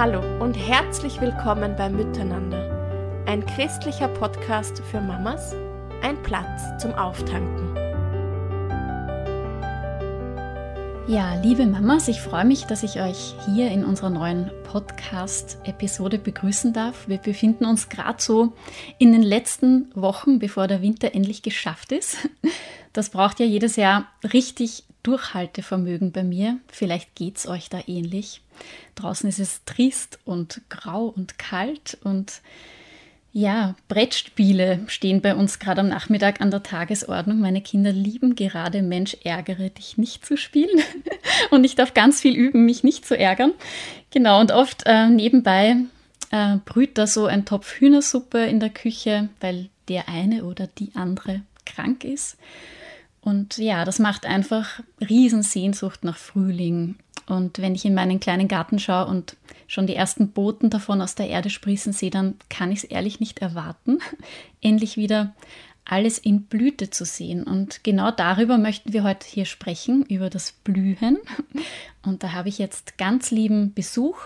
Hallo 0.00 0.22
und 0.42 0.54
herzlich 0.54 1.20
willkommen 1.20 1.76
bei 1.76 1.90
Miteinander, 1.90 3.22
ein 3.26 3.44
christlicher 3.44 4.08
Podcast 4.08 4.82
für 4.90 4.98
Mamas, 4.98 5.54
ein 6.00 6.22
Platz 6.22 6.62
zum 6.80 6.94
Auftanken. 6.94 7.76
Ja, 11.06 11.34
liebe 11.42 11.66
Mamas, 11.66 12.08
ich 12.08 12.22
freue 12.22 12.46
mich, 12.46 12.64
dass 12.64 12.82
ich 12.82 12.98
euch 13.02 13.34
hier 13.44 13.70
in 13.70 13.84
unserer 13.84 14.08
neuen 14.08 14.50
Podcast-Episode 14.64 16.16
begrüßen 16.18 16.72
darf. 16.72 17.06
Wir 17.06 17.18
befinden 17.18 17.66
uns 17.66 17.90
gerade 17.90 18.22
so 18.22 18.54
in 18.96 19.12
den 19.12 19.22
letzten 19.22 19.92
Wochen, 19.94 20.38
bevor 20.38 20.66
der 20.66 20.80
Winter 20.80 21.14
endlich 21.14 21.42
geschafft 21.42 21.92
ist. 21.92 22.16
Das 22.94 23.10
braucht 23.10 23.38
ja 23.38 23.44
jedes 23.44 23.76
Jahr 23.76 24.06
richtig 24.32 24.84
Durchhaltevermögen 25.02 26.12
bei 26.12 26.22
mir. 26.22 26.58
Vielleicht 26.68 27.14
geht 27.14 27.38
es 27.38 27.46
euch 27.46 27.68
da 27.68 27.80
ähnlich. 27.86 28.42
Draußen 28.94 29.28
ist 29.28 29.38
es 29.38 29.64
trist 29.64 30.18
und 30.24 30.60
grau 30.68 31.06
und 31.06 31.38
kalt 31.38 31.98
und 32.02 32.42
ja, 33.32 33.76
Brettspiele 33.86 34.80
stehen 34.88 35.20
bei 35.20 35.36
uns 35.36 35.60
gerade 35.60 35.82
am 35.82 35.88
Nachmittag 35.88 36.40
an 36.40 36.50
der 36.50 36.64
Tagesordnung. 36.64 37.38
Meine 37.38 37.60
Kinder 37.60 37.92
lieben 37.92 38.34
gerade 38.34 38.82
Mensch, 38.82 39.16
ärgere 39.22 39.70
dich 39.70 39.96
nicht 39.98 40.26
zu 40.26 40.36
spielen. 40.36 40.82
und 41.50 41.62
ich 41.62 41.76
darf 41.76 41.94
ganz 41.94 42.20
viel 42.20 42.34
üben, 42.34 42.64
mich 42.64 42.82
nicht 42.82 43.06
zu 43.06 43.16
ärgern. 43.16 43.52
Genau, 44.10 44.40
und 44.40 44.50
oft 44.50 44.82
äh, 44.86 45.08
nebenbei 45.08 45.76
äh, 46.32 46.56
brüht 46.64 46.98
da 46.98 47.06
so 47.06 47.26
ein 47.26 47.44
Topf 47.44 47.74
Hühnersuppe 47.74 48.40
in 48.46 48.58
der 48.58 48.70
Küche, 48.70 49.28
weil 49.40 49.68
der 49.88 50.08
eine 50.08 50.44
oder 50.44 50.66
die 50.66 50.90
andere 50.94 51.42
krank 51.66 52.02
ist. 52.04 52.36
Und 53.20 53.58
ja, 53.58 53.84
das 53.84 53.98
macht 53.98 54.26
einfach 54.26 54.80
Riesensehnsucht 55.00 56.04
nach 56.04 56.16
Frühling. 56.16 56.96
Und 57.26 57.58
wenn 57.58 57.74
ich 57.74 57.84
in 57.84 57.94
meinen 57.94 58.18
kleinen 58.18 58.48
Garten 58.48 58.78
schaue 58.78 59.06
und 59.06 59.36
schon 59.68 59.86
die 59.86 59.94
ersten 59.94 60.30
Boten 60.30 60.70
davon 60.70 61.00
aus 61.00 61.14
der 61.14 61.28
Erde 61.28 61.50
sprießen 61.50 61.92
sehe, 61.92 62.10
dann 62.10 62.34
kann 62.48 62.72
ich 62.72 62.78
es 62.78 62.84
ehrlich 62.84 63.20
nicht 63.20 63.40
erwarten, 63.40 63.98
endlich 64.60 64.96
wieder 64.96 65.34
alles 65.84 66.18
in 66.18 66.42
Blüte 66.44 66.90
zu 66.90 67.04
sehen. 67.04 67.44
Und 67.44 67.84
genau 67.84 68.10
darüber 68.10 68.58
möchten 68.58 68.92
wir 68.92 69.02
heute 69.02 69.26
hier 69.26 69.44
sprechen, 69.44 70.04
über 70.06 70.30
das 70.30 70.52
Blühen. 70.52 71.18
Und 72.04 72.22
da 72.22 72.32
habe 72.32 72.48
ich 72.48 72.58
jetzt 72.58 72.98
ganz 72.98 73.30
lieben 73.30 73.74
Besuch 73.74 74.16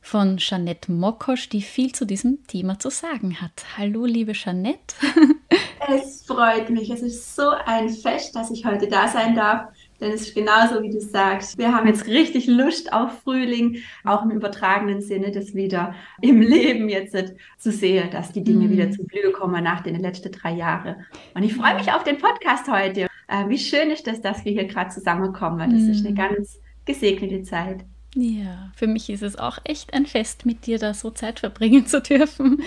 von 0.00 0.38
Jeanette 0.38 0.92
Mokosch, 0.92 1.48
die 1.48 1.62
viel 1.62 1.92
zu 1.92 2.04
diesem 2.04 2.46
Thema 2.46 2.78
zu 2.78 2.90
sagen 2.90 3.40
hat. 3.40 3.64
Hallo, 3.76 4.04
liebe 4.04 4.32
Jeanette. 4.32 4.94
Es 5.90 6.22
freut 6.22 6.68
mich. 6.68 6.90
Es 6.90 7.00
ist 7.00 7.34
so 7.34 7.50
ein 7.64 7.88
Fest, 7.88 8.36
dass 8.36 8.50
ich 8.50 8.66
heute 8.66 8.88
da 8.88 9.08
sein 9.08 9.34
darf. 9.34 9.68
Denn 10.00 10.12
es 10.12 10.22
ist 10.22 10.34
genauso, 10.34 10.82
wie 10.82 10.90
du 10.90 11.00
sagst. 11.00 11.58
Wir 11.58 11.74
haben 11.74 11.88
jetzt 11.88 12.06
richtig 12.06 12.46
Lust 12.46 12.92
auf 12.92 13.22
Frühling, 13.22 13.78
auch 14.04 14.22
im 14.22 14.30
übertragenen 14.30 15.00
Sinne, 15.00 15.32
das 15.32 15.54
wieder 15.54 15.94
im 16.20 16.40
Leben 16.40 16.88
jetzt 16.88 17.16
zu 17.58 17.72
sehen, 17.72 18.10
dass 18.10 18.32
die 18.32 18.44
Dinge 18.44 18.66
mm. 18.66 18.70
wieder 18.70 18.90
zum 18.90 19.06
Blühe 19.06 19.32
kommen 19.32 19.64
nach 19.64 19.80
den 19.80 19.98
letzten 19.98 20.30
drei 20.30 20.52
Jahren. 20.52 21.06
Und 21.34 21.42
ich 21.42 21.54
freue 21.54 21.74
mich 21.74 21.90
auf 21.92 22.04
den 22.04 22.18
Podcast 22.18 22.70
heute. 22.70 23.08
Äh, 23.26 23.48
wie 23.48 23.58
schön 23.58 23.90
ist 23.90 24.06
das, 24.06 24.20
dass 24.20 24.44
wir 24.44 24.52
hier 24.52 24.66
gerade 24.66 24.90
zusammenkommen. 24.90 25.70
Das 25.70 25.82
mm. 25.82 25.90
ist 25.90 26.06
eine 26.06 26.10
mhm. 26.10 26.16
ganz 26.16 26.60
gesegnete 26.84 27.42
Zeit. 27.42 27.84
Ja, 28.14 28.70
für 28.74 28.86
mich 28.86 29.10
ist 29.10 29.22
es 29.22 29.36
auch 29.36 29.58
echt 29.64 29.94
ein 29.94 30.06
Fest, 30.06 30.46
mit 30.46 30.66
dir 30.66 30.78
da 30.78 30.94
so 30.94 31.10
Zeit 31.10 31.40
verbringen 31.40 31.86
zu 31.88 32.00
dürfen. 32.00 32.62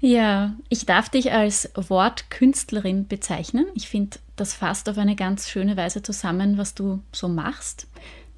Ja, 0.00 0.54
ich 0.68 0.86
darf 0.86 1.08
dich 1.08 1.32
als 1.32 1.70
Wortkünstlerin 1.74 3.08
bezeichnen. 3.08 3.66
Ich 3.74 3.88
finde, 3.88 4.18
das 4.36 4.54
fasst 4.54 4.88
auf 4.88 4.98
eine 4.98 5.16
ganz 5.16 5.48
schöne 5.48 5.76
Weise 5.76 6.02
zusammen, 6.02 6.56
was 6.56 6.74
du 6.74 7.00
so 7.12 7.28
machst. 7.28 7.88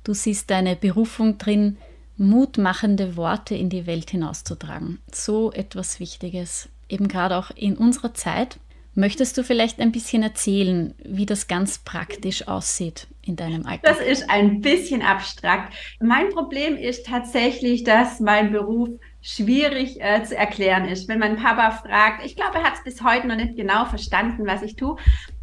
Du 0.02 0.14
siehst 0.14 0.50
deine 0.50 0.77
Berufung 0.77 1.36
drin, 1.36 1.77
mutmachende 2.17 3.17
Worte 3.17 3.55
in 3.55 3.69
die 3.69 3.86
Welt 3.86 4.11
hinauszutragen. 4.11 4.98
So 5.12 5.52
etwas 5.52 6.00
Wichtiges, 6.00 6.68
eben 6.89 7.08
gerade 7.08 7.36
auch 7.36 7.51
in 7.51 7.77
unserer 7.77 8.14
Zeit. 8.14 8.58
Möchtest 8.95 9.39
du 9.39 9.45
vielleicht 9.45 9.79
ein 9.80 9.92
bisschen 9.92 10.23
erzählen, 10.23 10.95
wie 11.05 11.27
das 11.27 11.46
ganz 11.46 11.79
praktisch 11.79 12.48
aussieht 12.48 13.07
in 13.23 13.36
deinem 13.36 13.64
Alltag? 13.67 13.96
Das 13.98 14.01
ist 14.01 14.29
ein 14.29 14.61
bisschen 14.63 15.02
abstrakt. 15.02 15.74
Mein 16.01 16.30
Problem 16.30 16.77
ist 16.77 17.07
tatsächlich, 17.07 17.84
dass 17.84 18.18
mein 18.20 18.51
Beruf 18.51 18.89
schwierig 19.23 20.01
äh, 20.01 20.23
zu 20.25 20.36
erklären 20.36 20.86
ist. 20.86 21.08
Wenn 21.08 21.19
mein 21.19 21.36
Papa 21.36 21.70
fragt, 21.73 22.25
ich 22.25 22.36
glaube, 22.36 22.58
er 22.58 22.64
hat 22.64 22.75
es 22.75 22.85
bis 22.85 23.03
heute 23.03 23.27
noch 23.27 23.36
nicht 23.36 23.57
genau 23.57 23.85
verstanden, 23.85 24.47
was 24.47 24.63
ich 24.63 24.77
tue. 24.77 24.97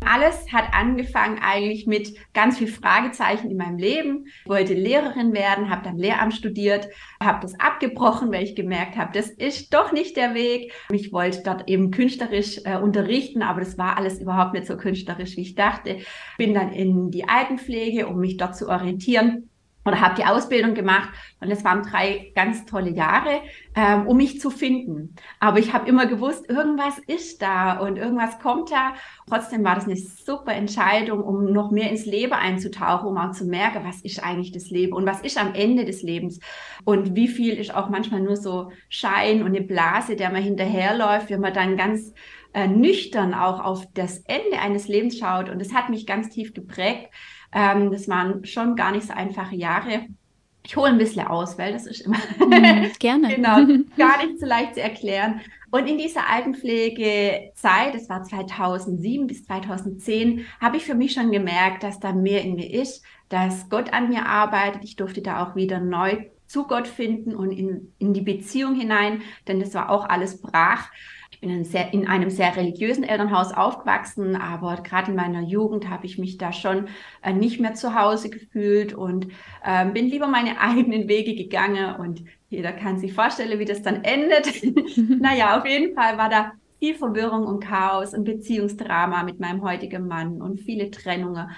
Alles 0.06 0.52
hat 0.52 0.74
angefangen 0.74 1.40
eigentlich 1.42 1.86
mit 1.86 2.14
ganz 2.34 2.58
viel 2.58 2.68
Fragezeichen 2.68 3.50
in 3.52 3.58
meinem 3.58 3.78
Leben. 3.78 4.26
Ich 4.44 4.50
wollte 4.50 4.74
Lehrerin 4.74 5.34
werden, 5.34 5.70
habe 5.70 5.84
dann 5.84 5.98
Lehramt 5.98 6.34
studiert, 6.34 6.88
habe 7.22 7.40
das 7.42 7.60
abgebrochen, 7.60 8.32
weil 8.32 8.44
ich 8.44 8.56
gemerkt 8.56 8.96
habe, 8.96 9.12
das 9.14 9.30
ist 9.30 9.74
doch 9.74 9.92
nicht 9.92 10.18
der 10.18 10.34
Weg. 10.34 10.74
Ich 10.92 11.12
wollte 11.12 11.42
dort 11.44 11.68
eben 11.68 11.92
künstlerisch 11.92 12.62
äh, 12.64 12.78
unterrichten, 12.78 13.42
aber 13.42 13.60
das 13.60 13.78
war 13.78 13.98
alles 13.98 14.20
überhaupt 14.20 14.54
nicht 14.54 14.68
so 14.68 14.78
künstlerisch, 14.78 15.36
wie 15.36 15.42
ich 15.42 15.56
dachte. 15.56 16.00
Bin 16.38 16.54
dann 16.54 16.72
in 16.72 17.12
die 17.12 17.28
Altenpflege, 17.28 18.08
um 18.08 18.20
mich 18.20 18.38
dort 18.38 18.56
zu 18.56 18.70
orientieren 18.70 19.50
oder 19.88 20.02
habe 20.02 20.16
die 20.16 20.26
Ausbildung 20.26 20.74
gemacht 20.74 21.10
und 21.40 21.50
es 21.50 21.64
waren 21.64 21.84
drei 21.84 22.32
ganz 22.36 22.66
tolle 22.66 22.90
Jahre, 22.90 23.42
ähm, 23.76 24.06
um 24.08 24.18
mich 24.18 24.40
zu 24.40 24.50
finden. 24.50 25.16
Aber 25.40 25.60
ich 25.60 25.74
habe 25.74 25.88
immer 25.88 26.06
gewusst, 26.06 26.50
irgendwas 26.50 27.00
ist 27.08 27.42
da 27.42 27.80
und 27.80 27.98
irgendwas 27.98 28.40
kommt 28.40 28.72
da. 28.72 28.94
Trotzdem 29.30 29.64
war 29.64 29.76
das 29.76 29.86
eine 29.86 29.96
super 29.96 30.54
Entscheidung, 30.54 31.24
um 31.24 31.52
noch 31.52 31.72
mehr 31.72 31.90
ins 31.90 32.06
Leben 32.06 32.34
einzutauchen, 32.34 33.08
um 33.08 33.18
auch 33.18 33.32
zu 33.32 33.46
merken, 33.46 33.86
was 33.86 34.02
ist 34.02 34.24
eigentlich 34.24 34.52
das 34.52 34.70
Leben 34.70 34.94
und 34.94 35.06
was 35.06 35.22
ist 35.22 35.40
am 35.40 35.54
Ende 35.54 35.86
des 35.86 36.02
Lebens 36.02 36.40
und 36.84 37.16
wie 37.16 37.28
viel 37.28 37.56
ist 37.56 37.74
auch 37.74 37.90
manchmal 37.90 38.22
nur 38.22 38.36
so 38.36 38.72
Schein 38.90 39.42
und 39.42 39.56
eine 39.56 39.62
Blase, 39.62 40.16
der 40.16 40.32
man 40.32 40.44
hinterherläuft, 40.44 41.30
wenn 41.30 41.42
man 41.42 41.54
dann 41.54 41.78
ganz 41.78 42.14
äh, 42.54 42.68
nüchtern 42.68 43.34
auch 43.34 43.64
auf 43.64 43.86
das 43.94 44.20
Ende 44.28 44.60
eines 44.60 44.88
Lebens 44.88 45.18
schaut. 45.18 45.50
Und 45.50 45.60
das 45.60 45.74
hat 45.74 45.90
mich 45.90 46.06
ganz 46.06 46.30
tief 46.30 46.54
geprägt 46.54 47.10
ähm, 47.52 47.92
das 47.92 48.08
waren 48.08 48.46
schon 48.46 48.76
gar 48.76 48.92
nicht 48.92 49.08
so 49.08 49.14
einfache 49.14 49.56
Jahre. 49.56 50.06
Ich 50.64 50.76
hole 50.76 50.90
ein 50.90 50.98
bisschen 50.98 51.26
aus, 51.26 51.58
weil 51.58 51.72
das 51.72 51.86
ist 51.86 52.02
immer 52.02 52.18
mhm, 52.40 52.92
gerne. 53.00 53.36
genau, 53.36 53.56
gar 53.98 54.18
nicht 54.26 54.40
so 54.40 54.46
leicht 54.46 54.76
zu 54.76 54.82
erklären. 54.82 55.42
Und 55.70 55.88
in 55.88 55.98
dieser 55.98 56.30
Altenpflegezeit, 56.30 57.94
das 57.94 58.10
war 58.10 58.24
2007 58.24 59.28
bis 59.28 59.46
2010, 59.46 60.46
habe 60.62 60.78
ich 60.78 60.86
für 60.86 60.96
mich 60.96 61.14
schon 61.14 61.32
gemerkt, 61.32 61.84
dass 61.84 62.00
da 62.00 62.14
mehr 62.14 62.42
in 62.44 62.56
mir 62.56 62.72
ist, 62.72 63.04
dass 63.30 63.70
Gott 63.70 63.92
an 63.92 64.10
mir 64.10 64.26
arbeitet. 64.26 64.84
Ich 64.84 64.96
durfte 64.96 65.22
da 65.22 65.46
auch 65.46 65.56
wieder 65.56 65.80
neu 65.80 66.26
zu 66.48 66.66
Gott 66.66 66.88
finden 66.88 67.36
und 67.36 67.52
in, 67.52 67.94
in 68.00 68.14
die 68.14 68.22
Beziehung 68.22 68.76
hinein, 68.76 69.22
denn 69.48 69.60
das 69.60 69.74
war 69.74 69.90
auch 69.90 70.08
alles 70.08 70.42
brach. 70.42 70.90
Ich 71.38 71.42
bin 71.42 71.52
in, 71.52 71.66
sehr, 71.66 71.94
in 71.94 72.08
einem 72.08 72.32
sehr 72.32 72.56
religiösen 72.56 73.04
Elternhaus 73.04 73.54
aufgewachsen, 73.54 74.36
aber 74.36 74.78
gerade 74.78 75.12
in 75.12 75.16
meiner 75.16 75.42
Jugend 75.42 75.88
habe 75.88 76.08
ich 76.08 76.18
mich 76.18 76.40
da 76.40 76.52
schon 76.52 76.88
äh, 77.22 77.32
nicht 77.32 77.60
mehr 77.60 77.76
zu 77.76 77.94
Hause 77.94 78.32
gefühlt 78.32 78.96
und 78.96 79.28
äh, 79.64 79.86
bin 79.86 80.08
lieber 80.08 80.26
meine 80.26 80.60
eigenen 80.60 81.08
Wege 81.08 81.36
gegangen 81.36 81.96
und 81.98 82.24
jeder 82.50 82.72
kann 82.72 82.98
sich 82.98 83.14
vorstellen, 83.14 83.60
wie 83.60 83.66
das 83.66 83.84
dann 83.84 84.04
endet. 84.04 84.48
naja, 85.22 85.60
auf 85.60 85.68
jeden 85.68 85.94
Fall 85.94 86.18
war 86.18 86.28
da 86.28 86.54
viel 86.80 86.96
Verwirrung 86.96 87.46
und 87.46 87.64
Chaos 87.64 88.16
und 88.16 88.24
Beziehungsdrama 88.24 89.22
mit 89.22 89.40
meinem 89.40 89.62
heutigen 89.62 90.08
Mann 90.08 90.42
und 90.42 90.62
viele 90.62 90.90
Trennungen. 90.90 91.52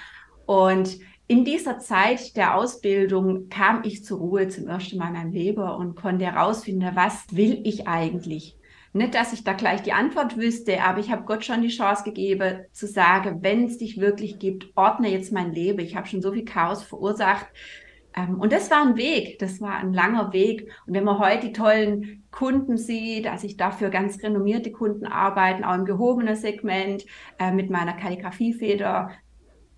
Und 0.45 0.99
in 1.27 1.45
dieser 1.45 1.79
Zeit 1.79 2.35
der 2.35 2.57
Ausbildung 2.57 3.47
kam 3.47 3.83
ich 3.85 4.03
zur 4.03 4.19
Ruhe 4.19 4.49
zum 4.49 4.67
ersten 4.67 4.97
Mal 4.97 5.07
in 5.07 5.13
meinem 5.13 5.31
Leben 5.31 5.63
und 5.63 5.95
konnte 5.95 6.25
herausfinden, 6.25 6.91
was 6.95 7.27
will 7.31 7.61
ich 7.63 7.87
eigentlich? 7.87 8.58
Nicht, 8.93 9.13
dass 9.13 9.33
ich 9.33 9.43
da 9.43 9.53
gleich 9.53 9.83
die 9.83 9.93
Antwort 9.93 10.37
wüsste, 10.37 10.81
aber 10.81 10.99
ich 10.99 11.11
habe 11.11 11.23
Gott 11.23 11.45
schon 11.45 11.61
die 11.61 11.67
Chance 11.69 12.03
gegeben 12.03 12.61
zu 12.71 12.87
sagen, 12.87 13.39
wenn 13.41 13.65
es 13.65 13.77
dich 13.77 13.99
wirklich 13.99 14.39
gibt, 14.39 14.71
ordne 14.75 15.09
jetzt 15.09 15.31
mein 15.31 15.53
Leben. 15.53 15.79
Ich 15.79 15.95
habe 15.95 16.07
schon 16.07 16.21
so 16.21 16.31
viel 16.31 16.45
Chaos 16.45 16.83
verursacht. 16.83 17.47
Ähm, 18.15 18.39
und 18.39 18.51
das 18.51 18.71
war 18.71 18.81
ein 18.81 18.97
Weg, 18.97 19.37
das 19.39 19.61
war 19.61 19.77
ein 19.77 19.93
langer 19.93 20.33
Weg. 20.33 20.71
Und 20.87 20.95
wenn 20.95 21.03
man 21.03 21.19
heute 21.19 21.47
die 21.47 21.53
tollen 21.53 22.23
Kunden 22.31 22.77
sieht, 22.77 23.27
also 23.27 23.45
ich 23.45 23.57
dafür 23.57 23.89
ganz 23.89 24.23
renommierte 24.23 24.71
Kunden 24.71 25.05
arbeiten, 25.05 25.63
auch 25.63 25.75
im 25.75 25.85
gehobenen 25.85 26.35
Segment 26.35 27.05
äh, 27.37 27.51
mit 27.51 27.69
meiner 27.69 27.93
Kalligrafiefeder, 27.93 29.11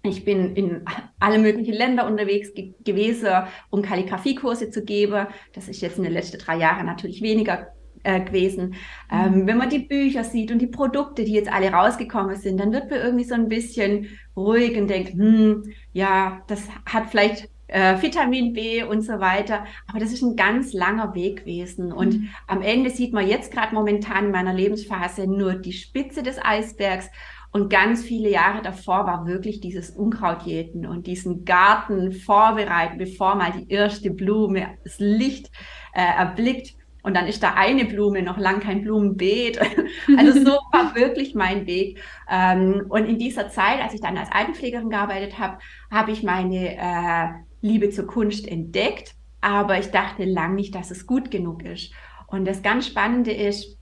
ich 0.04 0.26
bin 0.26 0.56
in 0.56 0.84
alle 1.20 1.38
möglichen 1.38 1.74
Länder 1.74 2.08
unterwegs 2.08 2.54
ge 2.56 2.74
gewesen, 2.84 3.30
um 3.70 3.84
Kalligrafiekurse 3.84 4.72
zu 4.72 4.84
geben. 4.84 5.28
Das 5.54 5.68
ist 5.68 5.82
jetzt 5.82 5.98
in 5.98 6.04
den 6.04 6.14
letzten 6.14 6.40
drei 6.40 6.58
Jahren 6.58 6.88
natürlich 6.88 7.22
weniger 7.22 7.68
äh, 8.04 8.22
gewesen. 8.22 8.76
Ähm, 9.12 9.42
mhm. 9.42 9.48
wenn 9.48 9.58
man 9.58 9.70
die 9.70 9.80
Bücher 9.80 10.24
sieht 10.24 10.52
und 10.52 10.60
die 10.60 10.68
Produkte, 10.68 11.24
die 11.24 11.34
jetzt 11.34 11.52
alle 11.52 11.72
rausgekommen 11.72 12.36
sind, 12.36 12.60
dann 12.60 12.72
wird 12.72 12.90
man 12.90 13.00
irgendwie 13.00 13.26
so 13.26 13.36
ein 13.36 13.50
bisschen 13.50 14.08
ruhig 14.36 14.78
und 14.78 14.88
denkt, 14.88 15.14
hm, 15.14 15.64
ja, 15.94 16.42
das 16.48 16.68
hat 16.86 17.10
vielleicht 17.10 17.50
äh, 17.72 18.02
Vitamin 18.02 18.54
B 18.54 18.84
und 18.84 19.02
so 19.02 19.20
weiter. 19.20 19.66
Aber 19.88 20.00
das 20.00 20.12
ist 20.12 20.22
ein 20.22 20.36
ganz 20.36 20.74
langer 20.74 21.16
Weg 21.16 21.40
gewesen. 21.40 21.92
Und 21.92 22.20
mhm. 22.20 22.30
am 22.48 22.62
Ende 22.62 22.90
sieht 22.90 23.14
man 23.14 23.28
jetzt 23.28 23.52
gerade 23.52 23.74
momentan 23.74 24.26
in 24.26 24.32
meiner 24.32 24.54
Lebensphase 24.54 25.26
nur 25.28 25.56
die 25.56 25.74
Spitze 25.74 26.22
des 26.22 26.38
Eisbergs. 26.44 27.10
Und 27.54 27.70
ganz 27.70 28.04
viele 28.04 28.30
Jahre 28.30 28.62
davor 28.62 29.06
war 29.06 29.26
wirklich 29.26 29.60
dieses 29.60 29.90
Unkrautjäten 29.90 30.86
und 30.86 31.06
diesen 31.06 31.44
Garten 31.44 32.14
vorbereiten, 32.14 32.98
bevor 32.98 33.36
mal 33.36 33.52
die 33.52 33.70
erste 33.70 34.10
Blume 34.10 34.78
das 34.86 35.00
Licht 35.00 35.52
äh, 35.94 36.02
erblickt. 36.02 36.76
Und 37.04 37.16
dann 37.16 37.28
ist 37.28 37.42
da 37.42 37.54
eine 37.56 37.86
Blume, 37.86 38.22
noch 38.22 38.38
lang 38.38 38.60
kein 38.60 38.82
Blumenbeet. 38.82 39.60
Also 40.18 40.40
so 40.40 40.52
war 40.72 40.96
wirklich 40.96 41.36
mein 41.36 41.68
Weg. 41.68 42.00
Ähm, 42.30 42.86
und 42.90 43.06
in 43.06 43.18
dieser 43.18 43.50
Zeit, 43.50 43.82
als 43.82 43.94
ich 43.94 44.02
dann 44.02 44.18
als 44.18 44.32
Altenpflegerin 44.32 44.90
gearbeitet 44.90 45.38
habe, 45.38 45.58
habe 45.90 46.12
ich 46.12 46.24
meine 46.24 46.78
äh, 46.78 47.28
Liebe 47.62 47.90
zur 47.90 48.08
Kunst 48.08 48.48
entdeckt. 48.48 49.16
Aber 49.42 49.80
ich 49.80 49.92
dachte 49.92 50.24
lang 50.24 50.56
nicht, 50.56 50.76
dass 50.76 50.92
es 50.92 51.08
gut 51.08 51.32
genug 51.32 51.64
ist. 51.64 51.92
Und 52.28 52.46
das 52.46 52.62
ganz 52.62 52.88
Spannende 52.88 53.32
ist, 53.32 53.78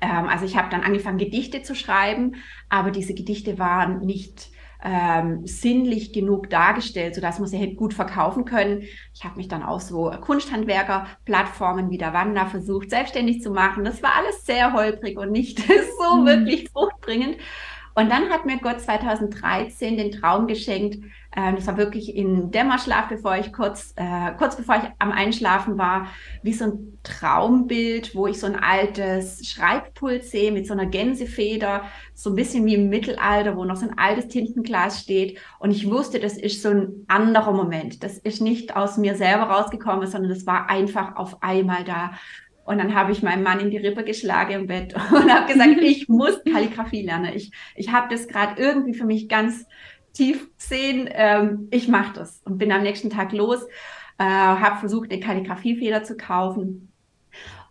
ähm, 0.00 0.28
also 0.28 0.44
ich 0.44 0.56
habe 0.56 0.70
dann 0.70 0.82
angefangen, 0.82 1.18
Gedichte 1.18 1.62
zu 1.62 1.74
schreiben, 1.74 2.36
aber 2.68 2.90
diese 2.90 3.14
Gedichte 3.14 3.58
waren 3.58 4.00
nicht 4.00 4.50
ähm, 4.84 5.46
sinnlich 5.46 6.12
genug 6.12 6.50
dargestellt, 6.50 7.14
sodass 7.14 7.38
man 7.38 7.48
sie 7.48 7.56
hätte 7.56 7.74
gut 7.74 7.94
verkaufen 7.94 8.44
können. 8.44 8.82
Ich 9.14 9.24
habe 9.24 9.36
mich 9.36 9.48
dann 9.48 9.62
auch 9.62 9.80
so 9.80 10.10
Kunsthandwerker-Plattformen 10.10 11.90
wie 11.90 11.98
der 11.98 12.12
Wanda 12.12 12.46
versucht, 12.46 12.90
selbstständig 12.90 13.40
zu 13.40 13.50
machen. 13.50 13.84
Das 13.84 14.02
war 14.02 14.14
alles 14.14 14.44
sehr 14.44 14.74
holprig 14.74 15.18
und 15.18 15.32
nicht 15.32 15.58
so 15.98 16.16
mhm. 16.16 16.26
wirklich 16.26 16.68
fruchtbringend. 16.70 17.38
Und 17.94 18.10
dann 18.10 18.28
hat 18.30 18.44
mir 18.44 18.58
Gott 18.58 18.80
2013 18.80 19.96
den 19.96 20.10
Traum 20.10 20.46
geschenkt, 20.46 21.04
äh, 21.36 21.54
das 21.54 21.66
war 21.66 21.76
wirklich 21.76 22.14
in 22.16 22.50
Dämmerschlaf, 22.50 23.08
bevor 23.08 23.36
ich 23.36 23.52
kurz, 23.52 23.92
äh, 23.96 24.32
kurz 24.38 24.56
bevor 24.56 24.76
ich 24.76 24.90
am 24.98 25.10
Einschlafen 25.10 25.78
war, 25.78 26.08
wie 26.42 26.52
so 26.52 26.64
ein 26.66 26.98
Traumbild, 27.02 28.14
wo 28.14 28.26
ich 28.26 28.38
so 28.38 28.46
ein 28.46 28.56
altes 28.56 29.46
Schreibpult 29.46 30.24
sehe 30.24 30.52
mit 30.52 30.66
so 30.66 30.72
einer 30.72 30.86
Gänsefeder, 30.86 31.82
so 32.14 32.30
ein 32.30 32.36
bisschen 32.36 32.64
wie 32.66 32.74
im 32.74 32.88
Mittelalter, 32.88 33.56
wo 33.56 33.64
noch 33.64 33.76
so 33.76 33.86
ein 33.86 33.98
altes 33.98 34.28
Tintenglas 34.28 35.00
steht. 35.00 35.38
Und 35.58 35.72
ich 35.72 35.90
wusste, 35.90 36.20
das 36.20 36.36
ist 36.36 36.62
so 36.62 36.70
ein 36.70 37.04
anderer 37.08 37.52
Moment. 37.52 38.02
Das 38.02 38.18
ist 38.18 38.40
nicht 38.40 38.76
aus 38.76 38.96
mir 38.96 39.16
selber 39.16 39.44
rausgekommen, 39.44 40.06
sondern 40.06 40.30
das 40.30 40.46
war 40.46 40.70
einfach 40.70 41.16
auf 41.16 41.42
einmal 41.42 41.84
da. 41.84 42.12
Und 42.64 42.78
dann 42.78 42.94
habe 42.94 43.12
ich 43.12 43.22
meinen 43.22 43.42
Mann 43.42 43.60
in 43.60 43.70
die 43.70 43.76
Rippe 43.76 44.04
geschlagen 44.04 44.52
im 44.52 44.66
Bett 44.66 44.94
und 45.12 45.32
habe 45.32 45.52
gesagt, 45.52 45.80
ich 45.80 46.08
muss 46.08 46.42
Kalligrafie 46.44 47.02
lernen. 47.02 47.32
Ich, 47.34 47.52
ich 47.74 47.92
habe 47.92 48.08
das 48.10 48.26
gerade 48.26 48.60
irgendwie 48.60 48.94
für 48.94 49.04
mich 49.04 49.28
ganz 49.28 49.66
tief 50.12 50.48
sehen, 50.56 51.08
ähm, 51.12 51.68
ich 51.70 51.88
mache 51.88 52.14
das. 52.14 52.40
Und 52.44 52.58
bin 52.58 52.72
am 52.72 52.82
nächsten 52.82 53.10
Tag 53.10 53.32
los, 53.32 53.64
äh, 54.18 54.24
habe 54.24 54.78
versucht, 54.78 55.10
eine 55.10 55.20
Kalligrafiefeder 55.20 56.04
zu 56.04 56.16
kaufen. 56.16 56.92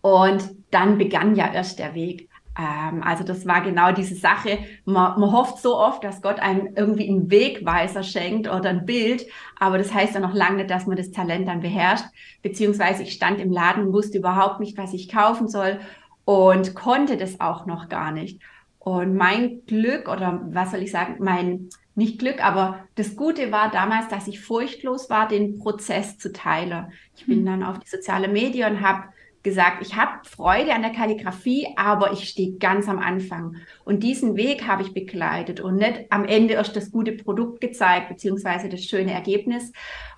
Und 0.01 0.55
dann 0.69 0.97
begann 0.97 1.35
ja 1.35 1.51
erst 1.51 1.79
der 1.79 1.95
Weg. 1.95 2.29
Ähm, 2.57 3.01
also 3.03 3.23
das 3.23 3.45
war 3.45 3.61
genau 3.61 3.91
diese 3.91 4.15
Sache. 4.15 4.59
Man, 4.85 5.19
man 5.19 5.31
hofft 5.31 5.59
so 5.59 5.77
oft, 5.77 6.03
dass 6.03 6.21
Gott 6.21 6.39
einem 6.39 6.73
irgendwie 6.75 7.09
einen 7.09 7.31
Wegweiser 7.31 8.03
schenkt 8.03 8.47
oder 8.47 8.69
ein 8.69 8.85
Bild, 8.85 9.25
aber 9.59 9.77
das 9.77 9.94
heißt 9.94 10.13
ja 10.13 10.19
noch 10.19 10.33
lange 10.33 10.57
nicht, 10.57 10.69
dass 10.69 10.85
man 10.85 10.97
das 10.97 11.11
Talent 11.11 11.47
dann 11.47 11.61
beherrscht. 11.61 12.05
Beziehungsweise 12.41 13.03
ich 13.03 13.13
stand 13.13 13.39
im 13.39 13.51
Laden, 13.51 13.94
wusste 13.94 14.17
überhaupt 14.17 14.59
nicht, 14.59 14.77
was 14.77 14.94
ich 14.94 15.09
kaufen 15.09 15.47
soll 15.47 15.79
und 16.25 16.75
konnte 16.75 17.17
das 17.17 17.39
auch 17.39 17.65
noch 17.65 17.89
gar 17.89 18.11
nicht. 18.11 18.41
Und 18.79 19.15
mein 19.15 19.65
Glück 19.65 20.09
oder 20.09 20.41
was 20.45 20.71
soll 20.71 20.81
ich 20.81 20.91
sagen, 20.91 21.15
mein 21.19 21.69
nicht 21.95 22.19
Glück, 22.19 22.44
aber 22.44 22.79
das 22.95 23.15
Gute 23.15 23.51
war 23.51 23.69
damals, 23.69 24.07
dass 24.07 24.27
ich 24.27 24.41
furchtlos 24.41 25.09
war, 25.09 25.27
den 25.27 25.59
Prozess 25.59 26.17
zu 26.17 26.33
teilen. 26.33 26.91
Ich 27.15 27.27
bin 27.27 27.39
hm. 27.39 27.45
dann 27.45 27.63
auf 27.63 27.79
die 27.79 27.88
soziale 27.88 28.27
Medien 28.27 28.77
und 28.77 28.81
habe 28.81 29.03
gesagt, 29.43 29.85
ich 29.85 29.95
habe 29.95 30.23
Freude 30.23 30.73
an 30.73 30.81
der 30.81 30.91
Kalligrafie, 30.91 31.67
aber 31.75 32.13
ich 32.13 32.29
stehe 32.29 32.57
ganz 32.57 32.87
am 32.87 32.99
Anfang. 32.99 33.57
Und 33.83 34.01
diesen 34.01 34.35
Weg 34.37 34.65
habe 34.67 34.83
ich 34.83 34.93
begleitet 34.93 35.59
und 35.59 35.75
nicht 35.75 36.05
am 36.09 36.25
Ende 36.25 36.53
erst 36.53 36.75
das 36.75 36.91
gute 36.91 37.11
Produkt 37.11 37.59
gezeigt, 37.59 38.09
beziehungsweise 38.09 38.69
das 38.69 38.83
schöne 38.83 39.11
Ergebnis. 39.11 39.73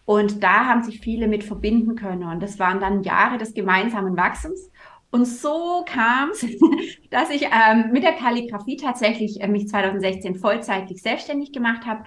Und 0.06 0.44
da 0.44 0.66
haben 0.66 0.84
sich 0.84 1.00
viele 1.00 1.28
mit 1.28 1.44
verbinden 1.44 1.96
können. 1.96 2.24
Und 2.24 2.42
das 2.44 2.60
waren 2.60 2.80
dann 2.80 3.02
Jahre 3.02 3.40
des 3.40 3.56
gemeinsamen 3.56 4.16
Wachsens. 4.16 4.70
Und 5.10 5.26
so 5.26 5.84
kam 5.88 6.30
es, 6.30 6.42
dass 7.10 7.30
ich 7.32 7.44
ähm, 7.44 7.92
mit 7.92 8.04
der 8.04 8.14
Kalligrafie 8.14 8.78
tatsächlich 8.78 9.42
äh, 9.42 9.48
mich 9.48 9.68
2016 9.68 10.36
vollzeitig 10.36 11.02
selbstständig 11.02 11.52
gemacht 11.52 11.86
habe, 11.86 12.04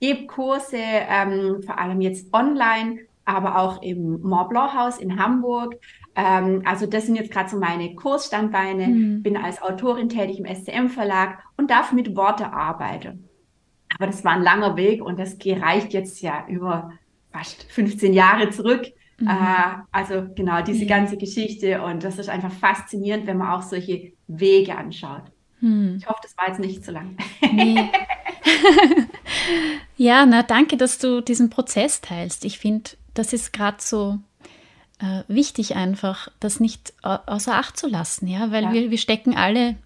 gebe 0.00 0.26
Kurse, 0.26 0.78
ähm, 0.78 1.62
vor 1.64 1.78
allem 1.78 2.00
jetzt 2.00 2.32
online, 2.32 3.00
aber 3.24 3.58
auch 3.58 3.82
im 3.82 4.22
Mont 4.22 4.48
Blanc 4.48 4.72
Haus 4.72 4.98
in 4.98 5.22
Hamburg. 5.22 5.74
Ähm, 6.18 6.62
also 6.64 6.86
das 6.86 7.06
sind 7.06 7.14
jetzt 7.14 7.30
gerade 7.30 7.48
so 7.48 7.58
meine 7.58 7.94
Kursstandbeine. 7.94 8.88
Mhm. 8.88 9.22
Bin 9.22 9.36
als 9.36 9.62
Autorin 9.62 10.08
tätig 10.08 10.40
im 10.40 10.46
SCM 10.46 10.88
Verlag 10.88 11.38
und 11.56 11.70
darf 11.70 11.92
mit 11.92 12.16
Worte 12.16 12.52
arbeiten. 12.52 13.28
Aber 13.94 14.06
das 14.06 14.24
war 14.24 14.32
ein 14.32 14.42
langer 14.42 14.76
Weg 14.76 15.00
und 15.00 15.18
das 15.18 15.38
reicht 15.46 15.92
jetzt 15.92 16.20
ja 16.20 16.44
über 16.48 16.92
fast 17.32 17.62
15 17.70 18.12
Jahre 18.12 18.50
zurück. 18.50 18.88
Mhm. 19.20 19.28
Äh, 19.28 19.82
also 19.92 20.26
genau 20.34 20.60
diese 20.62 20.84
mhm. 20.84 20.88
ganze 20.88 21.16
Geschichte 21.16 21.82
und 21.82 22.02
das 22.02 22.18
ist 22.18 22.28
einfach 22.28 22.52
faszinierend, 22.52 23.28
wenn 23.28 23.38
man 23.38 23.52
auch 23.52 23.62
solche 23.62 24.12
Wege 24.26 24.76
anschaut. 24.76 25.22
Mhm. 25.60 25.98
Ich 26.00 26.08
hoffe, 26.08 26.20
das 26.22 26.36
war 26.36 26.48
jetzt 26.48 26.60
nicht 26.60 26.84
zu 26.84 26.90
lang. 26.90 27.16
Nee. 27.52 27.90
ja, 29.96 30.26
na 30.26 30.42
danke, 30.42 30.76
dass 30.76 30.98
du 30.98 31.20
diesen 31.20 31.48
Prozess 31.48 32.00
teilst. 32.00 32.44
Ich 32.44 32.58
finde, 32.58 32.90
das 33.14 33.32
ist 33.32 33.52
gerade 33.52 33.78
so 33.80 34.18
äh, 34.98 35.22
wichtig 35.28 35.76
einfach, 35.76 36.28
das 36.40 36.60
nicht 36.60 36.92
außer 37.02 37.54
Acht 37.54 37.76
zu 37.76 37.88
lassen, 37.88 38.26
ja, 38.26 38.50
weil 38.50 38.64
ja. 38.64 38.72
Wir, 38.72 38.90
wir 38.90 38.98
stecken 38.98 39.36
alle 39.36 39.76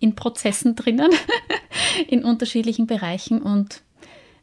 in 0.00 0.14
Prozessen 0.14 0.76
drinnen, 0.76 1.10
in 2.08 2.24
unterschiedlichen 2.24 2.86
Bereichen 2.86 3.42
und 3.42 3.82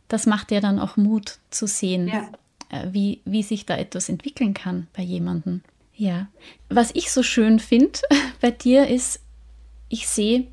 das 0.08 0.26
macht 0.26 0.52
ja 0.52 0.60
dann 0.60 0.80
auch 0.80 0.98
Mut 0.98 1.40
zu 1.50 1.68
sehen, 1.68 2.08
ja. 2.08 2.30
Äh, 2.70 2.88
wie, 2.92 3.22
wie 3.26 3.44
sich 3.44 3.66
da 3.66 3.78
etwas 3.78 4.10
entwickeln 4.10 4.54
kann 4.54 4.88
bei 4.96 5.04
jemandem. 5.04 5.62
Ja. 5.96 6.28
Was 6.70 6.92
ich 6.94 7.12
so 7.12 7.24
schön 7.24 7.60
finde 7.60 8.00
bei 8.42 8.52
dir 8.52 8.88
ist, 8.88 9.22
ich 9.90 10.08
sehe, 10.08 10.48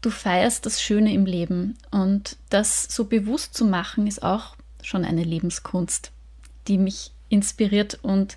du 0.00 0.10
feierst 0.10 0.66
das 0.66 0.80
Schöne 0.80 1.12
im 1.12 1.26
Leben 1.26 1.76
und 1.90 2.36
das 2.50 2.84
so 2.84 3.04
bewusst 3.04 3.54
zu 3.54 3.64
machen 3.64 4.06
ist 4.06 4.22
auch 4.22 4.56
schon 4.82 5.04
eine 5.04 5.24
Lebenskunst, 5.24 6.12
die 6.66 6.78
mich 6.78 7.12
inspiriert 7.28 7.98
und 8.02 8.36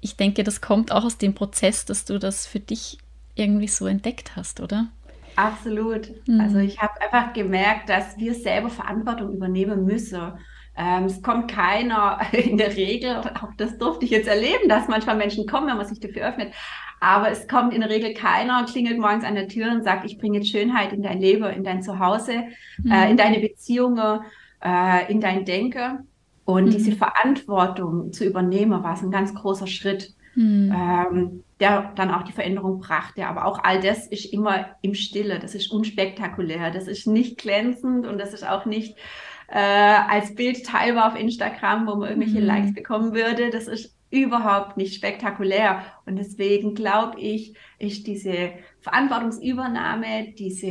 ich 0.00 0.16
denke, 0.16 0.44
das 0.44 0.60
kommt 0.60 0.92
auch 0.92 1.04
aus 1.04 1.18
dem 1.18 1.34
Prozess, 1.34 1.84
dass 1.84 2.04
du 2.04 2.18
das 2.18 2.46
für 2.46 2.60
dich 2.60 2.98
irgendwie 3.34 3.68
so 3.68 3.86
entdeckt 3.86 4.36
hast, 4.36 4.60
oder? 4.60 4.88
Absolut. 5.36 6.10
Mhm. 6.26 6.40
Also 6.40 6.58
ich 6.58 6.80
habe 6.80 7.00
einfach 7.00 7.32
gemerkt, 7.32 7.88
dass 7.88 8.16
wir 8.18 8.34
selber 8.34 8.70
Verantwortung 8.70 9.32
übernehmen 9.32 9.84
müssen. 9.84 10.32
Ähm, 10.76 11.04
es 11.04 11.22
kommt 11.22 11.50
keiner 11.50 12.20
in 12.32 12.56
der 12.56 12.76
Regel, 12.76 13.16
auch 13.16 13.52
das 13.56 13.78
durfte 13.78 14.04
ich 14.04 14.10
jetzt 14.10 14.28
erleben, 14.28 14.68
dass 14.68 14.88
manchmal 14.88 15.16
Menschen 15.16 15.46
kommen, 15.46 15.68
wenn 15.68 15.76
man 15.76 15.86
sich 15.86 16.00
dafür 16.00 16.28
öffnet. 16.28 16.52
Aber 17.00 17.30
es 17.30 17.48
kommt 17.48 17.72
in 17.72 17.80
der 17.80 17.88
Regel 17.88 18.12
keiner 18.12 18.58
und 18.58 18.68
klingelt 18.68 18.98
morgens 18.98 19.24
an 19.24 19.34
der 19.34 19.48
Tür 19.48 19.72
und 19.72 19.82
sagt, 19.82 20.04
ich 20.04 20.18
bringe 20.18 20.38
jetzt 20.38 20.50
Schönheit 20.50 20.92
in 20.92 21.02
dein 21.02 21.18
Leben, 21.18 21.44
in 21.44 21.64
dein 21.64 21.82
Zuhause, 21.82 22.44
mhm. 22.82 22.92
äh, 22.92 23.10
in 23.10 23.16
deine 23.16 23.40
Beziehungen, 23.40 24.20
äh, 24.62 25.10
in 25.10 25.20
dein 25.20 25.46
Denken. 25.46 26.06
Und 26.50 26.66
mhm. 26.66 26.70
diese 26.70 26.92
Verantwortung 26.92 28.12
zu 28.12 28.24
übernehmen, 28.24 28.82
war 28.82 28.94
es 28.94 29.02
ein 29.02 29.12
ganz 29.12 29.32
großer 29.34 29.68
Schritt, 29.68 30.14
mhm. 30.34 30.74
ähm, 30.74 31.44
der 31.60 31.92
dann 31.94 32.10
auch 32.10 32.22
die 32.22 32.32
Veränderung 32.32 32.80
brachte. 32.80 33.26
Aber 33.26 33.44
auch 33.44 33.62
all 33.62 33.80
das 33.80 34.08
ist 34.08 34.32
immer 34.32 34.66
im 34.82 34.94
Stille, 34.94 35.38
das 35.38 35.54
ist 35.54 35.70
unspektakulär, 35.70 36.72
das 36.72 36.88
ist 36.88 37.06
nicht 37.06 37.38
glänzend 37.38 38.04
und 38.04 38.18
das 38.18 38.34
ist 38.34 38.46
auch 38.46 38.66
nicht 38.66 38.96
äh, 39.48 39.58
als 39.58 40.34
Bild 40.34 40.66
teilbar 40.66 41.12
auf 41.12 41.20
Instagram, 41.20 41.86
wo 41.86 41.94
man 41.94 42.08
irgendwelche 42.08 42.40
mhm. 42.40 42.46
Likes 42.46 42.74
bekommen 42.74 43.14
würde. 43.14 43.50
Das 43.50 43.68
ist 43.68 43.94
überhaupt 44.10 44.76
nicht 44.76 44.96
spektakulär. 44.96 45.84
Und 46.04 46.16
deswegen 46.16 46.74
glaube 46.74 47.20
ich, 47.20 47.54
ist 47.78 48.08
diese 48.08 48.54
Verantwortungsübernahme, 48.80 50.32
diese, 50.36 50.66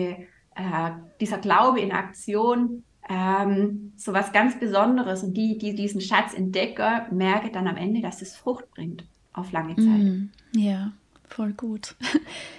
äh, 0.55 0.91
dieser 1.21 1.37
Glaube 1.37 1.79
in 1.79 1.93
Aktion 1.93 2.83
ähm, 3.09 3.91
so 3.97 4.13
was 4.13 4.31
ganz 4.31 4.59
Besonderes. 4.59 5.23
Und 5.23 5.33
die, 5.33 5.57
die 5.57 5.75
diesen 5.75 5.99
Schatz 5.99 6.33
entdecken, 6.33 7.01
merken 7.11 7.51
dann 7.51 7.67
am 7.67 7.75
Ende, 7.75 8.01
dass 8.01 8.21
es 8.21 8.35
Frucht 8.35 8.69
bringt 8.71 9.03
auf 9.33 9.51
lange 9.51 9.75
Zeit. 9.75 9.85
Mm, 9.85 10.29
ja, 10.55 10.91
voll 11.27 11.53
gut. 11.53 11.95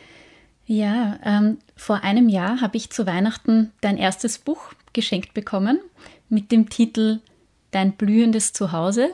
ja, 0.66 1.18
ähm, 1.24 1.58
vor 1.76 2.02
einem 2.02 2.28
Jahr 2.28 2.60
habe 2.60 2.76
ich 2.76 2.90
zu 2.90 3.06
Weihnachten 3.06 3.72
dein 3.80 3.96
erstes 3.96 4.38
Buch 4.38 4.72
geschenkt 4.92 5.34
bekommen 5.34 5.78
mit 6.28 6.52
dem 6.52 6.68
Titel 6.68 7.20
Dein 7.70 7.92
blühendes 7.92 8.52
Zuhause. 8.52 9.10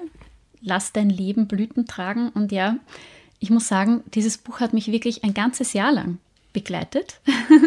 Lass 0.63 0.93
dein 0.93 1.11
Leben 1.11 1.47
Blüten 1.47 1.85
tragen. 1.85 2.31
Und 2.31 2.51
ja, 2.53 2.77
ich 3.39 3.51
muss 3.51 3.69
sagen, 3.69 4.03
dieses 4.15 4.39
Buch 4.39 4.61
hat 4.61 4.73
mich 4.73 4.91
wirklich 4.91 5.23
ein 5.25 5.35
ganzes 5.35 5.75
Jahr 5.75 5.93
lang 5.93 6.17
begleitet. 6.55 7.21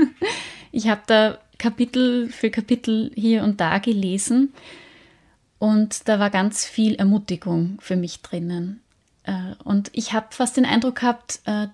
ich 0.71 0.89
habe 0.89 1.01
da 1.05 1.37
Kapitel 1.59 2.29
für 2.29 2.49
Kapitel 2.49 3.11
hier 3.15 3.43
und 3.43 3.61
da 3.61 3.77
gelesen 3.77 4.53
und 5.59 6.07
da 6.07 6.19
war 6.19 6.31
ganz 6.31 6.65
viel 6.65 6.95
Ermutigung 6.95 7.77
für 7.81 7.97
mich 7.97 8.21
drinnen. 8.21 8.81
Äh, 9.23 9.53
und 9.63 9.91
ich 9.93 10.13
habe 10.13 10.27
fast 10.31 10.57
den 10.57 10.65
Eindruck 10.65 10.95
gehabt, 10.95 11.41
äh, 11.45 11.67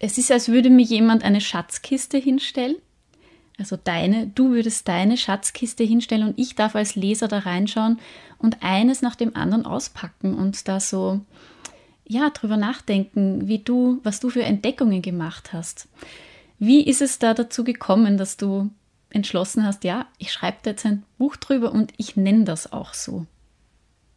es 0.00 0.18
ist, 0.18 0.32
als 0.32 0.48
würde 0.48 0.70
mir 0.70 0.84
jemand 0.84 1.22
eine 1.22 1.40
Schatzkiste 1.40 2.18
hinstellen 2.18 2.76
Also 3.58 3.78
deine, 3.82 4.26
du 4.26 4.50
würdest 4.50 4.88
deine 4.88 5.16
Schatzkiste 5.16 5.84
hinstellen 5.84 6.28
und 6.28 6.38
ich 6.38 6.54
darf 6.54 6.74
als 6.74 6.96
Leser 6.96 7.28
da 7.28 7.38
reinschauen 7.38 7.98
und 8.38 8.62
eines 8.62 9.00
nach 9.00 9.16
dem 9.16 9.36
anderen 9.36 9.64
auspacken 9.64 10.34
und 10.34 10.68
da 10.68 10.80
so, 10.80 11.20
ja, 12.06 12.30
drüber 12.30 12.56
nachdenken, 12.56 13.48
wie 13.48 13.58
du, 13.58 14.00
was 14.02 14.20
du 14.20 14.30
für 14.30 14.42
Entdeckungen 14.42 15.02
gemacht 15.02 15.52
hast. 15.52 15.88
Wie 16.58 16.86
ist 16.86 17.02
es 17.02 17.18
da 17.18 17.34
dazu 17.34 17.64
gekommen, 17.64 18.16
dass 18.18 18.36
du 18.36 18.70
entschlossen 19.16 19.64
hast, 19.64 19.82
ja, 19.84 20.06
ich 20.18 20.32
schreibe 20.32 20.58
da 20.62 20.70
jetzt 20.70 20.86
ein 20.86 21.02
Buch 21.18 21.36
drüber 21.36 21.72
und 21.72 21.92
ich 21.96 22.16
nenne 22.16 22.44
das 22.44 22.72
auch 22.72 22.94
so? 22.94 23.26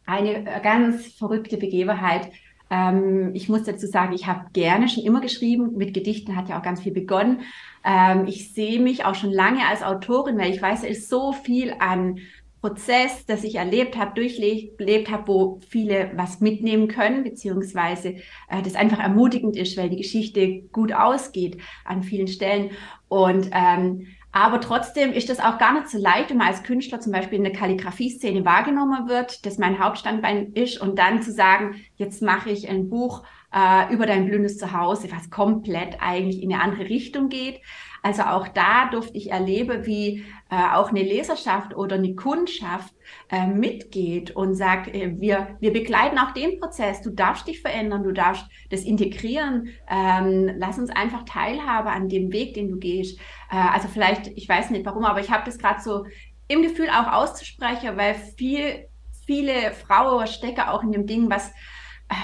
Eine 0.06 0.44
ganz 0.62 1.06
verrückte 1.14 1.56
Begebenheit. 1.56 2.30
Ähm, 2.70 3.30
ich 3.34 3.48
muss 3.48 3.64
dazu 3.64 3.86
sagen, 3.86 4.12
ich 4.12 4.26
habe 4.26 4.46
gerne 4.52 4.88
schon 4.88 5.04
immer 5.04 5.20
geschrieben. 5.20 5.76
Mit 5.76 5.94
Gedichten 5.94 6.36
hat 6.36 6.48
ja 6.48 6.58
auch 6.58 6.62
ganz 6.62 6.80
viel 6.82 6.92
begonnen. 6.92 7.42
Ähm, 7.84 8.26
ich 8.26 8.52
sehe 8.52 8.80
mich 8.80 9.04
auch 9.04 9.14
schon 9.14 9.32
lange 9.32 9.66
als 9.66 9.82
Autorin, 9.82 10.38
weil 10.38 10.52
ich 10.52 10.62
weiß, 10.62 10.84
es 10.84 10.98
ist 10.98 11.08
so 11.08 11.32
viel 11.32 11.74
an 11.78 12.20
Prozess, 12.60 13.24
das 13.24 13.42
ich 13.42 13.54
erlebt 13.54 13.96
habe, 13.96 14.14
durchlebt 14.14 15.10
habe, 15.10 15.28
wo 15.28 15.60
viele 15.66 16.10
was 16.14 16.40
mitnehmen 16.40 16.88
können, 16.88 17.24
beziehungsweise 17.24 18.16
äh, 18.48 18.62
das 18.62 18.74
einfach 18.74 18.98
ermutigend 18.98 19.56
ist, 19.56 19.76
weil 19.78 19.88
die 19.88 19.96
Geschichte 19.96 20.62
gut 20.72 20.92
ausgeht 20.92 21.56
an 21.84 22.02
vielen 22.02 22.28
Stellen. 22.28 22.70
Und 23.08 23.50
ähm, 23.52 24.06
aber 24.32 24.60
trotzdem 24.60 25.12
ist 25.12 25.28
das 25.28 25.40
auch 25.40 25.58
gar 25.58 25.72
nicht 25.72 25.88
so 25.88 25.98
leicht, 25.98 26.30
wenn 26.30 26.36
man 26.36 26.48
als 26.48 26.62
Künstler 26.62 27.00
zum 27.00 27.12
Beispiel 27.12 27.38
in 27.38 27.44
der 27.44 27.52
Kalligrafie-Szene 27.52 28.44
wahrgenommen 28.44 29.08
wird, 29.08 29.44
das 29.44 29.58
mein 29.58 29.82
Hauptstandbein 29.82 30.52
ist 30.52 30.80
und 30.80 30.98
dann 30.98 31.22
zu 31.22 31.32
sagen, 31.32 31.80
jetzt 31.96 32.22
mache 32.22 32.50
ich 32.50 32.68
ein 32.68 32.88
Buch 32.88 33.24
äh, 33.52 33.92
über 33.92 34.06
dein 34.06 34.26
blühendes 34.26 34.56
Zuhause, 34.56 35.10
was 35.10 35.30
komplett 35.30 35.96
eigentlich 36.00 36.42
in 36.42 36.52
eine 36.52 36.62
andere 36.62 36.88
Richtung 36.88 37.28
geht. 37.28 37.60
Also 38.02 38.22
auch 38.22 38.48
da 38.48 38.88
durfte 38.90 39.16
ich 39.16 39.30
erleben, 39.30 39.84
wie 39.84 40.24
äh, 40.50 40.74
auch 40.74 40.90
eine 40.90 41.02
Leserschaft 41.02 41.76
oder 41.76 41.96
eine 41.96 42.14
Kundschaft 42.14 42.92
äh, 43.30 43.46
mitgeht 43.46 44.32
und 44.32 44.54
sagt, 44.54 44.92
äh, 44.94 45.14
wir, 45.18 45.56
wir 45.60 45.72
begleiten 45.72 46.18
auch 46.18 46.32
den 46.32 46.58
Prozess. 46.58 47.02
Du 47.02 47.10
darfst 47.10 47.46
dich 47.46 47.60
verändern, 47.60 48.02
du 48.02 48.12
darfst 48.12 48.46
das 48.70 48.82
integrieren. 48.82 49.68
Ähm, 49.88 50.50
lass 50.56 50.78
uns 50.78 50.90
einfach 50.90 51.24
Teilhabe 51.24 51.90
an 51.90 52.08
dem 52.08 52.32
Weg, 52.32 52.54
den 52.54 52.68
du 52.68 52.78
gehst. 52.78 53.18
Äh, 53.50 53.56
also 53.56 53.88
vielleicht, 53.88 54.26
ich 54.26 54.48
weiß 54.48 54.70
nicht 54.70 54.84
warum, 54.84 55.04
aber 55.04 55.20
ich 55.20 55.30
habe 55.30 55.44
das 55.44 55.58
gerade 55.58 55.80
so 55.80 56.04
im 56.48 56.62
Gefühl 56.62 56.88
auch 56.90 57.12
auszusprechen, 57.12 57.96
weil 57.96 58.14
viel, 58.14 58.88
viele 59.24 59.72
Frauen 59.72 60.26
stecken 60.26 60.62
auch 60.62 60.82
in 60.82 60.90
dem 60.90 61.06
Ding, 61.06 61.30
was 61.30 61.52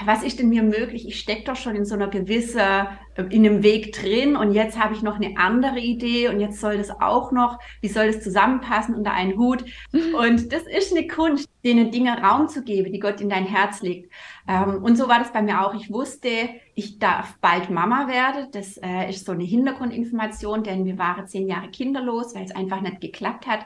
was 0.05 0.23
ist 0.23 0.39
denn 0.39 0.49
mir 0.49 0.63
möglich? 0.63 1.07
Ich 1.07 1.19
stecke 1.19 1.45
doch 1.45 1.55
schon 1.55 1.75
in 1.75 1.85
so 1.85 1.95
einer 1.95 2.09
gewissen, 2.09 2.59
äh, 2.59 3.23
in 3.29 3.45
einem 3.45 3.63
Weg 3.63 3.93
drin 3.93 4.35
und 4.35 4.51
jetzt 4.51 4.77
habe 4.77 4.93
ich 4.93 5.01
noch 5.01 5.15
eine 5.15 5.37
andere 5.37 5.79
Idee 5.79 6.27
und 6.27 6.41
jetzt 6.41 6.59
soll 6.59 6.77
das 6.77 6.89
auch 6.89 7.31
noch, 7.31 7.59
wie 7.81 7.87
soll 7.87 8.07
das 8.07 8.21
zusammenpassen 8.21 8.95
unter 8.95 9.13
einen 9.13 9.37
Hut? 9.37 9.63
Und 9.93 10.51
das 10.51 10.63
ist 10.63 10.95
eine 10.95 11.07
Kunst, 11.07 11.49
denen 11.63 11.91
Dinge 11.91 12.21
Raum 12.21 12.49
zu 12.49 12.63
geben, 12.63 12.91
die 12.91 12.99
Gott 12.99 13.21
in 13.21 13.29
dein 13.29 13.45
Herz 13.45 13.81
legt. 13.81 14.11
Ähm, 14.47 14.83
und 14.83 14.97
so 14.97 15.07
war 15.07 15.19
das 15.19 15.31
bei 15.31 15.41
mir 15.41 15.65
auch. 15.65 15.73
Ich 15.73 15.91
wusste, 15.91 16.29
ich 16.75 16.99
darf 16.99 17.37
bald 17.39 17.69
Mama 17.69 18.07
werden. 18.07 18.49
Das 18.51 18.77
äh, 18.77 19.09
ist 19.09 19.25
so 19.25 19.31
eine 19.31 19.43
Hintergrundinformation, 19.43 20.63
denn 20.63 20.85
wir 20.85 20.97
waren 20.97 21.27
zehn 21.27 21.47
Jahre 21.47 21.69
kinderlos, 21.69 22.35
weil 22.35 22.43
es 22.43 22.55
einfach 22.55 22.81
nicht 22.81 22.99
geklappt 22.99 23.47
hat. 23.47 23.65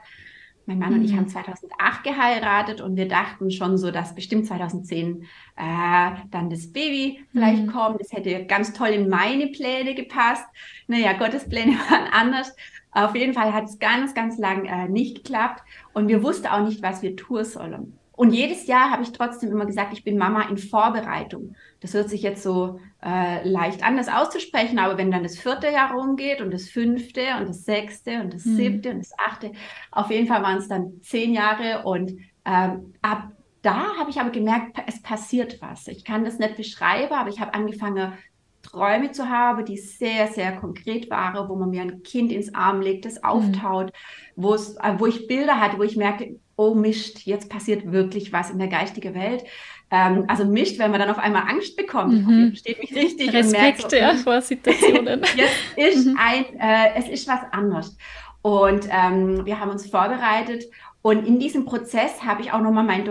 Mein 0.66 0.80
Mann 0.80 0.94
mhm. 0.94 1.00
und 1.00 1.06
ich 1.06 1.16
haben 1.16 1.28
2008 1.28 1.72
mhm. 2.06 2.10
geheiratet 2.10 2.82
und 2.82 2.96
wir 2.96 3.08
dachten 3.08 3.52
schon 3.52 3.78
so, 3.78 3.92
dass 3.92 4.16
bestimmt 4.16 4.48
2010 4.48 5.24
äh, 5.24 6.12
dann 6.30 6.50
das 6.50 6.72
Baby 6.72 7.26
vielleicht 7.32 7.66
mhm. 7.66 7.72
kommt. 7.72 8.00
Das 8.00 8.12
hätte 8.12 8.46
ganz 8.46 8.74
toll 8.74 8.90
in 8.90 9.10
meine 9.10 9.48
Pläne 9.48 9.96
gepasst. 9.96 10.46
Naja, 10.88 11.14
Gottes 11.14 11.48
Pläne 11.48 11.74
waren 11.90 12.08
anders. 12.12 12.56
Auf 12.92 13.16
jeden 13.16 13.34
Fall 13.34 13.54
hat 13.54 13.66
es 13.66 13.80
ganz, 13.80 14.14
ganz 14.14 14.38
lang 14.38 14.66
äh, 14.66 14.88
nicht 14.90 15.24
geklappt 15.24 15.64
und 15.94 16.08
wir 16.10 16.24
wussten 16.24 16.48
auch 16.48 16.66
nicht, 16.66 16.82
was 16.84 17.02
wir 17.02 17.16
tun 17.16 17.44
sollen. 17.46 17.98
Und 18.22 18.34
jedes 18.34 18.68
Jahr 18.68 18.92
habe 18.92 19.02
ich 19.02 19.14
trotzdem 19.14 19.50
immer 19.50 19.66
gesagt, 19.66 19.94
ich 19.94 20.04
bin 20.04 20.16
Mama 20.16 20.44
in 20.44 20.60
Vorbereitung. 20.60 21.56
Das 21.80 21.96
hört 21.96 22.08
sich 22.08 22.22
jetzt 22.22 22.44
so 22.44 22.80
äh, 23.04 23.50
leicht 23.50 23.84
an, 23.84 23.98
das 23.98 24.10
auszusprechen, 24.10 24.78
aber 24.78 25.00
wenn 25.00 25.10
dann 25.10 25.24
das 25.24 25.40
vierte 25.40 25.72
Jahr 25.72 25.96
rumgeht 25.96 26.40
und 26.40 26.54
das 26.54 26.70
fünfte 26.70 27.22
und 27.40 27.50
das 27.50 27.66
sechste 27.66 28.22
und 28.22 28.32
das 28.32 28.46
mhm. 28.46 28.56
siebte 28.58 28.92
und 28.92 29.00
das 29.00 29.14
achte, 29.18 29.54
auf 29.90 30.12
jeden 30.12 30.28
Fall 30.28 30.44
waren 30.44 30.60
es 30.60 30.68
dann 30.68 31.02
zehn 31.02 31.34
Jahre 31.34 31.82
und 31.84 32.12
ähm, 32.46 32.94
ab 33.02 33.32
da 33.64 33.98
habe 33.98 34.12
ich 34.12 34.20
aber 34.20 34.30
gemerkt, 34.30 34.78
es 34.86 35.02
passiert 35.02 35.60
was. 35.60 35.88
Ich 35.88 36.06
kann 36.06 36.24
das 36.24 36.38
nicht 36.38 36.58
beschreiben, 36.58 37.14
aber 37.14 37.30
ich 37.30 37.40
habe 37.40 37.56
angefangen, 37.56 38.14
Träume 38.62 39.12
zu 39.12 39.30
haben, 39.30 39.66
die 39.66 39.78
sehr, 39.78 40.28
sehr 40.28 40.56
konkret 40.58 41.10
waren, 41.10 41.50
wo 41.50 41.56
man 41.56 41.72
mir 41.72 41.82
ein 41.82 42.04
Kind 42.04 42.32
ins 42.32 42.54
Arm 42.54 42.82
legt, 42.82 43.06
das 43.06 43.16
mhm. 43.16 43.24
auftaut, 43.24 43.94
mhm. 44.36 44.44
wo 44.44 45.06
ich 45.08 45.26
Bilder 45.26 45.60
hatte, 45.60 45.80
wo 45.80 45.84
ich 45.84 45.98
merke, 45.98 46.40
oh 46.62 46.76
Mist, 46.76 47.26
jetzt 47.26 47.50
passiert 47.50 47.92
wirklich 47.92 48.32
was 48.32 48.52
in 48.52 48.60
der 48.60 48.68
geistigen 48.68 49.16
Welt. 49.16 49.44
Ähm, 49.90 50.26
also 50.28 50.46
Mist, 50.46 50.80
wenn 50.80 50.92
man 50.92 51.00
dann 51.00 51.10
auf 51.10 51.18
einmal 51.18 51.44
Angst 51.50 51.76
bekommt. 51.76 52.26
Mhm. 52.28 52.50
Versteht 52.50 52.80
mich 52.80 52.96
richtig. 52.96 53.34
Respekt 53.34 53.90
so, 53.90 53.98
ja, 53.98 54.14
vor 54.16 54.42
Situationen. 54.42 55.22
jetzt 55.36 55.96
ist 55.96 56.08
mhm. 56.08 56.20
ein, 56.20 56.46
äh, 56.60 56.94
es 56.96 57.10
ist 57.10 57.28
was 57.28 57.42
anderes. 57.52 57.98
Und 58.42 58.88
ähm, 58.90 59.46
wir 59.46 59.60
haben 59.60 59.72
uns 59.72 59.90
vorbereitet 59.90 60.66
und 61.02 61.28
in 61.28 61.40
diesem 61.40 61.66
Prozess 61.66 62.24
habe 62.24 62.42
ich 62.42 62.54
auch 62.54 62.62
nochmal 62.62 62.84
mein, 62.84 63.04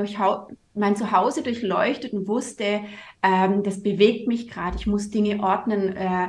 mein 0.75 0.97
Zuhause 0.97 1.43
durchleuchtet 1.43 2.13
und 2.13 2.29
wusste, 2.29 2.81
ähm, 3.23 3.63
das 3.63 3.83
bewegt 3.83 4.29
mich 4.29 4.49
gerade. 4.49 4.77
Ich 4.79 4.87
muss 4.87 5.11
Dinge 5.11 5.43
ordnen. 5.43 5.97
Äh, 5.97 6.29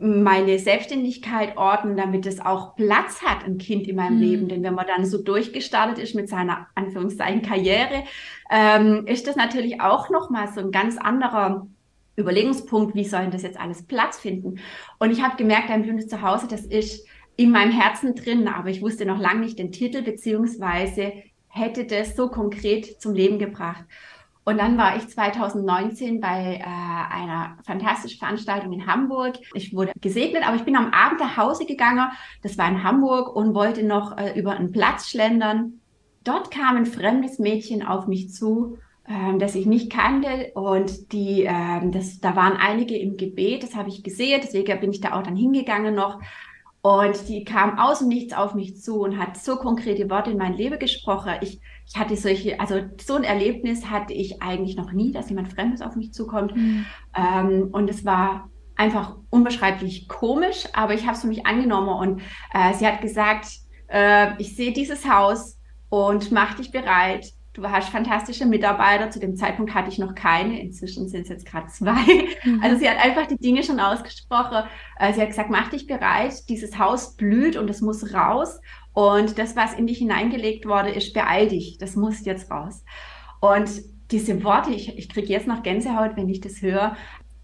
meine 0.00 0.58
Selbstständigkeit 0.58 1.56
ordnen, 1.56 1.96
damit 1.96 2.26
es 2.26 2.40
auch 2.40 2.76
Platz 2.76 3.22
hat, 3.22 3.44
ein 3.44 3.58
Kind 3.58 3.86
in 3.86 3.96
meinem 3.96 4.16
mhm. 4.16 4.22
Leben. 4.22 4.48
Denn 4.48 4.62
wenn 4.62 4.74
man 4.74 4.86
dann 4.86 5.06
so 5.06 5.18
durchgestartet 5.22 5.98
ist 5.98 6.14
mit 6.14 6.28
seiner 6.28 6.66
Anführungszeichen 6.74 7.42
Karriere, 7.42 8.04
ähm, 8.50 9.06
ist 9.06 9.26
das 9.26 9.36
natürlich 9.36 9.80
auch 9.80 10.10
nochmal 10.10 10.48
so 10.48 10.60
ein 10.60 10.70
ganz 10.70 10.98
anderer 10.98 11.66
Überlegungspunkt, 12.16 12.94
wie 12.94 13.04
soll 13.04 13.28
das 13.28 13.42
jetzt 13.42 13.60
alles 13.60 13.82
Platz 13.82 14.18
finden? 14.18 14.58
Und 14.98 15.10
ich 15.10 15.22
habe 15.22 15.36
gemerkt, 15.36 15.70
ein 15.70 15.82
blühendes 15.82 16.08
Zuhause, 16.08 16.46
das 16.48 16.64
ist 16.64 17.06
in 17.36 17.50
meinem 17.50 17.72
Herzen 17.72 18.14
drin, 18.14 18.48
aber 18.48 18.70
ich 18.70 18.80
wusste 18.80 19.04
noch 19.04 19.18
lange 19.18 19.40
nicht 19.40 19.58
den 19.58 19.72
Titel, 19.72 20.02
beziehungsweise 20.02 21.12
hätte 21.48 21.84
das 21.84 22.16
so 22.16 22.28
konkret 22.28 23.00
zum 23.00 23.14
Leben 23.14 23.38
gebracht. 23.38 23.84
Und 24.48 24.58
dann 24.58 24.78
war 24.78 24.96
ich 24.96 25.08
2019 25.08 26.20
bei 26.20 26.60
äh, 26.60 27.12
einer 27.12 27.58
fantastischen 27.66 28.20
Veranstaltung 28.20 28.72
in 28.72 28.86
Hamburg. 28.86 29.38
Ich 29.54 29.74
wurde 29.74 29.90
gesegnet, 30.00 30.46
aber 30.46 30.54
ich 30.54 30.62
bin 30.62 30.76
am 30.76 30.92
Abend 30.92 31.18
nach 31.18 31.36
Hause 31.36 31.66
gegangen. 31.66 32.08
Das 32.44 32.56
war 32.56 32.68
in 32.68 32.84
Hamburg 32.84 33.34
und 33.34 33.54
wollte 33.56 33.82
noch 33.82 34.16
äh, 34.16 34.38
über 34.38 34.52
einen 34.52 34.70
Platz 34.70 35.10
schlendern. 35.10 35.80
Dort 36.22 36.52
kam 36.52 36.76
ein 36.76 36.86
fremdes 36.86 37.40
Mädchen 37.40 37.84
auf 37.84 38.06
mich 38.06 38.32
zu, 38.32 38.78
äh, 39.08 39.36
das 39.36 39.56
ich 39.56 39.66
nicht 39.66 39.90
kannte. 39.90 40.52
Und 40.54 41.12
die, 41.12 41.44
äh, 41.44 41.90
das, 41.90 42.20
da 42.20 42.36
waren 42.36 42.56
einige 42.56 42.96
im 42.96 43.16
Gebet, 43.16 43.64
das 43.64 43.74
habe 43.74 43.88
ich 43.88 44.04
gesehen. 44.04 44.40
Deswegen 44.44 44.78
bin 44.78 44.92
ich 44.92 45.00
da 45.00 45.18
auch 45.18 45.24
dann 45.24 45.34
hingegangen 45.34 45.96
noch. 45.96 46.20
Und 46.82 47.28
die 47.28 47.42
kam 47.42 47.80
aus 47.80 47.98
dem 47.98 48.06
Nichts 48.06 48.32
auf 48.32 48.54
mich 48.54 48.80
zu 48.80 49.00
und 49.00 49.18
hat 49.18 49.36
so 49.38 49.56
konkrete 49.56 50.08
Worte 50.08 50.30
in 50.30 50.38
mein 50.38 50.54
Leben 50.54 50.78
gesprochen. 50.78 51.32
Ich, 51.40 51.58
ich 51.86 51.96
hatte 51.96 52.16
solche, 52.16 52.58
also 52.60 52.80
so 53.00 53.14
ein 53.14 53.24
Erlebnis 53.24 53.86
hatte 53.88 54.12
ich 54.12 54.42
eigentlich 54.42 54.76
noch 54.76 54.92
nie, 54.92 55.12
dass 55.12 55.28
jemand 55.28 55.52
Fremdes 55.52 55.82
auf 55.82 55.96
mich 55.96 56.12
zukommt. 56.12 56.54
Mhm. 56.56 56.86
Ähm, 57.14 57.68
und 57.72 57.88
es 57.88 58.04
war 58.04 58.50
einfach 58.74 59.16
unbeschreiblich 59.30 60.08
komisch, 60.08 60.66
aber 60.72 60.94
ich 60.94 61.02
habe 61.02 61.12
es 61.12 61.22
für 61.22 61.28
mich 61.28 61.46
angenommen 61.46 61.88
und 61.88 62.22
äh, 62.52 62.74
sie 62.74 62.86
hat 62.86 63.00
gesagt, 63.00 63.46
äh, 63.88 64.40
ich 64.40 64.56
sehe 64.56 64.72
dieses 64.72 65.08
Haus 65.08 65.58
und 65.88 66.32
mach 66.32 66.54
dich 66.54 66.72
bereit, 66.72 67.32
Du 67.56 67.62
hast 67.70 67.88
fantastische 67.88 68.44
Mitarbeiter. 68.44 69.08
Zu 69.08 69.18
dem 69.18 69.34
Zeitpunkt 69.34 69.72
hatte 69.72 69.88
ich 69.88 69.98
noch 69.98 70.14
keine. 70.14 70.60
Inzwischen 70.60 71.08
sind 71.08 71.22
es 71.22 71.30
jetzt 71.30 71.46
gerade 71.46 71.68
zwei. 71.68 72.28
Mhm. 72.44 72.60
Also 72.62 72.76
sie 72.76 72.86
hat 72.86 73.02
einfach 73.02 73.26
die 73.26 73.38
Dinge 73.38 73.62
schon 73.62 73.80
ausgesprochen. 73.80 74.64
Äh, 74.98 75.14
sie 75.14 75.22
hat 75.22 75.28
gesagt, 75.28 75.48
mach 75.48 75.70
dich 75.70 75.86
bereit. 75.86 76.50
Dieses 76.50 76.78
Haus 76.78 77.16
blüht 77.16 77.56
und 77.56 77.70
es 77.70 77.80
muss 77.80 78.12
raus. 78.12 78.60
Und 78.92 79.38
das, 79.38 79.56
was 79.56 79.72
in 79.72 79.86
dich 79.86 79.98
hineingelegt 79.98 80.66
wurde, 80.66 80.90
ist, 80.90 81.14
beeil 81.14 81.48
dich. 81.48 81.78
Das 81.78 81.96
muss 81.96 82.26
jetzt 82.26 82.50
raus. 82.50 82.84
Und 83.40 83.70
diese 84.10 84.44
Worte, 84.44 84.72
ich, 84.72 84.98
ich 84.98 85.08
kriege 85.08 85.28
jetzt 85.28 85.46
noch 85.46 85.62
Gänsehaut, 85.62 86.14
wenn 86.16 86.28
ich 86.28 86.42
das 86.42 86.60
höre. 86.60 86.94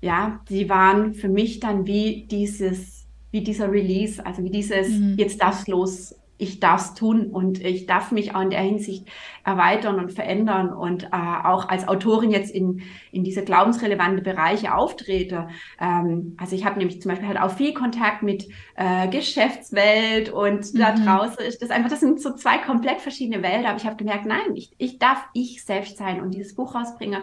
Ja, 0.03 0.41
die 0.51 0.69
waren 0.69 1.15
für 1.15 1.31
mich 1.31 1.59
dann 1.59 1.87
wie 1.87 2.27
dieses, 2.31 3.07
wie 3.31 3.41
dieser 3.41 3.73
Release, 3.73 4.25
also 4.27 4.45
wie 4.45 4.51
dieses, 4.51 4.91
mhm. 4.91 5.15
jetzt 5.17 5.41
darf's 5.41 5.67
los 5.69 6.15
ich 6.43 6.59
darf 6.59 6.81
es 6.81 6.95
tun 6.95 7.27
und 7.27 7.65
ich 7.65 7.87
darf 7.87 8.11
mich 8.11 8.35
auch 8.35 8.41
in 8.41 8.51
der 8.51 8.61
Hinsicht 8.61 9.07
erweitern 9.45 10.01
und 10.01 10.13
verändern 10.13 10.73
und 10.73 11.05
äh, 11.05 11.09
auch 11.13 11.69
als 11.69 11.87
Autorin 11.87 12.31
jetzt 12.31 12.51
in, 12.51 12.83
in 13.13 13.23
diese 13.23 13.45
glaubensrelevante 13.45 14.23
Bereiche 14.23 14.75
auftrete. 14.75 15.49
Ähm, 15.81 16.37
also 16.41 16.57
ich 16.57 16.65
habe 16.65 16.79
nämlich 16.79 17.01
zum 17.01 17.11
Beispiel 17.11 17.29
halt 17.29 17.41
auch 17.41 17.53
viel 17.53 17.73
Kontakt 17.75 18.23
mit 18.23 18.49
äh, 18.75 19.09
Geschäftswelt 19.09 20.31
und 20.31 20.75
mhm. 20.75 20.79
da 20.79 20.93
draußen 20.93 21.45
ist 21.45 21.63
das 21.63 21.71
einfach, 21.71 21.91
das 21.91 22.01
sind 22.01 22.21
so 22.21 22.35
zwei 22.35 22.59
komplett 22.59 23.01
verschiedene 23.01 23.43
Welten, 23.43 23.67
aber 23.67 23.77
ich 23.77 23.87
habe 23.87 23.97
gemerkt, 23.97 24.27
nein, 24.27 24.55
ich, 24.55 24.73
ich 24.79 24.99
darf 24.99 25.25
ich 25.35 25.65
selbst 25.65 25.97
sein 25.97 26.21
und 26.21 26.35
dieses 26.35 26.55
Buch 26.57 26.75
rausbringen. 26.75 27.23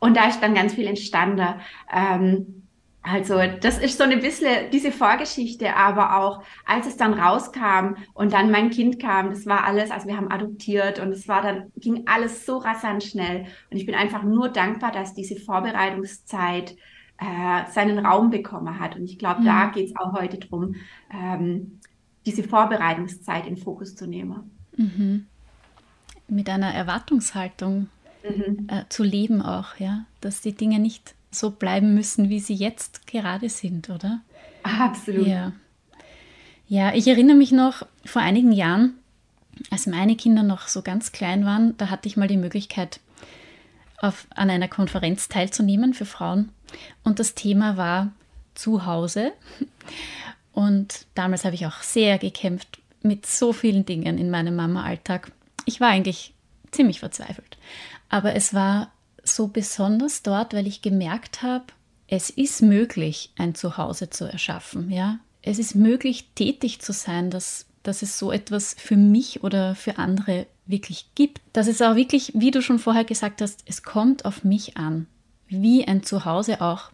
Und 0.00 0.16
da 0.16 0.28
ist 0.28 0.40
dann 0.40 0.54
ganz 0.54 0.74
viel 0.74 0.86
entstanden. 0.86 1.60
Ähm, 1.92 2.67
Also 3.02 3.40
das 3.60 3.78
ist 3.78 3.96
so 3.96 4.04
ein 4.04 4.20
bisschen 4.20 4.70
diese 4.72 4.92
Vorgeschichte, 4.92 5.74
aber 5.74 6.18
auch 6.18 6.42
als 6.66 6.86
es 6.86 6.96
dann 6.96 7.14
rauskam 7.14 7.94
und 8.12 8.32
dann 8.32 8.50
mein 8.50 8.70
Kind 8.70 9.00
kam, 9.00 9.30
das 9.30 9.46
war 9.46 9.64
alles, 9.64 9.90
also 9.90 10.08
wir 10.08 10.16
haben 10.16 10.30
adoptiert 10.30 10.98
und 10.98 11.12
es 11.12 11.26
war 11.28 11.40
dann, 11.40 11.72
ging 11.76 12.06
alles 12.06 12.44
so 12.44 12.58
rasant 12.58 13.04
schnell. 13.04 13.46
Und 13.70 13.76
ich 13.76 13.86
bin 13.86 13.94
einfach 13.94 14.24
nur 14.24 14.48
dankbar, 14.48 14.92
dass 14.92 15.14
diese 15.14 15.36
Vorbereitungszeit 15.36 16.76
äh, 17.18 17.70
seinen 17.70 18.04
Raum 18.04 18.30
bekommen 18.30 18.78
hat. 18.78 18.96
Und 18.96 19.04
ich 19.04 19.18
glaube, 19.18 19.40
mhm. 19.40 19.46
da 19.46 19.66
geht 19.66 19.86
es 19.90 19.96
auch 19.96 20.12
heute 20.12 20.38
drum, 20.38 20.74
ähm, 21.12 21.80
diese 22.26 22.44
Vorbereitungszeit 22.44 23.46
in 23.46 23.56
Fokus 23.56 23.96
zu 23.96 24.06
nehmen. 24.06 24.50
Mhm. 24.76 25.26
Mit 26.28 26.50
einer 26.50 26.74
Erwartungshaltung 26.74 27.88
mhm. 28.22 28.66
äh, 28.68 28.84
zu 28.88 29.02
leben 29.02 29.40
auch, 29.40 29.76
ja, 29.78 30.04
dass 30.20 30.42
die 30.42 30.54
Dinge 30.54 30.78
nicht 30.78 31.14
so 31.30 31.50
bleiben 31.50 31.94
müssen, 31.94 32.28
wie 32.28 32.40
sie 32.40 32.54
jetzt 32.54 33.06
gerade 33.06 33.48
sind, 33.48 33.90
oder? 33.90 34.20
Absolut. 34.62 35.26
Ja. 35.26 35.52
Ja, 36.68 36.94
ich 36.94 37.06
erinnere 37.08 37.36
mich 37.36 37.52
noch 37.52 37.86
vor 38.04 38.20
einigen 38.20 38.52
Jahren, 38.52 38.94
als 39.70 39.86
meine 39.86 40.16
Kinder 40.16 40.42
noch 40.42 40.68
so 40.68 40.82
ganz 40.82 41.12
klein 41.12 41.44
waren, 41.44 41.76
da 41.78 41.88
hatte 41.88 42.08
ich 42.08 42.16
mal 42.16 42.28
die 42.28 42.36
Möglichkeit, 42.36 43.00
auf, 44.00 44.26
an 44.30 44.50
einer 44.50 44.68
Konferenz 44.68 45.28
teilzunehmen 45.28 45.94
für 45.94 46.04
Frauen. 46.04 46.50
Und 47.02 47.18
das 47.18 47.34
Thema 47.34 47.76
war 47.76 48.12
Zuhause. 48.54 49.32
Und 50.52 51.06
damals 51.14 51.44
habe 51.44 51.54
ich 51.54 51.66
auch 51.66 51.82
sehr 51.82 52.18
gekämpft 52.18 52.78
mit 53.02 53.26
so 53.26 53.52
vielen 53.52 53.86
Dingen 53.86 54.18
in 54.18 54.30
meinem 54.30 54.56
Mama-Alltag. 54.56 55.32
Ich 55.64 55.80
war 55.80 55.88
eigentlich 55.88 56.34
ziemlich 56.70 57.00
verzweifelt. 57.00 57.56
Aber 58.08 58.34
es 58.34 58.54
war 58.54 58.90
so 59.34 59.48
besonders 59.48 60.22
dort, 60.22 60.54
weil 60.54 60.66
ich 60.66 60.82
gemerkt 60.82 61.42
habe, 61.42 61.64
es 62.06 62.30
ist 62.30 62.62
möglich, 62.62 63.32
ein 63.36 63.54
Zuhause 63.54 64.10
zu 64.10 64.24
erschaffen. 64.24 64.90
Ja? 64.90 65.18
Es 65.42 65.58
ist 65.58 65.74
möglich, 65.74 66.30
tätig 66.34 66.80
zu 66.80 66.92
sein, 66.92 67.30
dass, 67.30 67.66
dass 67.82 68.02
es 68.02 68.18
so 68.18 68.32
etwas 68.32 68.74
für 68.78 68.96
mich 68.96 69.44
oder 69.44 69.74
für 69.74 69.98
andere 69.98 70.46
wirklich 70.66 71.10
gibt. 71.14 71.40
Dass 71.52 71.66
es 71.68 71.82
auch 71.82 71.96
wirklich, 71.96 72.32
wie 72.34 72.50
du 72.50 72.62
schon 72.62 72.78
vorher 72.78 73.04
gesagt 73.04 73.42
hast, 73.42 73.62
es 73.66 73.82
kommt 73.82 74.24
auf 74.24 74.44
mich 74.44 74.76
an, 74.76 75.06
wie 75.48 75.86
ein 75.86 76.02
Zuhause 76.02 76.60
auch 76.60 76.90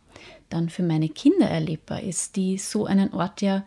dann 0.49 0.69
für 0.69 0.83
meine 0.83 1.09
Kinder 1.09 1.49
erlebbar 1.49 2.03
ist, 2.03 2.37
die 2.37 2.59
so 2.59 2.87
einen 2.87 3.13
Ort 3.13 3.41
ja 3.41 3.65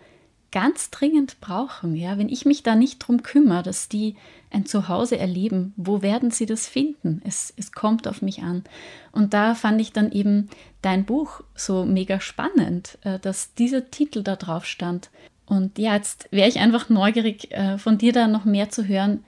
ganz 0.52 0.90
dringend 0.92 1.40
brauchen. 1.42 1.96
Ja, 1.96 2.18
wenn 2.18 2.30
ich 2.30 2.46
mich 2.46 2.64
da 2.64 2.76
nicht 2.76 3.00
drum 3.00 3.24
kümmere, 3.24 3.64
dass 3.64 3.90
die 3.90 4.16
ein 4.50 4.66
Zuhause 4.66 5.18
erleben, 5.18 5.74
wo 5.76 6.02
werden 6.02 6.32
sie 6.32 6.46
das 6.46 6.68
finden? 6.68 7.22
Es, 7.26 7.54
es 7.58 7.72
kommt 7.72 8.08
auf 8.08 8.22
mich 8.22 8.44
an. 8.44 8.64
Und 9.12 9.34
da 9.34 9.56
fand 9.56 9.82
ich 9.82 9.92
dann 9.92 10.12
eben 10.12 10.50
dein 10.82 11.06
Buch 11.06 11.42
so 11.56 11.86
mega 11.86 12.20
spannend, 12.20 12.98
äh, 13.04 13.20
dass 13.20 13.54
dieser 13.54 13.92
Titel 13.92 14.24
da 14.24 14.36
drauf 14.36 14.66
stand. 14.66 15.10
Und 15.46 15.78
ja, 15.78 15.96
jetzt 15.96 16.28
wäre 16.32 16.50
ich 16.50 16.60
einfach 16.60 16.90
neugierig, 16.90 17.52
äh, 17.52 17.78
von 17.78 17.98
dir 17.98 18.14
da 18.14 18.28
noch 18.28 18.46
mehr 18.46 18.70
zu 18.70 18.88
hören. 18.88 19.24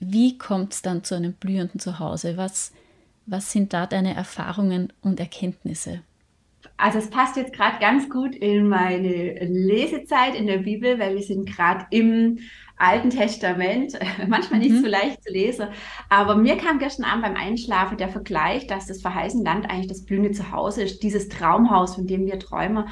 Wie 0.00 0.38
kommt 0.38 0.74
es 0.74 0.82
dann 0.82 1.04
zu 1.04 1.14
einem 1.14 1.34
blühenden 1.34 1.80
Zuhause? 1.80 2.36
Was, 2.36 2.72
was 3.26 3.52
sind 3.52 3.72
da 3.72 3.86
deine 3.86 4.14
Erfahrungen 4.14 4.92
und 5.02 5.20
Erkenntnisse? 5.20 6.00
Also 6.76 6.98
es 6.98 7.08
passt 7.08 7.36
jetzt 7.36 7.52
gerade 7.52 7.78
ganz 7.78 8.10
gut 8.10 8.34
in 8.34 8.68
meine 8.68 9.44
Lesezeit 9.44 10.34
in 10.34 10.46
der 10.46 10.58
Bibel, 10.58 10.98
weil 10.98 11.14
wir 11.14 11.22
sind 11.22 11.46
gerade 11.46 11.86
im 11.90 12.38
Alten 12.76 13.10
Testament, 13.10 13.96
manchmal 14.28 14.58
nicht 14.58 14.72
mhm. 14.72 14.82
so 14.82 14.88
leicht 14.88 15.22
zu 15.22 15.32
lesen. 15.32 15.68
Aber 16.08 16.34
mir 16.34 16.56
kam 16.56 16.78
gestern 16.78 17.04
Abend 17.04 17.22
beim 17.22 17.36
Einschlafen 17.36 17.96
der 17.96 18.08
Vergleich, 18.08 18.66
dass 18.66 18.86
das 18.86 19.00
verheißene 19.00 19.44
Land 19.44 19.70
eigentlich 19.70 19.86
das 19.86 20.04
blühende 20.04 20.32
Zuhause 20.32 20.82
ist, 20.82 21.02
dieses 21.02 21.28
Traumhaus, 21.28 21.94
von 21.94 22.06
dem 22.06 22.26
wir 22.26 22.38
träumen. 22.38 22.88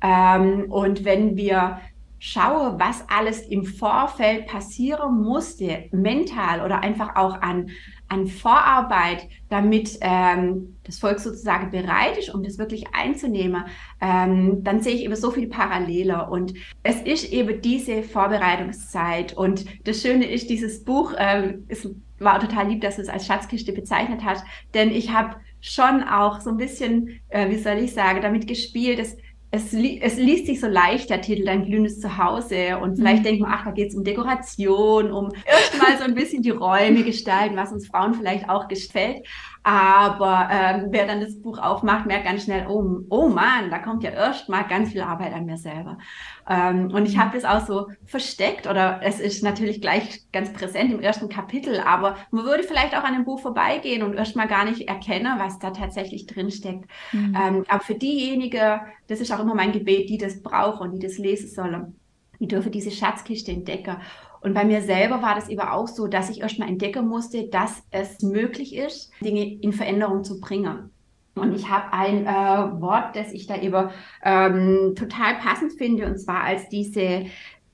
Ähm, 0.00 0.70
und 0.70 1.04
wenn 1.04 1.36
wir 1.36 1.80
schauen, 2.18 2.78
was 2.78 3.04
alles 3.08 3.40
im 3.40 3.64
Vorfeld 3.64 4.46
passieren 4.46 5.22
musste, 5.22 5.84
mental 5.92 6.64
oder 6.64 6.82
einfach 6.82 7.16
auch 7.16 7.40
an 7.42 7.70
an 8.08 8.26
Vorarbeit, 8.26 9.28
damit 9.48 9.98
ähm, 10.00 10.76
das 10.84 10.98
Volk 10.98 11.18
sozusagen 11.18 11.70
bereit 11.70 12.16
ist, 12.18 12.32
um 12.32 12.42
das 12.42 12.58
wirklich 12.58 12.86
einzunehmen, 12.94 13.64
ähm, 14.00 14.62
dann 14.62 14.80
sehe 14.80 14.94
ich 14.94 15.04
eben 15.04 15.16
so 15.16 15.30
viele 15.30 15.48
Parallele. 15.48 16.28
Und 16.30 16.54
es 16.82 17.00
ist 17.02 17.32
eben 17.32 17.60
diese 17.60 18.02
Vorbereitungszeit. 18.02 19.36
Und 19.36 19.64
das 19.86 20.02
Schöne 20.02 20.30
ist, 20.30 20.50
dieses 20.50 20.84
Buch, 20.84 21.14
ähm, 21.18 21.64
es 21.68 21.88
war 22.18 22.40
total 22.40 22.68
lieb, 22.68 22.80
dass 22.80 22.96
du 22.96 23.02
es 23.02 23.08
als 23.08 23.26
Schatzkiste 23.26 23.72
bezeichnet 23.72 24.22
hast, 24.24 24.44
denn 24.74 24.90
ich 24.90 25.12
habe 25.12 25.36
schon 25.60 26.02
auch 26.04 26.40
so 26.40 26.50
ein 26.50 26.56
bisschen, 26.56 27.20
äh, 27.28 27.50
wie 27.50 27.58
soll 27.58 27.78
ich 27.78 27.92
sagen, 27.92 28.22
damit 28.22 28.46
gespielt, 28.46 28.98
dass 28.98 29.16
es, 29.56 29.72
li 29.72 30.00
es 30.02 30.16
liest 30.16 30.46
sich 30.46 30.60
so 30.60 30.68
leicht, 30.68 31.10
der 31.10 31.20
Titel 31.20 31.44
Dein 31.44 31.64
glühendes 31.64 32.00
Zuhause. 32.00 32.78
Und 32.78 32.96
vielleicht 32.96 33.20
mhm. 33.20 33.24
denkt 33.24 33.40
man, 33.42 33.52
ach, 33.52 33.64
da 33.64 33.70
geht 33.70 33.88
es 33.88 33.94
um 33.94 34.04
Dekoration, 34.04 35.10
um 35.10 35.30
erstmal 35.44 35.96
so 35.98 36.04
ein 36.04 36.14
bisschen 36.14 36.42
die 36.42 36.50
Räume 36.50 37.02
gestalten, 37.02 37.56
was 37.56 37.72
uns 37.72 37.88
Frauen 37.88 38.14
vielleicht 38.14 38.48
auch 38.48 38.68
gefällt. 38.68 39.26
Aber 39.62 40.48
ähm, 40.52 40.88
wer 40.90 41.06
dann 41.06 41.20
das 41.20 41.40
Buch 41.40 41.58
aufmacht, 41.58 42.06
merkt 42.06 42.24
ganz 42.24 42.44
schnell, 42.44 42.66
oh, 42.68 43.00
oh 43.08 43.28
Mann, 43.28 43.70
da 43.70 43.78
kommt 43.78 44.04
ja 44.04 44.10
erstmal 44.10 44.64
ganz 44.68 44.92
viel 44.92 45.00
Arbeit 45.00 45.32
an 45.34 45.46
mir 45.46 45.56
selber. 45.56 45.98
Ähm, 46.48 46.90
und 46.92 47.06
ich 47.06 47.18
habe 47.18 47.36
das 47.38 47.44
auch 47.44 47.66
so 47.66 47.88
versteckt 48.04 48.66
oder 48.66 49.00
es 49.02 49.18
ist 49.18 49.42
natürlich 49.42 49.80
gleich 49.80 50.22
ganz 50.32 50.52
präsent 50.52 50.92
im 50.92 51.00
ersten 51.00 51.28
Kapitel, 51.28 51.80
aber 51.80 52.16
man 52.30 52.44
würde 52.44 52.62
vielleicht 52.62 52.96
auch 52.96 53.02
an 53.02 53.14
dem 53.14 53.24
Buch 53.24 53.40
vorbeigehen 53.40 54.02
und 54.02 54.14
erstmal 54.14 54.46
gar 54.46 54.64
nicht 54.64 54.88
erkennen, 54.88 55.38
was 55.38 55.58
da 55.58 55.70
tatsächlich 55.70 56.26
drin 56.26 56.50
steckt. 56.50 56.88
Mhm. 57.12 57.36
Ähm, 57.36 57.64
aber 57.68 57.80
für 57.80 57.94
diejenige, 57.94 58.80
das 59.08 59.20
ist 59.20 59.32
auch 59.32 59.40
immer 59.40 59.54
mein 59.54 59.72
Gebet, 59.72 60.08
die 60.08 60.18
das 60.18 60.42
brauchen, 60.42 60.92
die 60.92 61.00
das 61.00 61.18
lesen 61.18 61.48
sollen, 61.48 61.96
die 62.38 62.48
dürfen 62.48 62.70
diese 62.70 62.90
Schatzkiste 62.90 63.50
entdecken. 63.50 63.96
Und 64.40 64.54
bei 64.54 64.64
mir 64.64 64.82
selber 64.82 65.22
war 65.22 65.34
das 65.34 65.48
eben 65.48 65.62
auch 65.62 65.88
so, 65.88 66.06
dass 66.06 66.30
ich 66.30 66.42
erstmal 66.42 66.68
entdecken 66.68 67.08
musste, 67.08 67.48
dass 67.48 67.82
es 67.90 68.22
möglich 68.22 68.76
ist, 68.76 69.10
Dinge 69.20 69.44
in 69.44 69.72
Veränderung 69.72 70.22
zu 70.22 70.40
bringen. 70.40 70.90
Und 71.36 71.54
ich 71.54 71.68
habe 71.68 71.92
ein 71.92 72.26
äh, 72.26 72.80
Wort, 72.80 73.14
das 73.14 73.32
ich 73.32 73.46
da 73.46 73.56
eben 73.60 73.90
ähm, 74.24 74.94
total 74.96 75.34
passend 75.34 75.74
finde, 75.74 76.06
und 76.06 76.18
zwar 76.18 76.42
als 76.42 76.68
diese 76.70 77.26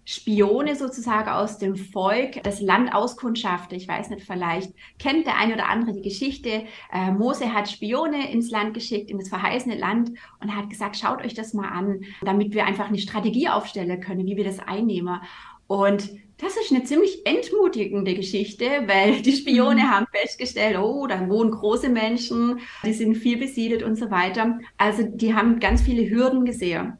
Spione 0.05 0.75
sozusagen 0.75 1.29
aus 1.29 1.59
dem 1.59 1.77
Volk 1.77 2.43
das 2.43 2.61
Land 2.61 2.93
auskundschaften. 2.93 3.77
Ich 3.77 3.87
weiß 3.87 4.11
nicht, 4.11 4.27
vielleicht 4.27 4.73
kennt 4.99 5.27
der 5.27 5.39
eine 5.39 5.55
oder 5.55 5.69
andere 5.69 5.93
die 5.93 6.03
Geschichte. 6.03 6.65
Äh, 6.93 7.13
Mose 7.13 7.55
hat 7.55 7.71
Spione 7.71 8.33
ins 8.33 8.51
Land 8.51 8.75
geschickt, 8.75 9.11
in 9.11 9.19
das 9.19 9.29
verheißene 9.29 9.79
Land 9.79 10.11
und 10.41 10.57
hat 10.57 10.69
gesagt, 10.69 10.97
schaut 10.97 11.25
euch 11.25 11.35
das 11.35 11.55
mal 11.55 11.69
an, 11.69 12.01
damit 12.23 12.53
wir 12.55 12.67
einfach 12.67 12.89
eine 12.89 12.99
Strategie 12.99 13.49
aufstellen 13.49 14.01
können, 14.01 14.27
wie 14.27 14.37
wir 14.37 14.45
das 14.45 14.59
einnehmen. 14.59 15.21
Und 15.69 16.11
das 16.43 16.57
ist 16.57 16.73
eine 16.73 16.83
ziemlich 16.85 17.25
entmutigende 17.25 18.15
Geschichte, 18.15 18.67
weil 18.87 19.23
die 19.23 19.33
Spione 19.33 19.83
mhm. 19.83 19.91
haben 19.91 20.07
festgestellt, 20.13 20.77
oh, 20.77 21.07
da 21.07 21.29
wohnen 21.29 21.53
große 21.53 21.89
Menschen, 21.89 22.59
die 22.85 22.93
sind 22.93 23.15
viel 23.15 23.39
besiedelt 23.39 23.83
und 23.83 23.97
so 23.97 24.11
weiter. 24.11 24.59
Also 24.77 25.05
die 25.05 25.35
haben 25.35 25.61
ganz 25.61 25.83
viele 25.83 26.11
Hürden 26.11 26.45
gesehen. 26.45 26.99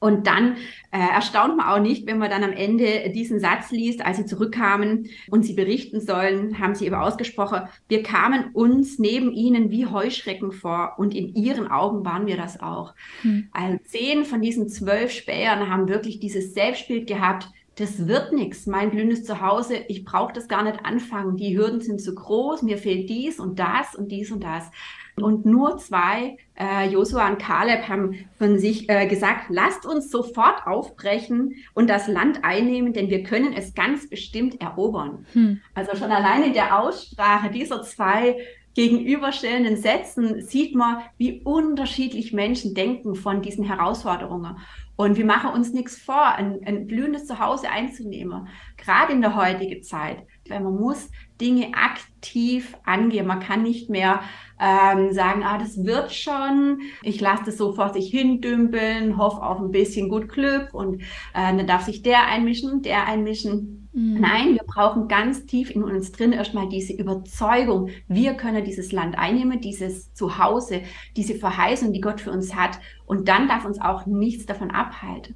Und 0.00 0.26
dann 0.26 0.56
äh, 0.92 0.98
erstaunt 0.98 1.58
man 1.58 1.68
auch 1.68 1.78
nicht, 1.78 2.06
wenn 2.06 2.16
man 2.16 2.30
dann 2.30 2.42
am 2.42 2.52
Ende 2.52 3.10
diesen 3.14 3.38
Satz 3.38 3.70
liest, 3.70 4.00
als 4.00 4.16
sie 4.16 4.24
zurückkamen 4.24 5.10
und 5.28 5.44
sie 5.44 5.52
berichten 5.52 6.00
sollen, 6.00 6.58
haben 6.58 6.74
sie 6.74 6.86
eben 6.86 6.94
ausgesprochen, 6.94 7.68
wir 7.86 8.02
kamen 8.02 8.46
uns 8.54 8.98
neben 8.98 9.30
ihnen 9.30 9.70
wie 9.70 9.86
Heuschrecken 9.86 10.52
vor 10.52 10.94
und 10.96 11.14
in 11.14 11.34
ihren 11.34 11.68
Augen 11.68 12.02
waren 12.06 12.26
wir 12.26 12.38
das 12.38 12.60
auch. 12.60 12.94
Hm. 13.20 13.48
Also 13.52 13.76
zehn 13.84 14.24
von 14.24 14.40
diesen 14.40 14.70
zwölf 14.70 15.12
Spähern 15.12 15.68
haben 15.68 15.86
wirklich 15.86 16.18
dieses 16.18 16.54
Selbstbild 16.54 17.06
gehabt, 17.06 17.50
das 17.80 18.06
wird 18.06 18.32
nichts. 18.32 18.66
Mein 18.66 18.90
blühendes 18.90 19.24
Zuhause, 19.24 19.76
ich 19.88 20.04
brauche 20.04 20.32
das 20.32 20.48
gar 20.48 20.62
nicht 20.62 20.84
anfangen. 20.84 21.36
Die 21.36 21.56
Hürden 21.56 21.80
sind 21.80 22.00
zu 22.00 22.14
groß, 22.14 22.62
mir 22.62 22.76
fehlt 22.76 23.08
dies 23.08 23.40
und 23.40 23.58
das 23.58 23.94
und 23.94 24.12
dies 24.12 24.30
und 24.30 24.44
das. 24.44 24.70
Und 25.16 25.44
nur 25.44 25.78
zwei, 25.78 26.36
äh, 26.58 26.88
Josua 26.88 27.28
und 27.28 27.38
Kaleb, 27.38 27.88
haben 27.88 28.26
von 28.38 28.58
sich 28.58 28.88
äh, 28.88 29.06
gesagt, 29.06 29.46
lasst 29.48 29.86
uns 29.86 30.10
sofort 30.10 30.66
aufbrechen 30.66 31.54
und 31.74 31.88
das 31.88 32.06
Land 32.06 32.44
einnehmen, 32.44 32.92
denn 32.92 33.10
wir 33.10 33.22
können 33.22 33.52
es 33.52 33.74
ganz 33.74 34.08
bestimmt 34.08 34.60
erobern. 34.60 35.26
Hm. 35.32 35.60
Also 35.74 35.96
schon 35.96 36.12
alleine 36.12 36.46
in 36.46 36.52
der 36.54 36.78
Aussprache 36.78 37.50
dieser 37.50 37.82
zwei 37.82 38.36
gegenüberstellenden 38.74 39.76
Sätzen 39.76 40.42
sieht 40.42 40.74
man, 40.74 41.02
wie 41.18 41.40
unterschiedlich 41.42 42.32
Menschen 42.32 42.74
denken 42.74 43.14
von 43.14 43.42
diesen 43.42 43.64
Herausforderungen. 43.64 44.58
Und 45.00 45.16
wir 45.16 45.24
machen 45.24 45.52
uns 45.52 45.72
nichts 45.72 45.96
vor, 45.96 46.34
ein, 46.34 46.60
ein 46.66 46.86
blühendes 46.86 47.26
Zuhause 47.26 47.70
einzunehmen, 47.70 48.48
gerade 48.76 49.14
in 49.14 49.22
der 49.22 49.34
heutigen 49.34 49.82
Zeit. 49.82 50.18
Weil 50.46 50.60
man 50.60 50.78
muss 50.78 51.08
Dinge 51.40 51.72
aktiv 51.72 52.76
angehen. 52.84 53.26
Man 53.26 53.40
kann 53.40 53.62
nicht 53.62 53.88
mehr 53.88 54.20
ähm, 54.60 55.10
sagen, 55.10 55.42
ah, 55.42 55.56
das 55.56 55.86
wird 55.86 56.12
schon, 56.12 56.80
ich 57.02 57.18
lasse 57.18 57.44
das 57.46 57.56
so 57.56 57.72
vor 57.72 57.94
sich 57.94 58.10
hin 58.10 58.42
dümpeln, 58.42 59.16
hoffe 59.16 59.42
auf 59.42 59.58
ein 59.58 59.70
bisschen 59.70 60.10
gut 60.10 60.28
Glück 60.28 60.74
und 60.74 61.00
äh, 61.00 61.06
dann 61.32 61.66
darf 61.66 61.84
sich 61.86 62.02
der 62.02 62.26
einmischen, 62.26 62.82
der 62.82 63.06
einmischen 63.06 63.79
Mhm. 63.92 64.20
Nein, 64.20 64.52
wir 64.54 64.64
brauchen 64.66 65.08
ganz 65.08 65.46
tief 65.46 65.70
in 65.70 65.82
uns 65.82 66.12
drin 66.12 66.32
erstmal 66.32 66.68
diese 66.68 66.92
Überzeugung, 66.92 67.90
wir 68.06 68.34
können 68.34 68.64
dieses 68.64 68.92
Land 68.92 69.18
einnehmen, 69.18 69.60
dieses 69.60 70.14
Zuhause, 70.14 70.82
diese 71.16 71.34
Verheißung, 71.34 71.92
die 71.92 72.00
Gott 72.00 72.20
für 72.20 72.30
uns 72.30 72.54
hat. 72.54 72.78
Und 73.06 73.28
dann 73.28 73.48
darf 73.48 73.64
uns 73.64 73.80
auch 73.80 74.06
nichts 74.06 74.46
davon 74.46 74.70
abhalten. 74.70 75.34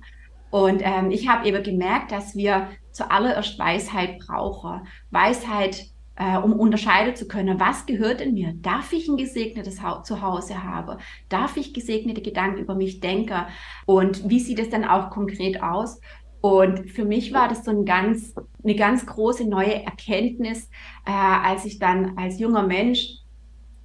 Und 0.51 0.83
ähm, 0.85 1.11
ich 1.11 1.27
habe 1.29 1.49
eben 1.49 1.65
gemerkt, 1.65 2.13
dass 2.13 2.37
wir 2.37 2.69
zuallererst 2.93 3.59
Weisheit 3.59 4.21
brauchen. 4.21 4.87
Weisheit, 5.11 5.87
äh, 6.15 6.39
um 6.39 6.53
unterscheiden 6.53 7.17
zu 7.17 7.27
können, 7.27 7.59
was 7.59 7.87
gehört 7.87 8.21
in 8.21 8.35
mir? 8.35 8.55
Darf 8.63 8.93
ich 8.93 9.09
ein 9.09 9.17
gesegnetes 9.17 9.83
ha 9.83 10.05
Zuhause 10.05 10.63
haben? 10.63 11.01
Darf 11.29 11.57
ich 11.57 11.75
gesegnete 11.75 12.23
Gedanken 12.23 12.61
über 12.61 12.77
mich 12.77 13.01
denken? 13.01 13.47
Und 13.85 14.29
wie 14.31 14.39
sieht 14.39 14.61
es 14.61 14.71
dann 14.71 14.85
auch 14.85 15.11
konkret 15.11 15.61
aus? 15.61 16.01
Und 16.45 16.91
für 16.91 17.07
mich 17.07 17.33
war 17.33 17.49
das 17.49 17.65
so 17.65 17.71
ein 17.71 17.87
ganz, 17.87 18.35
eine 18.63 18.75
ganz 18.75 19.07
große 19.07 19.49
neue 19.49 19.83
Erkenntnis, 19.83 20.69
äh, 21.07 21.11
als 21.11 21.65
ich 21.65 21.79
dann 21.79 22.19
als 22.19 22.39
junger 22.39 22.65
Mensch 22.65 23.15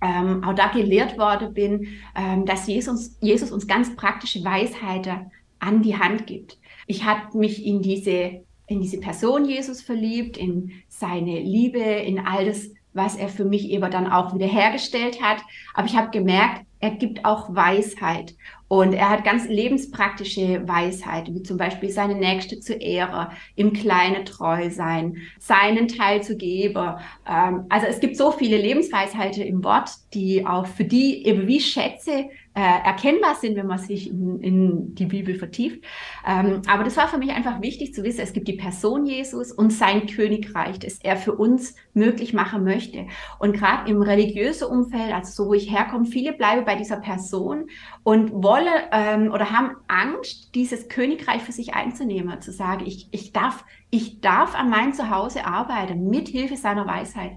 ähm, 0.01 0.43
auch 0.43 0.55
da 0.55 0.67
gelehrt 0.67 1.17
worden 1.17 1.53
bin, 1.53 1.87
ähm, 2.17 2.45
dass 2.45 2.67
Jesus, 2.67 3.15
Jesus 3.21 3.53
uns 3.53 3.65
ganz 3.65 3.95
praktische 3.95 4.43
Weisheiten 4.43 5.31
an 5.59 5.83
die 5.83 5.95
Hand 5.95 6.27
gibt. 6.27 6.57
Ich 6.85 7.05
habe 7.05 7.37
mich 7.37 7.65
in 7.65 7.81
diese, 7.81 8.41
in 8.67 8.81
diese 8.81 8.99
Person 8.99 9.45
Jesus 9.45 9.81
verliebt, 9.81 10.35
in 10.35 10.73
seine 10.89 11.39
Liebe, 11.39 11.79
in 11.79 12.19
all 12.19 12.43
das, 12.45 12.71
was 12.91 13.15
er 13.15 13.29
für 13.29 13.45
mich 13.45 13.69
eben 13.69 13.89
dann 13.89 14.11
auch 14.11 14.35
wiederhergestellt 14.35 15.21
hat. 15.21 15.41
Aber 15.75 15.87
ich 15.87 15.95
habe 15.95 16.09
gemerkt, 16.09 16.65
er 16.81 16.91
gibt 16.91 17.23
auch 17.23 17.55
Weisheit. 17.55 18.35
Und 18.69 18.93
er 18.93 19.09
hat 19.09 19.23
ganz 19.23 19.49
lebenspraktische 19.49 20.67
Weisheit, 20.67 21.33
wie 21.33 21.41
zum 21.41 21.57
Beispiel 21.57 21.89
seine 21.89 22.13
Nächste 22.13 22.59
zu 22.59 22.75
Ehre, 22.75 23.31
im 23.55 23.73
Kleinen 23.73 24.25
treu 24.25 24.69
sein, 24.69 25.17
seinen 25.39 25.87
Teil 25.87 26.21
zu 26.21 26.37
geben. 26.37 26.93
Ähm, 27.27 27.65
also 27.67 27.87
es 27.87 27.99
gibt 27.99 28.15
so 28.15 28.31
viele 28.31 28.57
Lebensweisheiten 28.57 29.41
im 29.41 29.63
Wort, 29.63 29.89
die 30.13 30.45
auch 30.45 30.67
für 30.67 30.85
die 30.85 31.25
eben 31.25 31.47
wie 31.47 31.59
Schätze 31.59 32.29
äh, 32.55 32.61
erkennbar 32.61 33.35
sind, 33.35 33.55
wenn 33.55 33.67
man 33.67 33.77
sich 33.77 34.09
in, 34.09 34.39
in 34.41 34.95
die 34.95 35.05
Bibel 35.05 35.35
vertieft. 35.35 35.83
Ähm, 36.27 36.61
aber 36.67 36.83
das 36.83 36.97
war 36.97 37.07
für 37.07 37.17
mich 37.17 37.31
einfach 37.31 37.61
wichtig 37.61 37.93
zu 37.93 38.03
wissen, 38.03 38.21
es 38.21 38.33
gibt 38.33 38.47
die 38.47 38.57
Person 38.57 39.05
Jesus 39.05 39.51
und 39.51 39.71
sein 39.71 40.07
Königreich, 40.07 40.79
das 40.79 40.99
er 41.01 41.15
für 41.15 41.33
uns 41.33 41.75
möglich 41.93 42.33
machen 42.33 42.63
möchte. 42.63 43.05
Und 43.37 43.53
gerade 43.53 43.89
im 43.89 44.01
religiösen 44.01 44.67
Umfeld, 44.67 45.13
also 45.13 45.43
so 45.43 45.49
wo 45.49 45.53
ich 45.53 45.71
herkomme, 45.71 46.05
viele 46.05 46.33
bleiben 46.33 46.65
bei 46.65 46.75
dieser 46.75 46.97
Person 46.97 47.67
und 48.03 48.31
wollen 48.31 48.67
ähm, 48.91 49.31
oder 49.31 49.51
haben 49.51 49.75
Angst, 49.87 50.55
dieses 50.55 50.89
Königreich 50.89 51.41
für 51.41 51.51
sich 51.51 51.75
einzunehmen, 51.75 52.41
zu 52.41 52.51
sagen, 52.51 52.85
ich, 52.85 53.07
ich 53.11 53.31
darf, 53.31 53.63
ich 53.89 54.21
darf 54.21 54.55
an 54.55 54.69
meinem 54.69 54.93
Zuhause 54.93 55.45
arbeiten, 55.45 56.09
mit 56.09 56.27
Hilfe 56.27 56.57
seiner 56.57 56.87
Weisheit. 56.87 57.33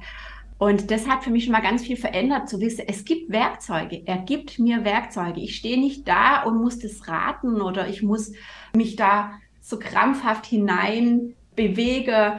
Und 0.63 0.93
das 0.93 1.09
hat 1.09 1.25
für 1.25 1.31
mich 1.31 1.43
schon 1.43 1.53
mal 1.55 1.61
ganz 1.61 1.83
viel 1.83 1.97
verändert, 1.97 2.49
zu 2.49 2.61
wissen, 2.61 2.85
es 2.87 3.05
gibt 3.05 3.33
Werkzeuge. 3.33 4.07
Er 4.07 4.19
gibt 4.19 4.61
mir 4.61 4.85
Werkzeuge. 4.85 5.41
Ich 5.41 5.57
stehe 5.57 5.77
nicht 5.77 6.07
da 6.07 6.45
und 6.45 6.63
muss 6.63 6.79
das 6.79 7.09
raten 7.09 7.61
oder 7.61 7.89
ich 7.89 8.05
muss 8.05 8.31
mich 8.73 8.95
da 8.95 9.33
so 9.61 9.81
krampfhaft 9.81 10.47
hinein 10.47 11.35
bewege. 11.57 12.39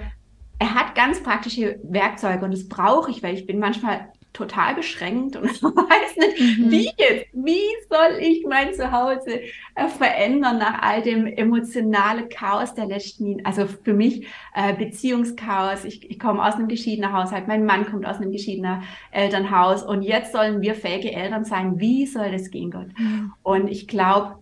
Er 0.58 0.74
hat 0.74 0.96
ganz 0.96 1.22
praktische 1.22 1.82
Werkzeuge 1.84 2.46
und 2.46 2.52
das 2.52 2.70
brauche 2.70 3.12
ich, 3.12 3.22
weil 3.24 3.36
ich 3.36 3.46
bin 3.46 3.60
manchmal 3.60 4.08
total 4.34 4.76
beschränkt 4.76 5.36
und 5.36 5.46
weiß 5.64 6.18
nicht, 6.18 6.60
mhm. 6.60 6.72
wie 6.72 6.86
jetzt, 6.98 7.28
wie 7.34 7.62
soll 7.90 8.20
ich 8.20 8.46
mein 8.48 8.74
Zuhause 8.74 9.42
äh, 9.76 9.88
verändern 9.88 10.58
nach 10.58 10.82
all 10.82 11.02
dem 11.04 11.28
emotionalen 11.28 12.30
Chaos 12.30 12.74
der 12.74 12.88
letzten, 12.88 13.46
also 13.46 13.68
für 13.68 13.94
mich 13.94 14.28
äh, 14.56 14.74
Beziehungschaos. 14.74 15.86
Ich, 15.86 16.10
ich 16.10 16.20
komme 16.20 16.44
aus 16.44 16.56
einem 16.56 16.68
geschiedenen 16.68 17.14
Haushalt, 17.14 17.48
mein 17.48 17.66
Mann 17.66 17.86
kommt 17.86 18.06
aus 18.06 18.18
einem 18.18 18.32
geschiedenen 18.32 18.84
Elternhaus 19.12 19.84
und 19.84 20.02
jetzt 20.02 20.34
sollen 20.34 20.62
wir 20.62 20.76
fähige 20.76 21.14
Eltern 21.14 21.46
sein. 21.46 21.80
Wie 21.80 22.08
soll 22.08 22.32
das 22.32 22.50
gehen, 22.50 22.72
Gott? 22.72 22.88
Mhm. 22.98 23.34
Und 23.44 23.70
ich 23.70 23.88
glaube, 23.88 24.40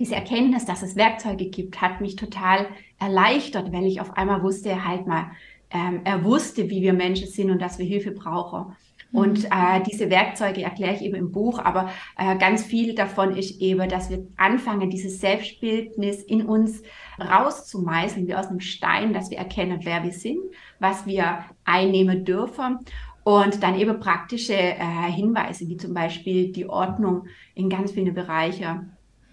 diese 0.00 0.14
Erkenntnis, 0.14 0.64
dass 0.64 0.82
es 0.82 0.96
Werkzeuge 0.96 1.46
gibt, 1.46 1.80
hat 1.80 2.00
mich 2.00 2.16
total 2.16 2.66
erleichtert, 2.98 3.70
weil 3.72 3.84
ich 3.84 4.00
auf 4.00 4.16
einmal 4.16 4.42
wusste, 4.42 4.84
halt 4.84 5.06
mal, 5.06 5.30
ähm, 5.70 6.00
er 6.04 6.24
wusste, 6.24 6.68
wie 6.68 6.82
wir 6.82 6.94
Menschen 6.94 7.28
sind 7.28 7.50
und 7.50 7.60
dass 7.60 7.78
wir 7.78 7.86
Hilfe 7.86 8.10
brauchen. 8.10 8.74
Und 9.12 9.40
mhm. 9.40 9.50
äh, 9.50 9.82
diese 9.90 10.08
Werkzeuge 10.08 10.62
erkläre 10.62 10.94
ich 10.94 11.02
eben 11.02 11.16
im 11.16 11.32
Buch, 11.32 11.58
aber 11.58 11.90
äh, 12.16 12.36
ganz 12.38 12.64
viel 12.64 12.94
davon 12.94 13.36
ist 13.36 13.60
eben, 13.60 13.88
dass 13.88 14.08
wir 14.08 14.26
anfangen, 14.36 14.88
dieses 14.88 15.20
Selbstbildnis 15.20 16.22
in 16.22 16.46
uns 16.46 16.82
rauszumeißeln, 17.20 18.28
wie 18.28 18.34
aus 18.34 18.46
einem 18.46 18.60
Stein, 18.60 19.12
dass 19.12 19.30
wir 19.30 19.38
erkennen, 19.38 19.80
wer 19.82 20.04
wir 20.04 20.12
sind, 20.12 20.40
was 20.78 21.06
wir 21.06 21.44
einnehmen 21.64 22.24
dürfen. 22.24 22.78
Und 23.22 23.62
dann 23.62 23.78
eben 23.78 24.00
praktische 24.00 24.54
äh, 24.54 24.76
Hinweise, 25.10 25.68
wie 25.68 25.76
zum 25.76 25.92
Beispiel 25.92 26.52
die 26.52 26.68
Ordnung 26.68 27.26
in 27.54 27.68
ganz 27.68 27.92
viele 27.92 28.12
Bereiche. 28.12 28.86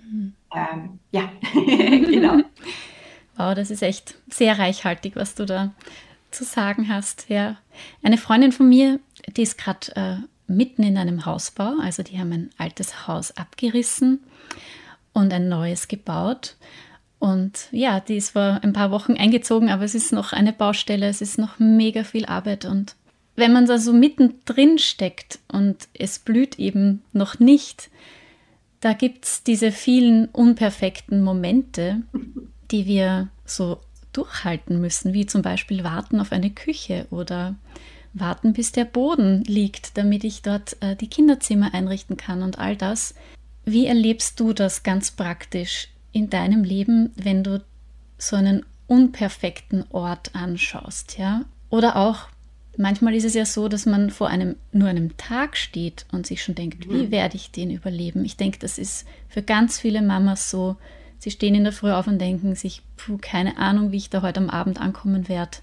Mhm. 0.03 0.33
Ähm, 0.53 0.99
ja, 1.11 1.31
genau. 1.53 2.39
Wow, 3.37 3.53
das 3.53 3.71
ist 3.71 3.83
echt 3.83 4.15
sehr 4.27 4.59
reichhaltig, 4.59 5.15
was 5.15 5.35
du 5.35 5.45
da 5.45 5.71
zu 6.31 6.43
sagen 6.43 6.89
hast. 6.89 7.29
Ja. 7.29 7.57
Eine 8.03 8.17
Freundin 8.17 8.51
von 8.51 8.67
mir, 8.67 8.99
die 9.35 9.43
ist 9.43 9.57
gerade 9.57 9.95
äh, 9.95 10.15
mitten 10.51 10.83
in 10.83 10.97
einem 10.97 11.25
Hausbau, 11.25 11.73
also 11.81 12.03
die 12.03 12.19
haben 12.19 12.31
ein 12.31 12.49
altes 12.57 13.07
Haus 13.07 13.35
abgerissen 13.35 14.23
und 15.13 15.33
ein 15.33 15.49
neues 15.49 15.87
gebaut. 15.87 16.55
Und 17.19 17.67
ja, 17.71 17.99
die 17.99 18.17
ist 18.17 18.31
vor 18.31 18.59
ein 18.61 18.73
paar 18.73 18.91
Wochen 18.91 19.13
eingezogen, 19.13 19.69
aber 19.69 19.83
es 19.83 19.95
ist 19.95 20.13
noch 20.13 20.33
eine 20.33 20.53
Baustelle, 20.53 21.07
es 21.07 21.21
ist 21.21 21.39
noch 21.39 21.57
mega 21.59 22.03
viel 22.03 22.25
Arbeit. 22.25 22.65
Und 22.65 22.95
wenn 23.35 23.53
man 23.53 23.65
da 23.65 23.79
so 23.79 23.91
mittendrin 23.91 24.77
steckt 24.77 25.39
und 25.51 25.87
es 25.93 26.19
blüht 26.19 26.59
eben 26.59 27.01
noch 27.13 27.39
nicht, 27.39 27.89
da 28.79 28.93
gibt 28.93 29.25
es 29.25 29.43
diese 29.43 29.71
vielen 29.71 30.25
unperfekten 30.27 31.23
Momente, 31.23 32.03
die 32.69 32.85
wir 32.85 33.29
so 33.45 33.79
durchhalten 34.13 34.79
müssen, 34.79 35.13
wie 35.13 35.25
zum 35.25 35.41
Beispiel 35.41 35.83
warten 35.83 36.19
auf 36.19 36.31
eine 36.31 36.51
Küche 36.51 37.07
oder 37.09 37.55
warten, 38.19 38.53
bis 38.53 38.71
der 38.71 38.85
Boden 38.85 39.43
liegt, 39.43 39.97
damit 39.97 40.23
ich 40.23 40.41
dort 40.41 40.77
äh, 40.81 40.95
die 40.95 41.09
Kinderzimmer 41.09 41.73
einrichten 41.73 42.17
kann 42.17 42.43
und 42.43 42.59
all 42.59 42.75
das. 42.75 43.13
Wie 43.65 43.85
erlebst 43.85 44.39
du 44.39 44.53
das 44.53 44.83
ganz 44.83 45.11
praktisch 45.11 45.89
in 46.11 46.29
deinem 46.29 46.63
Leben, 46.63 47.11
wenn 47.15 47.43
du 47.43 47.63
so 48.17 48.35
einen 48.35 48.65
unperfekten 48.87 49.85
Ort 49.91 50.33
anschaust, 50.33 51.17
ja? 51.17 51.43
Oder 51.69 51.97
auch 51.97 52.27
manchmal 52.77 53.15
ist 53.15 53.25
es 53.25 53.33
ja 53.33 53.45
so, 53.45 53.67
dass 53.67 53.85
man 53.85 54.09
vor 54.09 54.29
einem 54.29 54.55
nur 54.71 54.87
einem 54.87 55.17
Tag 55.17 55.57
steht 55.57 56.05
und 56.11 56.25
sich 56.25 56.43
schon 56.43 56.55
denkt, 56.55 56.89
wie 56.89 57.07
mhm. 57.07 57.11
werde 57.11 57.35
ich 57.35 57.51
den 57.51 57.69
überleben? 57.71 58.23
Ich 58.23 58.37
denke, 58.37 58.59
das 58.59 58.77
ist 58.77 59.05
für 59.27 59.43
ganz 59.43 59.79
viele 59.79 60.01
Mamas 60.01 60.49
so, 60.49 60.77
Sie 61.19 61.31
stehen 61.31 61.55
in 61.55 61.63
der 61.63 61.73
Früh 61.73 61.91
auf 61.91 62.07
und 62.07 62.19
denken 62.19 62.55
sich, 62.55 62.83
puh, 62.95 63.17
keine 63.19 63.57
Ahnung, 63.57 63.91
wie 63.91 63.97
ich 63.97 64.09
da 64.09 64.21
heute 64.21 64.39
am 64.39 64.49
Abend 64.49 64.79
ankommen 64.79 65.27
werde. 65.27 65.57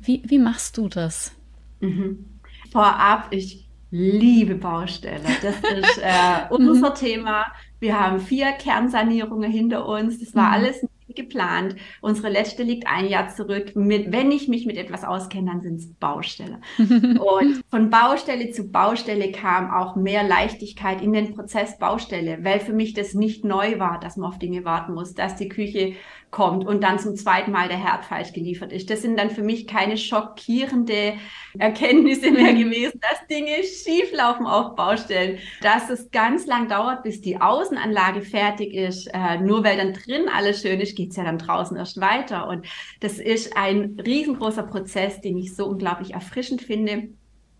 Wie, 0.00 0.22
wie 0.26 0.38
machst 0.38 0.76
du 0.76 0.88
das? 0.88 1.32
Mhm. 1.80 2.40
Vorab, 2.70 3.28
ich 3.30 3.68
liebe 3.90 4.54
Baustelle. 4.54 5.24
Das 5.42 5.56
ist 5.56 5.98
äh, 5.98 6.50
unser 6.50 6.90
mhm. 6.90 6.94
Thema. 6.94 7.46
Wir 7.80 7.98
haben 7.98 8.20
vier 8.20 8.52
Kernsanierungen 8.52 9.50
hinter 9.50 9.86
uns. 9.86 10.18
Das 10.18 10.34
war 10.34 10.48
mhm. 10.48 10.54
alles 10.54 10.86
geplant. 11.14 11.76
Unsere 12.00 12.28
letzte 12.28 12.62
liegt 12.62 12.86
ein 12.86 13.08
Jahr 13.08 13.28
zurück. 13.28 13.74
Mit, 13.74 14.12
wenn 14.12 14.30
ich 14.30 14.48
mich 14.48 14.66
mit 14.66 14.76
etwas 14.76 15.04
auskenne, 15.04 15.50
dann 15.50 15.62
sind 15.62 15.76
es 15.76 15.92
Baustelle. 15.94 16.60
und 16.78 17.62
von 17.70 17.90
Baustelle 17.90 18.50
zu 18.50 18.70
Baustelle 18.70 19.32
kam 19.32 19.70
auch 19.70 19.96
mehr 19.96 20.22
Leichtigkeit 20.22 21.00
in 21.02 21.12
den 21.12 21.34
Prozess 21.34 21.78
Baustelle, 21.78 22.38
weil 22.42 22.60
für 22.60 22.72
mich 22.72 22.94
das 22.94 23.14
nicht 23.14 23.44
neu 23.44 23.78
war, 23.78 23.98
dass 24.00 24.16
man 24.16 24.28
auf 24.28 24.38
Dinge 24.38 24.64
warten 24.64 24.94
muss, 24.94 25.14
dass 25.14 25.36
die 25.36 25.48
Küche 25.48 25.94
kommt 26.30 26.66
und 26.66 26.82
dann 26.82 26.98
zum 26.98 27.16
zweiten 27.16 27.52
Mal 27.52 27.68
der 27.68 27.82
Herd 27.82 28.04
falsch 28.04 28.32
geliefert 28.32 28.72
ist. 28.72 28.90
Das 28.90 29.02
sind 29.02 29.18
dann 29.18 29.30
für 29.30 29.42
mich 29.42 29.66
keine 29.66 29.96
schockierende 29.96 31.14
Erkenntnisse 31.58 32.30
mehr 32.30 32.52
gewesen, 32.54 33.00
dass 33.00 33.26
Dinge 33.28 33.62
schieflaufen 33.62 34.46
auf 34.46 34.74
Baustellen, 34.74 35.38
dass 35.62 35.88
es 35.88 36.10
ganz 36.10 36.46
lang 36.46 36.68
dauert, 36.68 37.02
bis 37.02 37.20
die 37.20 37.40
Außenanlage 37.40 38.20
fertig 38.20 38.74
ist. 38.74 39.06
Äh, 39.14 39.40
nur 39.40 39.64
weil 39.64 39.78
dann 39.78 39.94
drin 39.94 40.28
alles 40.34 40.60
schön 40.60 40.80
ist, 40.80 40.96
geht's 40.96 41.16
ja 41.16 41.24
dann 41.24 41.38
draußen 41.38 41.76
erst 41.76 42.00
weiter. 42.00 42.48
Und 42.48 42.66
das 43.00 43.18
ist 43.18 43.56
ein 43.56 43.98
riesengroßer 44.04 44.64
Prozess, 44.64 45.20
den 45.20 45.38
ich 45.38 45.56
so 45.56 45.66
unglaublich 45.66 46.12
erfrischend 46.12 46.60
finde. 46.60 47.08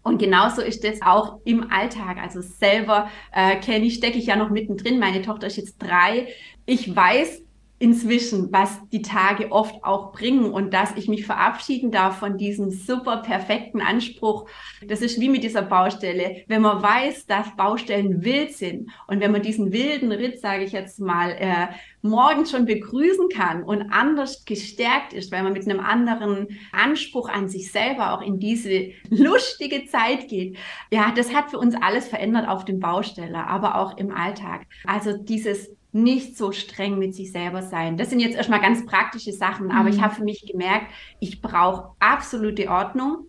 Und 0.03 0.19
genauso 0.19 0.63
ist 0.63 0.85
das 0.85 1.03
auch 1.03 1.41
im 1.45 1.71
Alltag. 1.71 2.19
Also 2.23 2.41
selber 2.41 3.11
äh, 3.33 3.57
kenne 3.57 3.87
ich, 3.87 3.95
stecke 3.95 4.19
ich 4.19 4.27
ja 4.27 4.37
noch 4.37 4.51
mittendrin. 4.51 4.99
Meine 4.99 5.23
Tochter 5.23 5.49
ist 5.49 5.57
jetzt 5.57 5.79
drei. 5.79 6.29
Ich 6.65 6.95
weiß, 6.95 7.43
inzwischen, 7.79 8.53
was 8.53 8.81
die 8.91 9.03
Tage 9.03 9.53
oft 9.53 9.85
auch 9.85 10.13
bringen 10.13 10.51
und 10.51 10.75
dass 10.75 10.97
ich 10.97 11.09
mich 11.09 11.25
verabschieden 11.25 11.91
darf 11.91 12.19
von 12.19 12.37
diesem 12.37 12.71
super 12.71 13.19
perfekten 13.19 13.81
Anspruch. 13.81 14.49
Das 14.87 15.01
ist 15.01 15.21
wie 15.21 15.29
mit 15.29 15.45
dieser 15.45 15.63
Baustelle. 15.63 16.43
Wenn 16.49 16.63
man 16.63 16.83
weiß, 16.83 17.27
dass 17.27 17.55
Baustellen 17.57 18.25
wild 18.25 18.55
sind 18.55 18.91
und 19.07 19.21
wenn 19.21 19.31
man 19.31 19.43
diesen 19.43 19.73
wilden 19.73 20.11
Ritt, 20.11 20.41
sage 20.41 20.65
ich 20.65 20.73
jetzt 20.73 20.99
mal, 20.99 21.31
äh, 21.31 21.69
morgen 22.03 22.47
schon 22.47 22.65
begrüßen 22.65 23.29
kann 23.29 23.63
und 23.63 23.91
anders 23.91 24.45
gestärkt 24.45 25.13
ist, 25.13 25.31
weil 25.31 25.43
man 25.43 25.53
mit 25.53 25.69
einem 25.69 25.81
anderen 25.81 26.49
Anspruch 26.73 27.29
an 27.29 27.49
sich 27.49 27.71
selber 27.71 28.13
auch 28.15 28.23
in 28.23 28.39
diese 28.39 28.91
lustige 29.11 29.87
Zeit 29.87 30.29
geht. 30.29 30.57
Ja, 30.91 31.13
das 31.15 31.35
hat 31.35 31.51
für 31.51 31.59
uns 31.59 31.75
alles 31.81 32.09
verändert 32.09 32.49
auf 32.49 32.65
dem 32.65 32.81
Baustelle, 32.81 33.47
aber 33.47 33.77
auch 33.77 33.97
im 33.99 34.11
Alltag. 34.11 34.67
Also 34.85 35.17
dieses 35.17 35.78
nicht 35.93 36.37
so 36.37 36.53
streng 36.53 36.99
mit 36.99 37.15
sich 37.15 37.33
selber 37.33 37.63
sein. 37.63 37.97
Das 37.97 38.11
sind 38.11 38.21
jetzt 38.21 38.37
erstmal 38.37 38.61
ganz 38.61 38.85
praktische 38.85 39.33
Sachen, 39.33 39.71
aber 39.71 39.89
ich 39.89 39.97
mhm. 39.97 40.03
habe 40.03 40.15
für 40.15 40.25
mich 40.25 40.47
gemerkt, 40.47 40.87
ich 41.21 41.41
brauche 41.41 41.91
absolute 41.99 42.69
Ordnung. 42.69 43.25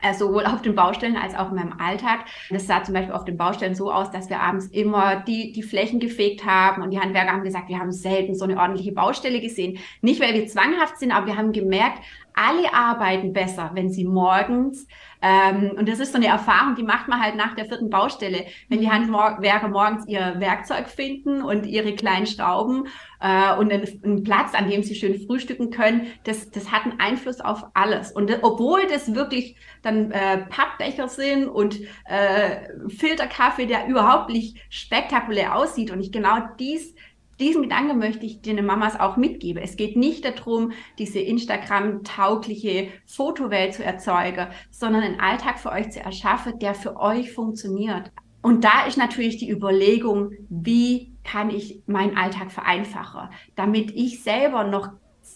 Also 0.00 0.28
sowohl 0.28 0.46
auf 0.46 0.62
den 0.62 0.76
Baustellen 0.76 1.16
als 1.16 1.34
auch 1.34 1.50
in 1.50 1.56
meinem 1.56 1.80
Alltag. 1.80 2.26
Das 2.50 2.68
sah 2.68 2.84
zum 2.84 2.94
Beispiel 2.94 3.14
auf 3.14 3.24
den 3.24 3.36
Baustellen 3.36 3.74
so 3.74 3.90
aus, 3.92 4.12
dass 4.12 4.30
wir 4.30 4.38
abends 4.40 4.66
immer 4.66 5.16
die, 5.16 5.50
die 5.50 5.64
Flächen 5.64 5.98
gefegt 5.98 6.46
haben 6.46 6.82
und 6.82 6.92
die 6.92 7.00
Handwerker 7.00 7.32
haben 7.32 7.42
gesagt, 7.42 7.68
wir 7.68 7.80
haben 7.80 7.90
selten 7.90 8.36
so 8.36 8.44
eine 8.44 8.58
ordentliche 8.58 8.92
Baustelle 8.92 9.40
gesehen. 9.40 9.78
Nicht, 10.00 10.20
weil 10.20 10.34
wir 10.34 10.46
zwanghaft 10.46 10.98
sind, 10.98 11.10
aber 11.10 11.26
wir 11.26 11.36
haben 11.36 11.50
gemerkt, 11.50 11.98
alle 12.32 12.72
arbeiten 12.72 13.32
besser, 13.32 13.72
wenn 13.74 13.90
sie 13.90 14.04
morgens 14.04 14.86
ähm, 15.20 15.72
und 15.76 15.88
das 15.88 15.98
ist 15.98 16.12
so 16.12 16.18
eine 16.18 16.26
Erfahrung, 16.26 16.76
die 16.76 16.82
macht 16.82 17.08
man 17.08 17.20
halt 17.20 17.34
nach 17.34 17.54
der 17.54 17.64
vierten 17.64 17.90
Baustelle. 17.90 18.46
Wenn 18.68 18.80
die 18.80 18.86
mhm. 18.86 19.10
Handwerker 19.12 19.68
morgens 19.68 20.06
ihr 20.06 20.36
Werkzeug 20.38 20.88
finden 20.88 21.42
und 21.42 21.66
ihre 21.66 21.94
kleinen 21.94 22.26
Schrauben 22.26 22.86
äh, 23.20 23.54
und 23.56 23.72
einen, 23.72 24.02
einen, 24.04 24.22
Platz, 24.22 24.54
an 24.54 24.70
dem 24.70 24.82
sie 24.82 24.94
schön 24.94 25.18
frühstücken 25.26 25.70
können, 25.70 26.06
das, 26.24 26.50
das 26.50 26.70
hat 26.70 26.84
einen 26.84 27.00
Einfluss 27.00 27.40
auf 27.40 27.64
alles. 27.74 28.12
Und 28.12 28.30
obwohl 28.42 28.86
das 28.86 29.14
wirklich 29.14 29.56
dann 29.82 30.12
äh, 30.12 30.46
Pappbecher 30.48 31.08
sind 31.08 31.48
und 31.48 31.80
äh, 32.04 32.68
Filterkaffee, 32.88 33.66
der 33.66 33.86
überhaupt 33.86 34.30
nicht 34.30 34.58
spektakulär 34.70 35.56
aussieht 35.56 35.90
und 35.90 36.00
ich 36.00 36.12
genau 36.12 36.38
dies 36.58 36.94
diesen 37.40 37.62
Gedanken 37.62 37.98
möchte 37.98 38.26
ich 38.26 38.40
den 38.40 38.64
Mamas 38.64 38.98
auch 38.98 39.16
mitgeben. 39.16 39.62
Es 39.62 39.76
geht 39.76 39.96
nicht 39.96 40.24
darum, 40.24 40.72
diese 40.98 41.20
Instagram-taugliche 41.20 42.88
Fotowelt 43.06 43.74
zu 43.74 43.84
erzeugen, 43.84 44.48
sondern 44.70 45.02
einen 45.02 45.20
Alltag 45.20 45.58
für 45.58 45.70
euch 45.70 45.90
zu 45.90 46.00
erschaffen, 46.00 46.58
der 46.58 46.74
für 46.74 46.96
euch 46.96 47.32
funktioniert. 47.32 48.10
Und 48.42 48.64
da 48.64 48.86
ist 48.86 48.96
natürlich 48.96 49.36
die 49.36 49.50
Überlegung, 49.50 50.30
wie 50.48 51.12
kann 51.24 51.50
ich 51.50 51.82
meinen 51.86 52.16
Alltag 52.16 52.50
vereinfachen, 52.50 53.28
damit 53.56 53.90
ich 53.90 54.22
selber 54.22 54.64
noch 54.64 54.90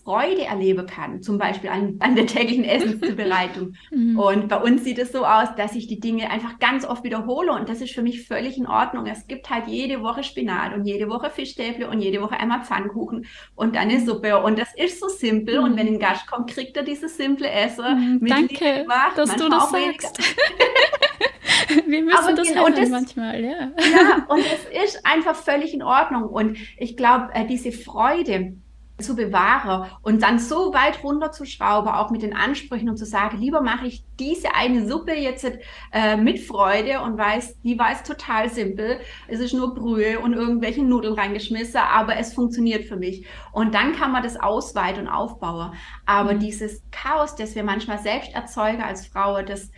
Freude 0.04 0.44
erleben 0.44 0.86
kann, 0.86 1.22
zum 1.22 1.38
Beispiel 1.38 1.70
an, 1.70 1.96
an 2.00 2.16
der 2.16 2.26
täglichen 2.26 2.64
Essenszubereitung. 2.64 3.74
Mhm. 3.90 4.18
Und 4.18 4.48
bei 4.48 4.56
uns 4.56 4.84
sieht 4.84 4.98
es 4.98 5.12
so 5.12 5.26
aus, 5.26 5.48
dass 5.56 5.74
ich 5.74 5.86
die 5.86 6.00
Dinge 6.00 6.30
einfach 6.30 6.58
ganz 6.58 6.84
oft 6.84 7.04
wiederhole 7.04 7.52
und 7.52 7.68
das 7.68 7.80
ist 7.80 7.92
für 7.92 8.02
mich 8.02 8.26
völlig 8.26 8.56
in 8.56 8.66
Ordnung. 8.66 9.06
Es 9.06 9.26
gibt 9.26 9.50
halt 9.50 9.66
jede 9.66 10.02
Woche 10.02 10.22
Spinat 10.22 10.74
und 10.74 10.86
jede 10.86 11.08
Woche 11.08 11.28
Fischstäble 11.28 11.88
und 11.88 12.00
jede 12.00 12.22
Woche 12.22 12.38
einmal 12.38 12.62
Pfannkuchen 12.62 13.26
und 13.54 13.76
dann 13.76 13.90
eine 13.90 14.00
Suppe 14.00 14.42
und 14.42 14.58
das 14.58 14.68
ist 14.76 15.00
so 15.00 15.08
simpel 15.08 15.58
mhm. 15.58 15.64
und 15.64 15.76
wenn 15.76 15.88
ein 15.88 15.98
Gast 15.98 16.26
kommt, 16.26 16.50
kriegt 16.50 16.76
er 16.76 16.84
dieses 16.84 17.16
simple 17.16 17.50
Essen. 17.50 18.20
Mhm, 18.20 18.26
danke, 18.26 18.82
gemacht, 18.82 19.16
dass 19.16 19.36
du 19.36 19.48
das 19.48 19.70
sagst. 19.70 20.18
Wir 21.86 22.02
müssen 22.02 22.18
Aber 22.18 22.32
das 22.32 22.48
genau, 22.48 22.68
das, 22.68 22.88
manchmal, 22.88 23.42
ja. 23.42 23.70
Ja, 23.92 24.26
und 24.28 24.40
es 24.40 24.84
ist 24.84 25.04
einfach 25.04 25.34
völlig 25.34 25.74
in 25.74 25.82
Ordnung. 25.82 26.24
Und 26.24 26.58
ich 26.76 26.96
glaube, 26.96 27.30
äh, 27.34 27.46
diese 27.46 27.72
Freude, 27.72 28.54
zu 29.02 29.16
bewahren 29.16 29.90
und 30.02 30.22
dann 30.22 30.38
so 30.38 30.72
weit 30.72 31.02
runterzuschrauben, 31.02 31.90
auch 31.90 32.10
mit 32.10 32.22
den 32.22 32.34
Ansprüchen 32.34 32.88
und 32.88 32.96
zu 32.96 33.04
sagen, 33.04 33.38
lieber 33.38 33.60
mache 33.60 33.86
ich 33.86 34.04
diese 34.18 34.54
eine 34.54 34.86
Suppe 34.86 35.14
jetzt 35.14 35.46
äh, 35.92 36.16
mit 36.16 36.40
Freude 36.40 37.00
und 37.00 37.18
weiß, 37.18 37.60
die 37.62 37.78
war 37.78 37.92
es 37.92 38.02
total 38.02 38.48
simpel. 38.48 39.00
Es 39.28 39.40
ist 39.40 39.52
nur 39.52 39.74
Brühe 39.74 40.20
und 40.20 40.32
irgendwelche 40.32 40.82
Nudeln 40.82 41.14
reingeschmissen, 41.14 41.80
aber 41.80 42.16
es 42.16 42.34
funktioniert 42.34 42.84
für 42.84 42.96
mich. 42.96 43.26
Und 43.52 43.74
dann 43.74 43.92
kann 43.92 44.12
man 44.12 44.22
das 44.22 44.38
ausweiten 44.38 45.06
und 45.06 45.08
aufbauen. 45.08 45.74
Aber 46.06 46.34
mhm. 46.34 46.40
dieses 46.40 46.82
Chaos, 46.90 47.34
das 47.34 47.54
wir 47.54 47.64
manchmal 47.64 47.98
selbst 47.98 48.34
erzeugen 48.34 48.82
als 48.82 49.06
Frau, 49.06 49.42
das 49.42 49.70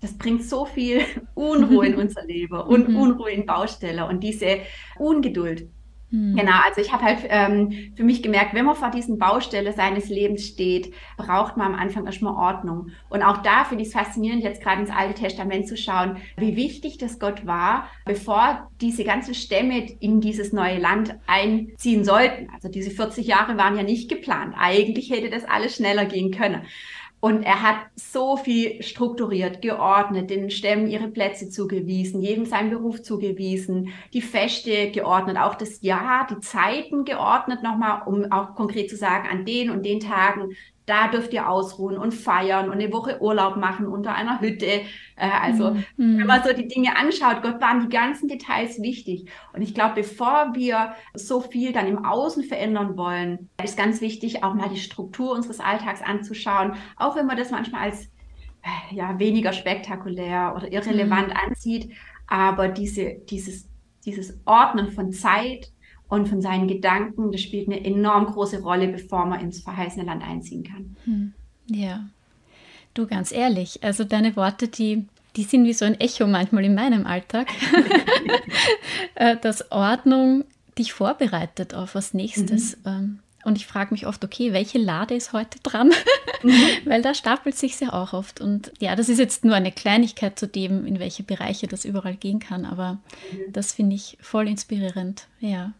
das 0.00 0.16
bringt 0.18 0.44
so 0.44 0.66
viel 0.66 1.02
Unruhe 1.34 1.86
in 1.86 1.94
unser 1.98 2.24
Leben 2.24 2.60
und 2.60 2.88
mhm. 2.88 2.96
Unruhe 2.96 3.30
in 3.30 3.46
Baustelle 3.46 4.06
und 4.06 4.20
diese 4.20 4.60
Ungeduld. 4.98 5.68
Hm. 6.16 6.34
Genau, 6.34 6.58
also 6.64 6.80
ich 6.80 6.92
habe 6.92 7.04
halt 7.04 7.18
ähm, 7.28 7.92
für 7.94 8.02
mich 8.02 8.22
gemerkt, 8.22 8.54
wenn 8.54 8.64
man 8.64 8.74
vor 8.74 8.90
diesen 8.90 9.18
Baustelle 9.18 9.72
seines 9.74 10.08
Lebens 10.08 10.46
steht, 10.46 10.94
braucht 11.18 11.58
man 11.58 11.74
am 11.74 11.78
Anfang 11.78 12.06
erstmal 12.06 12.34
Ordnung. 12.34 12.88
Und 13.10 13.22
auch 13.22 13.38
da 13.38 13.64
finde 13.64 13.82
ich 13.82 13.88
es 13.88 13.94
faszinierend, 13.94 14.42
jetzt 14.42 14.62
gerade 14.62 14.80
ins 14.80 14.90
Alte 14.90 15.14
Testament 15.20 15.68
zu 15.68 15.76
schauen, 15.76 16.16
wie 16.38 16.56
wichtig 16.56 16.96
das 16.96 17.18
Gott 17.18 17.46
war, 17.46 17.88
bevor 18.06 18.70
diese 18.80 19.04
ganzen 19.04 19.34
Stämme 19.34 19.86
in 20.00 20.20
dieses 20.20 20.54
neue 20.54 20.78
Land 20.78 21.14
einziehen 21.26 22.04
sollten. 22.04 22.48
Also 22.54 22.68
diese 22.68 22.90
40 22.90 23.26
Jahre 23.26 23.58
waren 23.58 23.76
ja 23.76 23.82
nicht 23.82 24.08
geplant. 24.08 24.54
Eigentlich 24.58 25.10
hätte 25.10 25.28
das 25.28 25.44
alles 25.44 25.76
schneller 25.76 26.06
gehen 26.06 26.30
können. 26.30 26.62
Und 27.20 27.42
er 27.42 27.62
hat 27.62 27.78
so 27.96 28.36
viel 28.36 28.82
strukturiert, 28.82 29.62
geordnet, 29.62 30.30
den 30.30 30.50
Stämmen 30.50 30.86
ihre 30.86 31.08
Plätze 31.08 31.48
zugewiesen, 31.48 32.20
jedem 32.20 32.44
seinen 32.44 32.70
Beruf 32.70 33.02
zugewiesen, 33.02 33.92
die 34.12 34.20
Feste 34.20 34.90
geordnet, 34.90 35.38
auch 35.38 35.54
das 35.54 35.80
Jahr, 35.82 36.26
die 36.30 36.40
Zeiten 36.40 37.04
geordnet 37.04 37.62
nochmal, 37.62 38.02
um 38.06 38.30
auch 38.30 38.54
konkret 38.54 38.90
zu 38.90 38.96
sagen, 38.96 39.28
an 39.28 39.44
den 39.44 39.70
und 39.70 39.84
den 39.84 40.00
Tagen 40.00 40.54
da 40.86 41.08
dürft 41.08 41.32
ihr 41.32 41.48
ausruhen 41.48 41.98
und 41.98 42.14
feiern 42.14 42.66
und 42.66 42.74
eine 42.74 42.92
Woche 42.92 43.20
Urlaub 43.20 43.56
machen 43.56 43.86
unter 43.86 44.14
einer 44.14 44.40
Hütte. 44.40 44.66
Äh, 45.16 45.30
also 45.42 45.72
mhm. 45.96 46.18
wenn 46.18 46.26
man 46.26 46.42
so 46.44 46.52
die 46.52 46.68
Dinge 46.68 46.96
anschaut, 46.96 47.42
Gott 47.42 47.60
waren 47.60 47.80
die 47.80 47.88
ganzen 47.88 48.28
Details 48.28 48.80
wichtig. 48.80 49.28
Und 49.52 49.62
ich 49.62 49.74
glaube, 49.74 49.96
bevor 49.96 50.54
wir 50.54 50.94
so 51.14 51.40
viel 51.40 51.72
dann 51.72 51.88
im 51.88 52.04
Außen 52.04 52.44
verändern 52.44 52.96
wollen, 52.96 53.50
ist 53.62 53.76
ganz 53.76 54.00
wichtig, 54.00 54.44
auch 54.44 54.54
mal 54.54 54.68
die 54.68 54.80
Struktur 54.80 55.32
unseres 55.32 55.58
Alltags 55.58 56.02
anzuschauen, 56.02 56.74
auch 56.96 57.16
wenn 57.16 57.26
man 57.26 57.36
das 57.36 57.50
manchmal 57.50 57.90
als 57.90 58.04
äh, 58.62 58.94
ja, 58.94 59.18
weniger 59.18 59.52
spektakulär 59.52 60.54
oder 60.56 60.70
irrelevant 60.72 61.28
mhm. 61.28 61.48
ansieht. 61.48 61.92
Aber 62.28 62.68
diese, 62.68 63.16
dieses, 63.28 63.68
dieses 64.04 64.38
Ordnen 64.44 64.92
von 64.92 65.12
Zeit, 65.12 65.72
und 66.08 66.28
von 66.28 66.40
seinen 66.40 66.68
Gedanken. 66.68 67.32
Das 67.32 67.40
spielt 67.40 67.68
eine 67.68 67.84
enorm 67.84 68.26
große 68.26 68.62
Rolle, 68.62 68.88
bevor 68.88 69.26
man 69.26 69.40
ins 69.40 69.60
verheißene 69.60 70.04
Land 70.04 70.22
einziehen 70.22 70.64
kann. 70.64 70.96
Hm. 71.04 71.32
Ja. 71.68 72.06
Du, 72.94 73.06
ganz 73.06 73.32
ehrlich, 73.32 73.82
also 73.82 74.04
deine 74.04 74.36
Worte, 74.36 74.68
die, 74.68 75.06
die 75.36 75.42
sind 75.42 75.64
wie 75.64 75.74
so 75.74 75.84
ein 75.84 76.00
Echo 76.00 76.26
manchmal 76.26 76.64
in 76.64 76.74
meinem 76.74 77.06
Alltag. 77.06 77.48
Äh, 79.18 79.38
dass 79.38 79.72
Ordnung 79.72 80.44
dich 80.76 80.92
vorbereitet 80.92 81.72
auf 81.72 81.94
was 81.94 82.12
Nächstes. 82.12 82.76
Mhm. 82.78 82.82
Ähm, 82.86 83.18
und 83.46 83.56
ich 83.56 83.66
frage 83.66 83.94
mich 83.94 84.06
oft, 84.06 84.24
okay, 84.24 84.52
welche 84.52 84.76
Lade 84.76 85.14
ist 85.14 85.32
heute 85.32 85.58
dran? 85.62 85.92
Mhm. 86.42 86.52
Weil 86.84 87.00
da 87.00 87.14
stapelt 87.14 87.56
sich 87.56 87.78
ja 87.78 87.92
auch 87.92 88.12
oft. 88.12 88.40
Und 88.40 88.72
ja, 88.80 88.96
das 88.96 89.08
ist 89.08 89.18
jetzt 89.18 89.44
nur 89.44 89.54
eine 89.54 89.72
Kleinigkeit 89.72 90.38
zu 90.38 90.48
dem, 90.48 90.84
in 90.84 90.98
welche 90.98 91.22
Bereiche 91.22 91.66
das 91.66 91.84
überall 91.84 92.16
gehen 92.16 92.40
kann. 92.40 92.66
Aber 92.66 92.94
mhm. 93.32 93.52
das 93.52 93.72
finde 93.72 93.94
ich 93.96 94.18
voll 94.20 94.48
inspirierend. 94.48 95.28
Ja. 95.40 95.72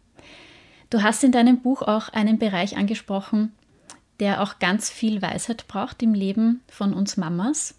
Du 0.89 1.03
hast 1.03 1.23
in 1.23 1.31
deinem 1.31 1.59
Buch 1.59 1.81
auch 1.81 2.09
einen 2.09 2.39
Bereich 2.39 2.77
angesprochen, 2.77 3.51
der 4.19 4.41
auch 4.41 4.59
ganz 4.59 4.89
viel 4.89 5.21
Weisheit 5.21 5.67
braucht 5.67 6.01
im 6.01 6.13
Leben 6.13 6.61
von 6.67 6.93
uns 6.93 7.17
Mamas. 7.17 7.75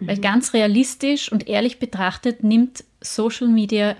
Mhm. 0.00 0.08
Weil 0.08 0.18
ganz 0.18 0.54
realistisch 0.54 1.30
und 1.30 1.48
ehrlich 1.48 1.78
betrachtet 1.78 2.42
nimmt 2.42 2.84
Social 3.00 3.48
Media 3.48 3.96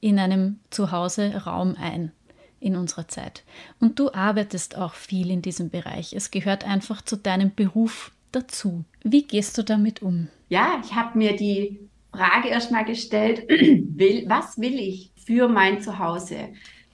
in 0.00 0.18
einem 0.18 0.58
Zuhause 0.70 1.44
Raum 1.44 1.76
ein 1.80 2.12
in 2.58 2.76
unserer 2.76 3.08
Zeit. 3.08 3.42
Und 3.78 3.98
du 3.98 4.12
arbeitest 4.12 4.76
auch 4.76 4.94
viel 4.94 5.30
in 5.30 5.40
diesem 5.40 5.70
Bereich. 5.70 6.12
Es 6.12 6.30
gehört 6.30 6.64
einfach 6.64 7.02
zu 7.02 7.16
deinem 7.16 7.54
Beruf 7.54 8.12
dazu. 8.32 8.84
Wie 9.02 9.22
gehst 9.22 9.56
du 9.56 9.62
damit 9.62 10.02
um? 10.02 10.28
Ja, 10.50 10.80
ich 10.84 10.94
habe 10.94 11.16
mir 11.16 11.36
die 11.36 11.80
Frage 12.12 12.48
erstmal 12.48 12.84
gestellt, 12.84 13.48
will, 13.48 14.24
was 14.28 14.58
will 14.58 14.78
ich 14.78 15.10
für 15.24 15.48
mein 15.48 15.80
Zuhause? 15.80 16.50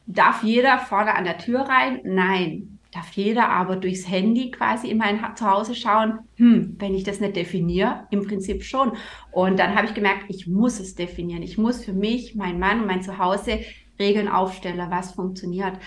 Darf 0.06 0.42
jeder 0.42 0.78
vorne 0.78 1.14
an 1.14 1.24
der 1.24 1.38
Tür 1.38 1.60
rein? 1.60 2.00
Nein. 2.04 2.78
Darf 2.92 3.12
jeder 3.12 3.50
aber 3.50 3.76
durchs 3.76 4.08
Handy 4.08 4.50
quasi 4.50 4.88
in 4.88 4.98
mein 4.98 5.20
Zuhause 5.36 5.74
schauen? 5.74 6.20
Hm, 6.36 6.76
wenn 6.78 6.94
ich 6.94 7.04
das 7.04 7.20
nicht 7.20 7.36
definiere, 7.36 8.06
im 8.10 8.26
Prinzip 8.26 8.62
schon. 8.62 8.92
Und 9.32 9.58
dann 9.58 9.74
habe 9.74 9.86
ich 9.86 9.94
gemerkt, 9.94 10.24
ich 10.28 10.46
muss 10.46 10.80
es 10.80 10.94
definieren. 10.94 11.42
Ich 11.42 11.58
muss 11.58 11.84
für 11.84 11.92
mich, 11.92 12.36
mein 12.36 12.58
Mann 12.58 12.80
und 12.80 12.86
mein 12.86 13.02
Zuhause 13.02 13.60
Regeln 13.98 14.28
aufstellen, 14.28 14.90
was 14.90 15.12
funktioniert. 15.12 15.78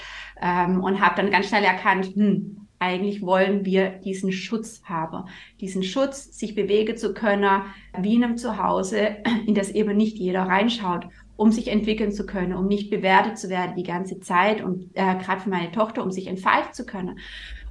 Ähm, 0.41 0.83
und 0.83 0.99
habe 0.99 1.15
dann 1.15 1.31
ganz 1.31 1.47
schnell 1.47 1.63
erkannt, 1.63 2.13
hm, 2.13 2.67
eigentlich 2.79 3.21
wollen 3.21 3.65
wir 3.65 3.89
diesen 3.89 4.31
Schutz 4.31 4.81
haben. 4.85 5.29
Diesen 5.59 5.83
Schutz, 5.83 6.37
sich 6.37 6.55
bewegen 6.55 6.95
zu 6.95 7.13
können, 7.13 7.63
wie 7.97 8.15
in 8.15 8.23
einem 8.23 8.37
Zuhause, 8.37 9.17
in 9.47 9.53
das 9.53 9.69
eben 9.71 9.97
nicht 9.97 10.17
jeder 10.17 10.43
reinschaut 10.43 11.07
um 11.39 11.53
sich 11.53 11.69
entwickeln 11.69 12.11
zu 12.11 12.25
können, 12.25 12.53
um 12.53 12.67
nicht 12.67 12.89
bewertet 12.89 13.37
zu 13.37 13.49
werden 13.49 13.77
die 13.77 13.83
ganze 13.83 14.19
Zeit 14.19 14.61
und 14.61 14.91
äh, 14.95 15.15
gerade 15.15 15.39
für 15.39 15.49
meine 15.49 15.71
Tochter, 15.71 16.03
um 16.03 16.11
sich 16.11 16.27
entfalten 16.27 16.73
zu 16.73 16.85
können. 16.85 17.17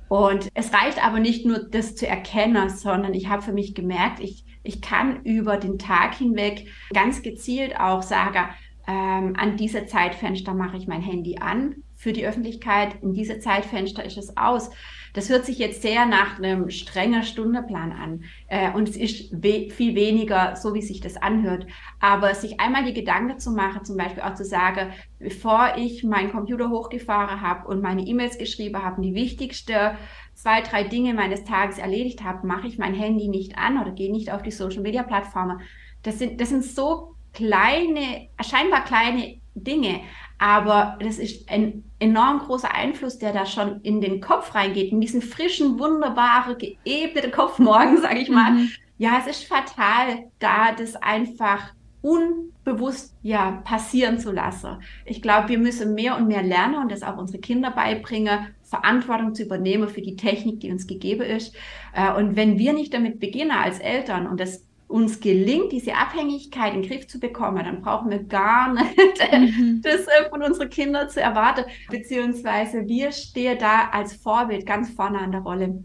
Und 0.09 0.49
es 0.55 0.73
reicht 0.73 1.05
aber 1.05 1.21
nicht 1.21 1.45
nur, 1.45 1.59
das 1.59 1.95
zu 1.95 2.09
erkennen, 2.09 2.71
sondern 2.71 3.13
ich 3.13 3.29
habe 3.29 3.43
für 3.43 3.53
mich 3.53 3.75
gemerkt, 3.75 4.21
ich, 4.21 4.47
ich 4.63 4.81
kann 4.81 5.23
über 5.23 5.59
den 5.59 5.79
Tag 5.79 6.15
hinweg 6.15 6.69
ganz 6.95 7.21
gezielt 7.21 7.79
auch 7.79 8.03
sagen, 8.03 8.49
ähm, 8.87 9.35
an 9.37 9.59
diese 9.59 9.85
Zeitfenster 9.85 10.55
mache 10.55 10.79
ich 10.79 10.89
mein 10.89 11.03
Handy 11.03 11.37
an 11.39 11.77
für 11.95 12.15
die 12.15 12.27
Öffentlichkeit, 12.27 13.03
in 13.03 13.13
diese 13.13 13.39
Zeitfenster 13.39 14.03
ist 14.03 14.17
es 14.17 14.35
aus. 14.39 14.71
Das 15.15 15.29
hört 15.29 15.45
sich 15.45 15.59
jetzt 15.59 15.83
sehr 15.83 16.07
nach 16.07 16.39
einem 16.39 16.71
strengen 16.71 17.23
Stundeplan 17.23 17.93
an 17.93 18.25
äh, 18.49 18.71
und 18.73 18.89
es 18.89 18.97
ist 18.97 19.43
we 19.43 19.71
viel 19.71 19.95
weniger 19.95 20.57
so, 20.57 20.75
wie 20.75 20.83
sich 20.83 21.01
das 21.01 21.17
anhört. 21.17 21.67
Aber 22.01 22.35
sich 22.35 22.61
einmal 22.61 22.85
die 22.85 22.95
Gedanken 22.95 23.39
zu 23.39 23.51
machen, 23.53 23.85
zum 23.85 23.97
Beispiel 23.97 24.23
auch 24.23 24.35
zu 24.35 24.45
sagen, 24.45 24.93
bevor 25.19 25.75
ich 25.77 26.05
meinen 26.05 26.31
Computer 26.31 26.71
hochgefahren 26.71 27.41
habe 27.41 27.69
und 27.69 27.83
meine 27.83 28.03
E-Mails 28.03 28.39
geschrieben 28.39 28.83
habe, 28.83 29.03
die 29.03 29.15
wichtigste 29.15 29.97
zwei, 30.35 30.61
drei 30.61 30.85
Dinge 30.85 31.15
meines 31.15 31.45
Tages 31.45 31.79
erledigt 31.79 32.23
habe, 32.23 32.47
mache 32.47 32.69
ich 32.69 32.79
mein 32.79 32.95
Handy 32.95 33.29
nicht 33.29 33.59
an 33.59 33.81
oder 33.81 33.91
gehe 33.91 34.13
nicht 34.13 34.33
auf 34.33 34.43
die 34.43 34.53
Social-Media-Plattformen. 34.53 35.61
Das 36.03 36.19
sind, 36.19 36.41
das 36.41 36.51
sind 36.51 36.65
so 36.65 37.17
kleine, 37.33 38.29
scheinbar 38.41 38.85
kleine 38.85 39.41
Dinge, 39.55 40.01
aber 40.39 40.97
das 41.01 41.19
ist 41.19 41.51
ein 41.51 41.85
enorm 41.99 42.39
großer 42.39 42.73
Einfluss, 42.73 43.19
der 43.19 43.33
da 43.33 43.45
schon 43.45 43.81
in 43.83 44.01
den 44.01 44.21
Kopf 44.21 44.55
reingeht, 44.55 44.93
in 44.93 45.01
diesen 45.01 45.21
frischen, 45.21 45.79
wunderbare, 45.79 46.57
geebnete 46.57 47.31
Kopf 47.31 47.59
morgen, 47.59 47.97
sage 48.03 48.21
ich 48.21 48.31
mal. 48.31 48.53
Mhm. 48.53 48.71
Ja, 48.99 49.19
es 49.21 49.27
ist 49.27 49.45
fatal, 49.45 50.31
da 50.39 50.73
das 50.73 50.97
einfach 50.97 51.73
unbewusst 52.01 53.17
ja 53.23 53.63
passieren 53.65 54.19
zu 54.19 54.31
lassen. 54.31 54.79
Ich 55.05 55.21
glaube, 55.21 55.49
wir 55.49 55.59
müssen 55.59 55.95
mehr 55.95 56.17
und 56.17 56.29
mehr 56.29 56.43
lernen 56.43 56.77
und 56.77 56.93
das 56.93 57.03
auch 57.03 57.17
unsere 57.17 57.41
Kinder 57.41 57.71
beibringen, 57.71 58.55
Verantwortung 58.63 59.35
zu 59.35 59.43
übernehmen 59.43 59.89
für 59.89 60.03
die 60.03 60.17
Technik, 60.17 60.61
die 60.61 60.71
uns 60.71 60.87
gegeben 60.87 61.23
ist. 61.23 61.57
Äh, 61.95 62.13
und 62.13 62.37
wenn 62.37 62.59
wir 62.59 62.73
nicht 62.73 62.95
damit 62.95 63.19
beginnen 63.19 63.51
als 63.51 63.79
Eltern 63.81 64.27
und 64.27 64.39
das 64.39 64.68
uns 64.89 65.21
gelingt, 65.21 65.71
diese 65.71 65.95
Abhängigkeit 65.95 66.75
in 66.75 66.83
den 66.83 66.91
Griff 66.91 67.07
zu 67.07 67.21
bekommen, 67.21 67.65
dann 67.65 67.83
brauchen 67.83 68.11
wir 68.11 68.25
gar 68.25 68.73
nicht 68.73 68.97
mhm. 69.33 69.83
das 69.83 70.07
von 70.31 70.43
unseren 70.43 70.71
Kindern 70.71 71.09
zu 71.11 71.21
erwarten, 71.21 71.65
beziehungsweise 71.91 72.87
wir 72.89 73.13
stehen 73.13 73.59
da 73.59 73.91
als 73.93 74.15
Vorbild 74.15 74.67
ganz 74.67 74.91
vorne 74.91 75.19
an 75.19 75.33
der 75.33 75.43
Rolle. 75.43 75.85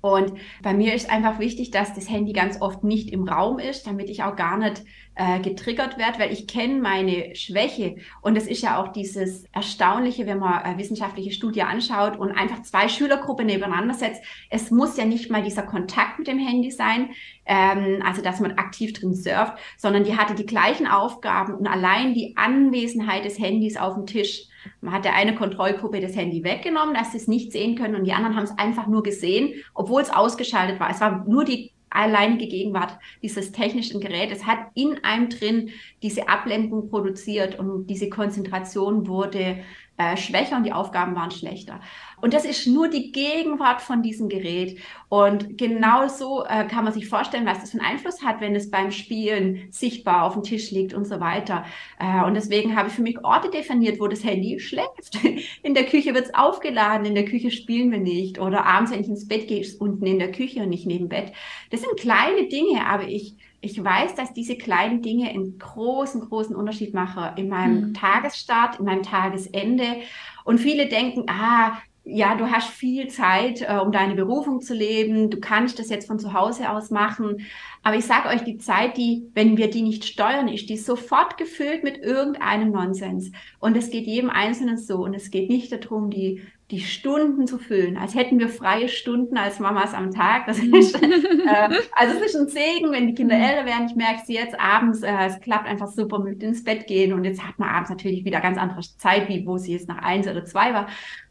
Und 0.00 0.32
bei 0.62 0.74
mir 0.74 0.94
ist 0.94 1.10
einfach 1.10 1.38
wichtig, 1.38 1.70
dass 1.70 1.94
das 1.94 2.08
Handy 2.08 2.32
ganz 2.32 2.60
oft 2.60 2.84
nicht 2.84 3.10
im 3.10 3.28
Raum 3.28 3.58
ist, 3.58 3.86
damit 3.86 4.08
ich 4.08 4.22
auch 4.22 4.36
gar 4.36 4.56
nicht 4.56 4.84
äh, 5.16 5.40
getriggert 5.40 5.98
werde, 5.98 6.20
weil 6.20 6.32
ich 6.32 6.46
kenne 6.46 6.80
meine 6.80 7.34
Schwäche. 7.34 7.96
Und 8.22 8.36
es 8.36 8.46
ist 8.46 8.62
ja 8.62 8.80
auch 8.80 8.92
dieses 8.92 9.44
Erstaunliche, 9.52 10.26
wenn 10.26 10.38
man 10.38 10.64
äh, 10.64 10.78
wissenschaftliche 10.78 11.32
Studie 11.32 11.62
anschaut 11.62 12.16
und 12.16 12.30
einfach 12.30 12.62
zwei 12.62 12.88
Schülergruppen 12.88 13.46
nebeneinander 13.46 13.94
setzt. 13.94 14.22
Es 14.50 14.70
muss 14.70 14.96
ja 14.96 15.04
nicht 15.04 15.30
mal 15.30 15.42
dieser 15.42 15.64
Kontakt 15.64 16.18
mit 16.18 16.28
dem 16.28 16.38
Handy 16.38 16.70
sein, 16.70 17.10
ähm, 17.46 18.02
also 18.04 18.22
dass 18.22 18.38
man 18.38 18.52
aktiv 18.52 18.92
drin 18.92 19.14
surft, 19.14 19.58
sondern 19.76 20.04
die 20.04 20.16
hatte 20.16 20.34
die 20.34 20.46
gleichen 20.46 20.86
Aufgaben 20.86 21.54
und 21.54 21.66
allein 21.66 22.14
die 22.14 22.34
Anwesenheit 22.36 23.24
des 23.24 23.38
Handys 23.40 23.76
auf 23.76 23.94
dem 23.94 24.06
Tisch 24.06 24.47
man 24.80 24.92
hat 24.94 25.04
der 25.04 25.14
eine 25.14 25.34
Kontrollgruppe 25.34 26.00
das 26.00 26.16
Handy 26.16 26.44
weggenommen, 26.44 26.94
dass 26.94 27.12
sie 27.12 27.18
es 27.18 27.28
nicht 27.28 27.52
sehen 27.52 27.76
können 27.76 27.94
und 27.94 28.04
die 28.04 28.12
anderen 28.12 28.36
haben 28.36 28.44
es 28.44 28.58
einfach 28.58 28.86
nur 28.86 29.02
gesehen, 29.02 29.54
obwohl 29.74 30.02
es 30.02 30.10
ausgeschaltet 30.10 30.80
war. 30.80 30.90
Es 30.90 31.00
war 31.00 31.24
nur 31.26 31.44
die 31.44 31.72
alleinige 31.90 32.46
Gegenwart 32.46 32.98
dieses 33.22 33.52
technischen 33.52 34.00
Gerätes 34.00 34.46
hat 34.46 34.58
in 34.74 35.02
einem 35.04 35.30
drin 35.30 35.70
diese 36.02 36.28
Ablenkung 36.28 36.88
produziert 36.88 37.58
und 37.58 37.86
diese 37.86 38.10
Konzentration 38.10 39.06
wurde 39.06 39.58
äh, 39.98 40.16
schwächer 40.16 40.56
und 40.56 40.64
die 40.64 40.72
Aufgaben 40.72 41.14
waren 41.16 41.30
schlechter. 41.30 41.80
Und 42.20 42.32
das 42.32 42.44
ist 42.44 42.66
nur 42.66 42.88
die 42.88 43.12
Gegenwart 43.12 43.80
von 43.80 44.02
diesem 44.02 44.28
Gerät. 44.28 44.78
Und 45.08 45.58
genau 45.58 46.08
so 46.08 46.44
äh, 46.44 46.66
kann 46.66 46.84
man 46.84 46.92
sich 46.92 47.08
vorstellen, 47.08 47.46
was 47.46 47.60
das 47.60 47.72
für 47.72 47.80
einen 47.80 47.92
Einfluss 47.92 48.22
hat, 48.24 48.40
wenn 48.40 48.54
es 48.54 48.70
beim 48.70 48.90
Spielen 48.90 49.68
sichtbar 49.70 50.24
auf 50.24 50.34
dem 50.34 50.42
Tisch 50.42 50.70
liegt 50.70 50.94
und 50.94 51.04
so 51.04 51.20
weiter. 51.20 51.64
Äh, 51.98 52.24
und 52.24 52.34
deswegen 52.34 52.76
habe 52.76 52.88
ich 52.88 52.94
für 52.94 53.02
mich 53.02 53.24
Orte 53.24 53.50
definiert, 53.50 54.00
wo 54.00 54.06
das 54.06 54.24
Handy 54.24 54.58
schläft. 54.60 55.18
In 55.62 55.74
der 55.74 55.84
Küche 55.84 56.14
wird 56.14 56.26
es 56.26 56.34
aufgeladen, 56.34 57.04
in 57.04 57.14
der 57.14 57.24
Küche 57.24 57.50
spielen 57.50 57.90
wir 57.90 57.98
nicht. 57.98 58.38
Oder 58.38 58.64
abends, 58.64 58.92
wenn 58.92 59.00
ich 59.00 59.08
ins 59.08 59.28
Bett 59.28 59.48
gehe, 59.48 59.60
ist 59.60 59.74
es 59.74 59.80
unten 59.80 60.06
in 60.06 60.18
der 60.18 60.32
Küche 60.32 60.62
und 60.62 60.68
nicht 60.68 60.86
neben 60.86 61.08
Bett. 61.08 61.32
Das 61.70 61.80
sind 61.80 61.98
kleine 61.98 62.48
Dinge, 62.48 62.86
aber 62.86 63.08
ich 63.08 63.34
ich 63.60 63.82
weiß, 63.82 64.14
dass 64.14 64.32
diese 64.32 64.56
kleinen 64.56 65.02
Dinge 65.02 65.28
einen 65.30 65.58
großen, 65.58 66.20
großen 66.20 66.54
Unterschied 66.54 66.94
machen 66.94 67.36
in 67.36 67.48
meinem 67.48 67.88
mhm. 67.88 67.94
Tagesstart, 67.94 68.78
in 68.78 68.84
meinem 68.84 69.02
Tagesende. 69.02 69.98
Und 70.44 70.58
viele 70.58 70.88
denken, 70.88 71.24
ah, 71.28 71.78
ja, 72.10 72.36
du 72.36 72.50
hast 72.50 72.68
viel 72.68 73.08
Zeit, 73.08 73.60
äh, 73.60 73.78
um 73.82 73.92
deine 73.92 74.14
Berufung 74.14 74.62
zu 74.62 74.74
leben. 74.74 75.28
Du 75.28 75.40
kannst 75.40 75.78
das 75.78 75.90
jetzt 75.90 76.06
von 76.06 76.18
zu 76.18 76.32
Hause 76.32 76.70
aus 76.70 76.90
machen. 76.90 77.46
Aber 77.82 77.96
ich 77.96 78.06
sage 78.06 78.28
euch, 78.28 78.44
die 78.44 78.58
Zeit, 78.58 78.96
die, 78.96 79.28
wenn 79.34 79.56
wir 79.56 79.68
die 79.68 79.82
nicht 79.82 80.04
steuern, 80.04 80.48
ist 80.48 80.70
die 80.70 80.78
sofort 80.78 81.36
gefüllt 81.36 81.84
mit 81.84 81.98
irgendeinem 81.98 82.70
Nonsens. 82.70 83.30
Und 83.58 83.76
es 83.76 83.90
geht 83.90 84.06
jedem 84.06 84.30
Einzelnen 84.30 84.78
so. 84.78 85.04
Und 85.04 85.14
es 85.14 85.30
geht 85.30 85.50
nicht 85.50 85.70
darum, 85.70 86.10
die, 86.10 86.42
die 86.70 86.80
Stunden 86.80 87.46
zu 87.46 87.58
füllen, 87.58 87.96
als 87.96 88.14
hätten 88.14 88.38
wir 88.38 88.50
freie 88.50 88.88
Stunden 88.88 89.38
als 89.38 89.58
Mamas 89.58 89.94
am 89.94 90.10
Tag. 90.10 90.46
Das 90.46 90.58
mhm. 90.58 90.74
ist, 90.74 90.94
äh, 91.02 91.68
also 91.92 92.16
es 92.16 92.26
ist 92.26 92.36
ein 92.36 92.48
Segen, 92.48 92.92
wenn 92.92 93.06
die 93.06 93.14
Kinder 93.14 93.36
mhm. 93.36 93.42
älter 93.42 93.64
werden. 93.64 93.86
Ich 93.88 93.96
merke 93.96 94.20
sie 94.26 94.34
jetzt 94.34 94.58
abends, 94.60 95.02
äh, 95.02 95.26
es 95.26 95.40
klappt 95.40 95.66
einfach 95.66 95.88
super 95.88 96.18
mit 96.18 96.42
ins 96.42 96.64
Bett 96.64 96.86
gehen. 96.86 97.14
Und 97.14 97.24
jetzt 97.24 97.42
hat 97.42 97.58
man 97.58 97.70
abends 97.70 97.88
natürlich 97.88 98.24
wieder 98.24 98.40
ganz 98.40 98.58
andere 98.58 98.80
Zeit, 98.98 99.28
wie 99.28 99.46
wo 99.46 99.56
sie 99.56 99.72
jetzt 99.72 99.88
nach 99.88 100.02
eins 100.02 100.28
oder 100.28 100.44
zwei 100.44 100.74
war. 100.74 100.88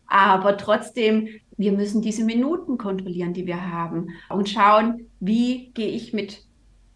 Aber 0.07 0.57
trotzdem, 0.57 1.27
wir 1.55 1.71
müssen 1.71 2.01
diese 2.01 2.23
Minuten 2.23 2.77
kontrollieren, 2.77 3.33
die 3.33 3.45
wir 3.45 3.71
haben 3.71 4.09
und 4.29 4.49
schauen, 4.49 5.07
wie 5.19 5.71
gehe 5.73 5.89
ich 5.89 6.13
mit 6.13 6.46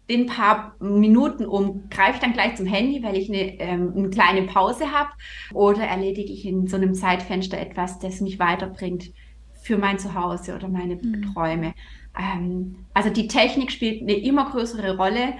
den 0.08 0.26
paar 0.26 0.74
Minuten 0.80 1.46
um, 1.46 1.88
greife 1.88 2.14
ich 2.14 2.20
dann 2.20 2.32
gleich 2.32 2.56
zum 2.56 2.66
Handy, 2.66 3.02
weil 3.02 3.16
ich 3.16 3.28
eine, 3.28 3.60
ähm, 3.60 3.92
eine 3.96 4.10
kleine 4.10 4.42
Pause 4.42 4.92
habe 4.92 5.10
oder 5.52 5.82
erledige 5.82 6.32
ich 6.32 6.44
in 6.44 6.66
so 6.66 6.76
einem 6.76 6.94
Zeitfenster 6.94 7.58
etwas, 7.58 7.98
das 7.98 8.20
mich 8.20 8.38
weiterbringt 8.38 9.12
für 9.62 9.78
mein 9.78 9.98
Zuhause 9.98 10.54
oder 10.54 10.68
meine 10.68 10.96
mhm. 10.96 11.32
Träume. 11.32 11.74
Ähm, 12.18 12.84
also 12.92 13.10
die 13.10 13.28
Technik 13.28 13.70
spielt 13.70 14.02
eine 14.02 14.14
immer 14.14 14.50
größere 14.50 14.96
Rolle 14.96 15.34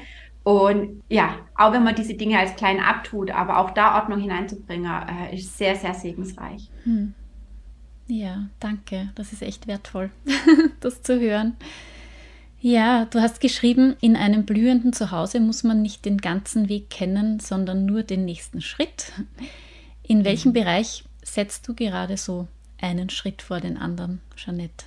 und 0.45 1.03
ja, 1.09 1.37
auch 1.57 1.73
wenn 1.73 1.85
man 1.85 1.95
diese 1.95 2.15
Dinge 2.15 2.39
als 2.39 2.57
klein 2.57 2.81
abtut, 2.81 3.31
aber 3.31 3.59
auch 3.59 3.71
da 3.71 3.97
Ordnung 3.97 4.21
hineinzubringen, 4.21 4.91
äh, 4.91 5.35
ist 5.35 5.57
sehr, 5.57 5.77
sehr 5.77 5.95
segensreich. 5.95 6.69
Mhm. 6.85 7.15
Ja, 8.09 8.49
danke. 8.59 9.11
Das 9.15 9.33
ist 9.33 9.43
echt 9.43 9.67
wertvoll, 9.67 10.11
das 10.81 11.03
zu 11.03 11.21
hören. 11.21 11.57
Ja, 12.65 13.07
du 13.07 13.21
hast 13.21 13.41
geschrieben, 13.41 13.97
in 14.01 14.15
einem 14.15 14.47
blühenden 14.47 14.93
Zuhause 14.93 15.41
muss 15.41 15.65
man 15.65 15.83
nicht 15.83 16.05
den 16.05 16.19
ganzen 16.19 16.69
Weg 16.69 16.91
kennen, 16.91 17.41
sondern 17.41 17.87
nur 17.87 18.05
den 18.05 18.25
nächsten 18.25 18.61
Schritt. 18.61 19.11
In 20.05 20.25
welchem 20.25 20.51
mhm. 20.51 20.55
Bereich 20.55 21.03
setzt 21.25 21.67
du 21.67 21.75
gerade 21.75 22.17
so 22.17 22.47
einen 22.81 23.11
Schritt 23.11 23.43
vor 23.43 23.59
den 23.59 23.77
anderen, 23.77 24.21
Jeanette? 24.37 24.85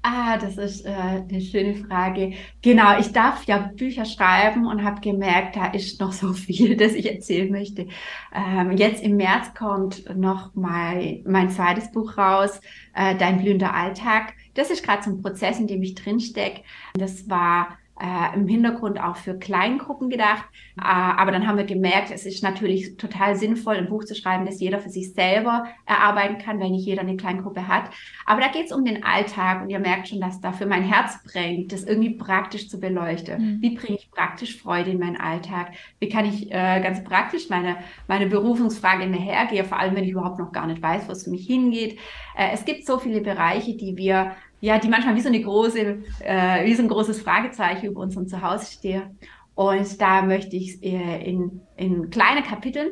Ah, 0.00 0.38
das 0.38 0.56
ist 0.56 0.86
äh, 0.86 0.90
eine 0.90 1.40
schöne 1.42 1.74
Frage. 1.74 2.32
Genau, 2.62 2.98
ich 2.98 3.12
darf 3.12 3.44
ja 3.44 3.58
Bücher 3.58 4.06
schreiben 4.06 4.64
und 4.64 4.82
habe 4.82 5.02
gemerkt, 5.02 5.56
da 5.56 5.66
ist 5.66 6.00
noch 6.00 6.14
so 6.14 6.32
viel, 6.32 6.76
das 6.78 6.94
ich 6.94 7.12
erzählen 7.12 7.50
möchte. 7.50 7.88
Ähm, 8.34 8.70
jetzt 8.74 9.02
im 9.02 9.16
März 9.16 9.52
kommt 9.52 10.04
noch 10.16 10.54
mal 10.54 11.20
mein 11.26 11.50
zweites 11.50 11.92
Buch 11.92 12.16
raus, 12.16 12.58
äh, 12.94 13.16
Dein 13.16 13.42
blühender 13.42 13.74
Alltag. 13.74 14.32
Das 14.56 14.70
ist 14.70 14.82
gerade 14.82 15.02
so 15.02 15.10
ein 15.10 15.22
Prozess, 15.22 15.58
in 15.60 15.66
dem 15.66 15.82
ich 15.82 15.94
drinstecke. 15.94 16.62
Das 16.94 17.28
war 17.28 17.78
äh, 18.00 18.34
im 18.34 18.46
Hintergrund 18.46 19.00
auch 19.00 19.16
für 19.16 19.38
Kleingruppen 19.38 20.10
gedacht. 20.10 20.44
Äh, 20.78 20.82
aber 20.82 21.32
dann 21.32 21.46
haben 21.46 21.56
wir 21.56 21.64
gemerkt, 21.64 22.10
es 22.10 22.26
ist 22.26 22.42
natürlich 22.42 22.96
total 22.96 23.36
sinnvoll, 23.36 23.76
ein 23.76 23.88
Buch 23.88 24.04
zu 24.04 24.14
schreiben, 24.14 24.44
das 24.44 24.60
jeder 24.60 24.78
für 24.80 24.90
sich 24.90 25.14
selber 25.14 25.66
erarbeiten 25.86 26.38
kann, 26.38 26.60
weil 26.60 26.70
nicht 26.70 26.86
jeder 26.86 27.00
eine 27.00 27.16
Kleingruppe 27.16 27.66
hat. 27.68 27.90
Aber 28.26 28.40
da 28.40 28.48
geht 28.48 28.66
es 28.66 28.72
um 28.72 28.84
den 28.84 29.02
Alltag 29.02 29.62
und 29.62 29.70
ihr 29.70 29.78
merkt 29.78 30.08
schon, 30.08 30.20
dass 30.20 30.40
dafür 30.40 30.66
mein 30.66 30.82
Herz 30.82 31.22
brennt, 31.24 31.72
das 31.72 31.84
irgendwie 31.84 32.10
praktisch 32.10 32.68
zu 32.68 32.78
beleuchten. 32.78 33.56
Mhm. 33.56 33.62
Wie 33.62 33.74
bringe 33.74 33.96
ich 33.96 34.10
praktisch 34.10 34.60
Freude 34.60 34.90
in 34.90 34.98
meinen 34.98 35.16
Alltag? 35.16 35.72
Wie 35.98 36.08
kann 36.08 36.26
ich 36.26 36.50
äh, 36.50 36.80
ganz 36.82 37.02
praktisch 37.02 37.48
meine, 37.48 37.76
meine 38.08 38.26
Berufungsfrage 38.26 39.04
hinterhergehen, 39.04 39.64
vor 39.64 39.78
allem 39.78 39.96
wenn 39.96 40.04
ich 40.04 40.10
überhaupt 40.10 40.38
noch 40.38 40.52
gar 40.52 40.66
nicht 40.66 40.82
weiß, 40.82 41.08
wo 41.08 41.12
es 41.12 41.24
für 41.24 41.30
mich 41.30 41.46
hingeht. 41.46 41.98
Äh, 42.36 42.50
es 42.52 42.66
gibt 42.66 42.84
so 42.84 42.98
viele 42.98 43.22
Bereiche, 43.22 43.74
die 43.74 43.96
wir 43.96 44.32
ja, 44.60 44.78
die 44.78 44.88
manchmal 44.88 45.14
wie 45.16 45.20
so 45.20 45.28
eine 45.28 45.40
große, 45.40 46.04
äh, 46.20 46.64
wie 46.64 46.74
so 46.74 46.82
ein 46.82 46.88
großes 46.88 47.20
Fragezeichen 47.22 47.86
über 47.86 48.00
unserem 48.00 48.26
Zuhause 48.26 48.72
stehe. 48.72 49.10
Und 49.54 50.00
da 50.00 50.22
möchte 50.22 50.56
ich 50.56 50.82
äh, 50.82 51.22
in, 51.24 51.60
in 51.76 52.10
kleine 52.10 52.42
Kapiteln 52.42 52.90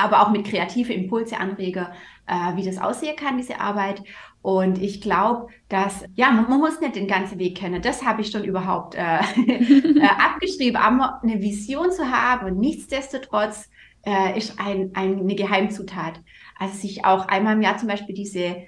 aber 0.00 0.22
auch 0.22 0.30
mit 0.30 0.46
kreative 0.46 0.92
Impulse, 0.92 1.38
Anreger, 1.38 1.92
äh, 2.26 2.56
wie 2.56 2.64
das 2.64 2.78
aussehen 2.78 3.16
kann, 3.16 3.36
diese 3.36 3.60
Arbeit. 3.60 4.02
Und 4.42 4.80
ich 4.80 5.00
glaube, 5.00 5.48
dass, 5.68 6.04
ja, 6.14 6.30
man, 6.30 6.48
man, 6.48 6.60
muss 6.60 6.80
nicht 6.80 6.96
den 6.96 7.06
ganzen 7.06 7.38
Weg 7.38 7.58
kennen. 7.58 7.82
Das 7.82 8.04
habe 8.04 8.22
ich 8.22 8.30
schon 8.30 8.44
überhaupt 8.44 8.94
äh, 8.94 9.18
äh, 9.36 10.02
abgeschrieben. 10.02 10.76
Aber 10.76 11.20
eine 11.22 11.42
Vision 11.42 11.90
zu 11.90 12.10
haben 12.10 12.46
und 12.46 12.58
nichtsdestotrotz 12.58 13.68
äh, 14.06 14.36
ist 14.38 14.58
ein, 14.58 14.92
ein, 14.94 15.20
eine 15.20 15.34
Geheimzutat. 15.34 16.22
Also 16.58 16.74
sich 16.78 17.04
auch 17.04 17.28
einmal 17.28 17.54
im 17.54 17.62
Jahr 17.62 17.76
zum 17.76 17.88
Beispiel 17.88 18.14
diese 18.14 18.62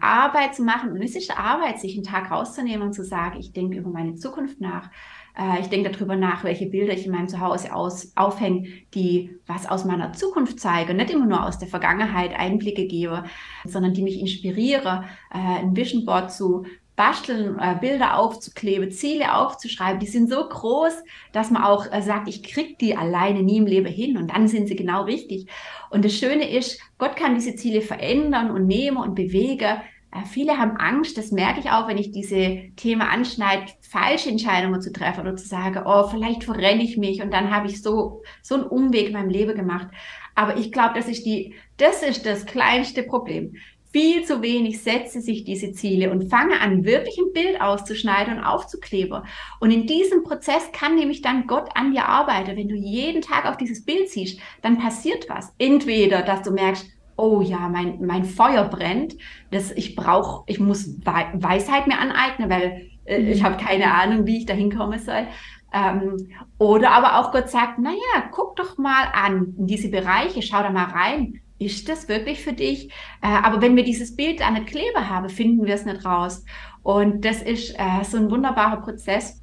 Arbeit 0.00 0.54
zu 0.54 0.62
machen. 0.62 0.92
Und 0.92 1.02
es 1.02 1.16
ist 1.16 1.36
Arbeit, 1.36 1.80
sich 1.80 1.94
einen 1.94 2.04
Tag 2.04 2.30
rauszunehmen 2.30 2.86
und 2.86 2.92
zu 2.92 3.04
sagen, 3.04 3.38
ich 3.38 3.52
denke 3.52 3.78
über 3.78 3.90
meine 3.90 4.14
Zukunft 4.14 4.60
nach. 4.60 4.90
Äh, 5.36 5.60
ich 5.60 5.68
denke 5.68 5.90
darüber 5.90 6.16
nach, 6.16 6.44
welche 6.44 6.66
Bilder 6.66 6.92
ich 6.92 7.06
in 7.06 7.12
meinem 7.12 7.28
Zuhause 7.28 7.74
aus, 7.74 8.12
aufhänge, 8.16 8.68
die 8.94 9.38
was 9.46 9.66
aus 9.66 9.84
meiner 9.84 10.12
Zukunft 10.12 10.60
zeigen, 10.60 10.96
nicht 10.96 11.10
immer 11.10 11.26
nur 11.26 11.44
aus 11.44 11.58
der 11.58 11.68
Vergangenheit 11.68 12.34
Einblicke 12.38 12.86
gebe, 12.86 13.24
sondern 13.64 13.94
die 13.94 14.02
mich 14.02 14.20
inspiriere, 14.20 15.04
äh, 15.32 15.38
ein 15.38 15.76
Vision 15.76 16.04
Board 16.04 16.32
zu 16.32 16.64
basteln, 16.96 17.58
äh, 17.58 17.76
Bilder 17.78 18.18
aufzukleben, 18.18 18.90
Ziele 18.90 19.34
aufzuschreiben, 19.34 20.00
die 20.00 20.06
sind 20.06 20.30
so 20.30 20.48
groß, 20.48 20.94
dass 21.32 21.50
man 21.50 21.62
auch 21.62 21.92
äh, 21.92 22.02
sagt, 22.02 22.26
ich 22.26 22.42
krieg 22.42 22.78
die 22.78 22.96
alleine 22.96 23.42
nie 23.42 23.58
im 23.58 23.66
Leben 23.66 23.86
hin 23.86 24.16
und 24.16 24.30
dann 24.32 24.48
sind 24.48 24.66
sie 24.66 24.76
genau 24.76 25.04
richtig. 25.04 25.46
Und 25.90 26.04
das 26.04 26.14
Schöne 26.14 26.50
ist, 26.50 26.80
Gott 26.98 27.16
kann 27.16 27.34
diese 27.34 27.54
Ziele 27.54 27.82
verändern 27.82 28.50
und 28.50 28.66
nehmen 28.66 28.96
und 28.96 29.14
bewegen, 29.14 29.76
äh, 30.16 30.24
viele 30.24 30.58
haben 30.58 30.76
Angst, 30.78 31.18
das 31.18 31.32
merke 31.32 31.60
ich 31.60 31.70
auch, 31.70 31.86
wenn 31.86 31.98
ich 31.98 32.12
diese 32.12 32.62
Themen 32.76 33.02
anschneide, 33.02 33.72
falsche 33.82 34.30
Entscheidungen 34.30 34.80
zu 34.80 34.92
treffen 34.92 35.20
oder 35.20 35.36
zu 35.36 35.46
sagen, 35.46 35.82
oh, 35.84 36.08
vielleicht 36.08 36.44
verrenne 36.44 36.82
ich 36.82 36.96
mich 36.96 37.22
und 37.22 37.32
dann 37.32 37.54
habe 37.54 37.66
ich 37.66 37.82
so, 37.82 38.22
so 38.42 38.54
einen 38.54 38.64
Umweg 38.64 39.08
in 39.08 39.12
meinem 39.12 39.30
Leben 39.30 39.54
gemacht. 39.54 39.88
Aber 40.34 40.56
ich 40.56 40.72
glaube, 40.72 40.94
das 40.94 41.08
ist 41.08 41.24
die, 41.24 41.54
das 41.76 42.02
ist 42.02 42.26
das 42.26 42.46
kleinste 42.46 43.02
Problem. 43.02 43.56
Viel 43.96 44.24
zu 44.24 44.42
wenig 44.42 44.82
setze 44.82 45.22
sich 45.22 45.44
diese 45.44 45.72
Ziele 45.72 46.10
und 46.10 46.28
fange 46.28 46.60
an, 46.60 46.84
wirklich 46.84 47.16
ein 47.16 47.32
Bild 47.32 47.62
auszuschneiden 47.62 48.36
und 48.36 48.44
aufzukleben. 48.44 49.22
Und 49.58 49.70
in 49.70 49.86
diesem 49.86 50.22
Prozess 50.22 50.70
kann 50.70 50.96
nämlich 50.96 51.22
dann 51.22 51.46
Gott 51.46 51.70
an 51.74 51.92
dir 51.92 52.06
arbeiten. 52.06 52.58
Wenn 52.58 52.68
du 52.68 52.74
jeden 52.74 53.22
Tag 53.22 53.46
auf 53.46 53.56
dieses 53.56 53.86
Bild 53.86 54.10
siehst, 54.10 54.38
dann 54.60 54.76
passiert 54.76 55.30
was. 55.30 55.54
Entweder, 55.56 56.20
dass 56.20 56.42
du 56.42 56.50
merkst, 56.50 56.86
oh 57.16 57.40
ja, 57.40 57.70
mein, 57.70 58.04
mein 58.04 58.26
Feuer 58.26 58.64
brennt, 58.64 59.16
das 59.50 59.72
ich 59.72 59.96
brauche, 59.96 60.44
ich 60.46 60.60
muss 60.60 60.94
Weisheit 61.02 61.86
mir 61.86 61.98
aneignen, 61.98 62.50
weil 62.50 62.90
äh, 63.06 63.16
ich 63.16 63.40
mhm. 63.40 63.44
habe 63.46 63.64
keine 63.64 63.94
Ahnung, 63.94 64.26
wie 64.26 64.36
ich 64.36 64.44
da 64.44 64.52
hinkommen 64.52 64.98
soll. 64.98 65.26
Ähm, 65.72 66.18
oder 66.58 66.90
aber 66.90 67.18
auch 67.18 67.32
Gott 67.32 67.48
sagt, 67.48 67.78
naja, 67.78 68.28
guck 68.30 68.56
doch 68.56 68.76
mal 68.76 69.06
an 69.14 69.54
in 69.56 69.66
diese 69.66 69.88
Bereiche, 69.88 70.42
schau 70.42 70.62
da 70.62 70.68
mal 70.68 70.84
rein. 70.84 71.40
Ist 71.58 71.88
das 71.88 72.08
wirklich 72.08 72.42
für 72.42 72.52
dich? 72.52 72.88
Äh, 73.22 73.28
aber 73.28 73.62
wenn 73.62 73.76
wir 73.76 73.84
dieses 73.84 74.14
Bild 74.14 74.46
an 74.46 74.54
der 74.54 74.64
Klebe 74.64 75.08
haben, 75.08 75.28
finden 75.28 75.64
wir 75.64 75.74
es 75.74 75.84
nicht 75.84 76.04
raus. 76.04 76.44
Und 76.82 77.24
das 77.24 77.42
ist 77.42 77.74
äh, 77.78 78.04
so 78.04 78.18
ein 78.18 78.30
wunderbarer 78.30 78.80
Prozess, 78.82 79.40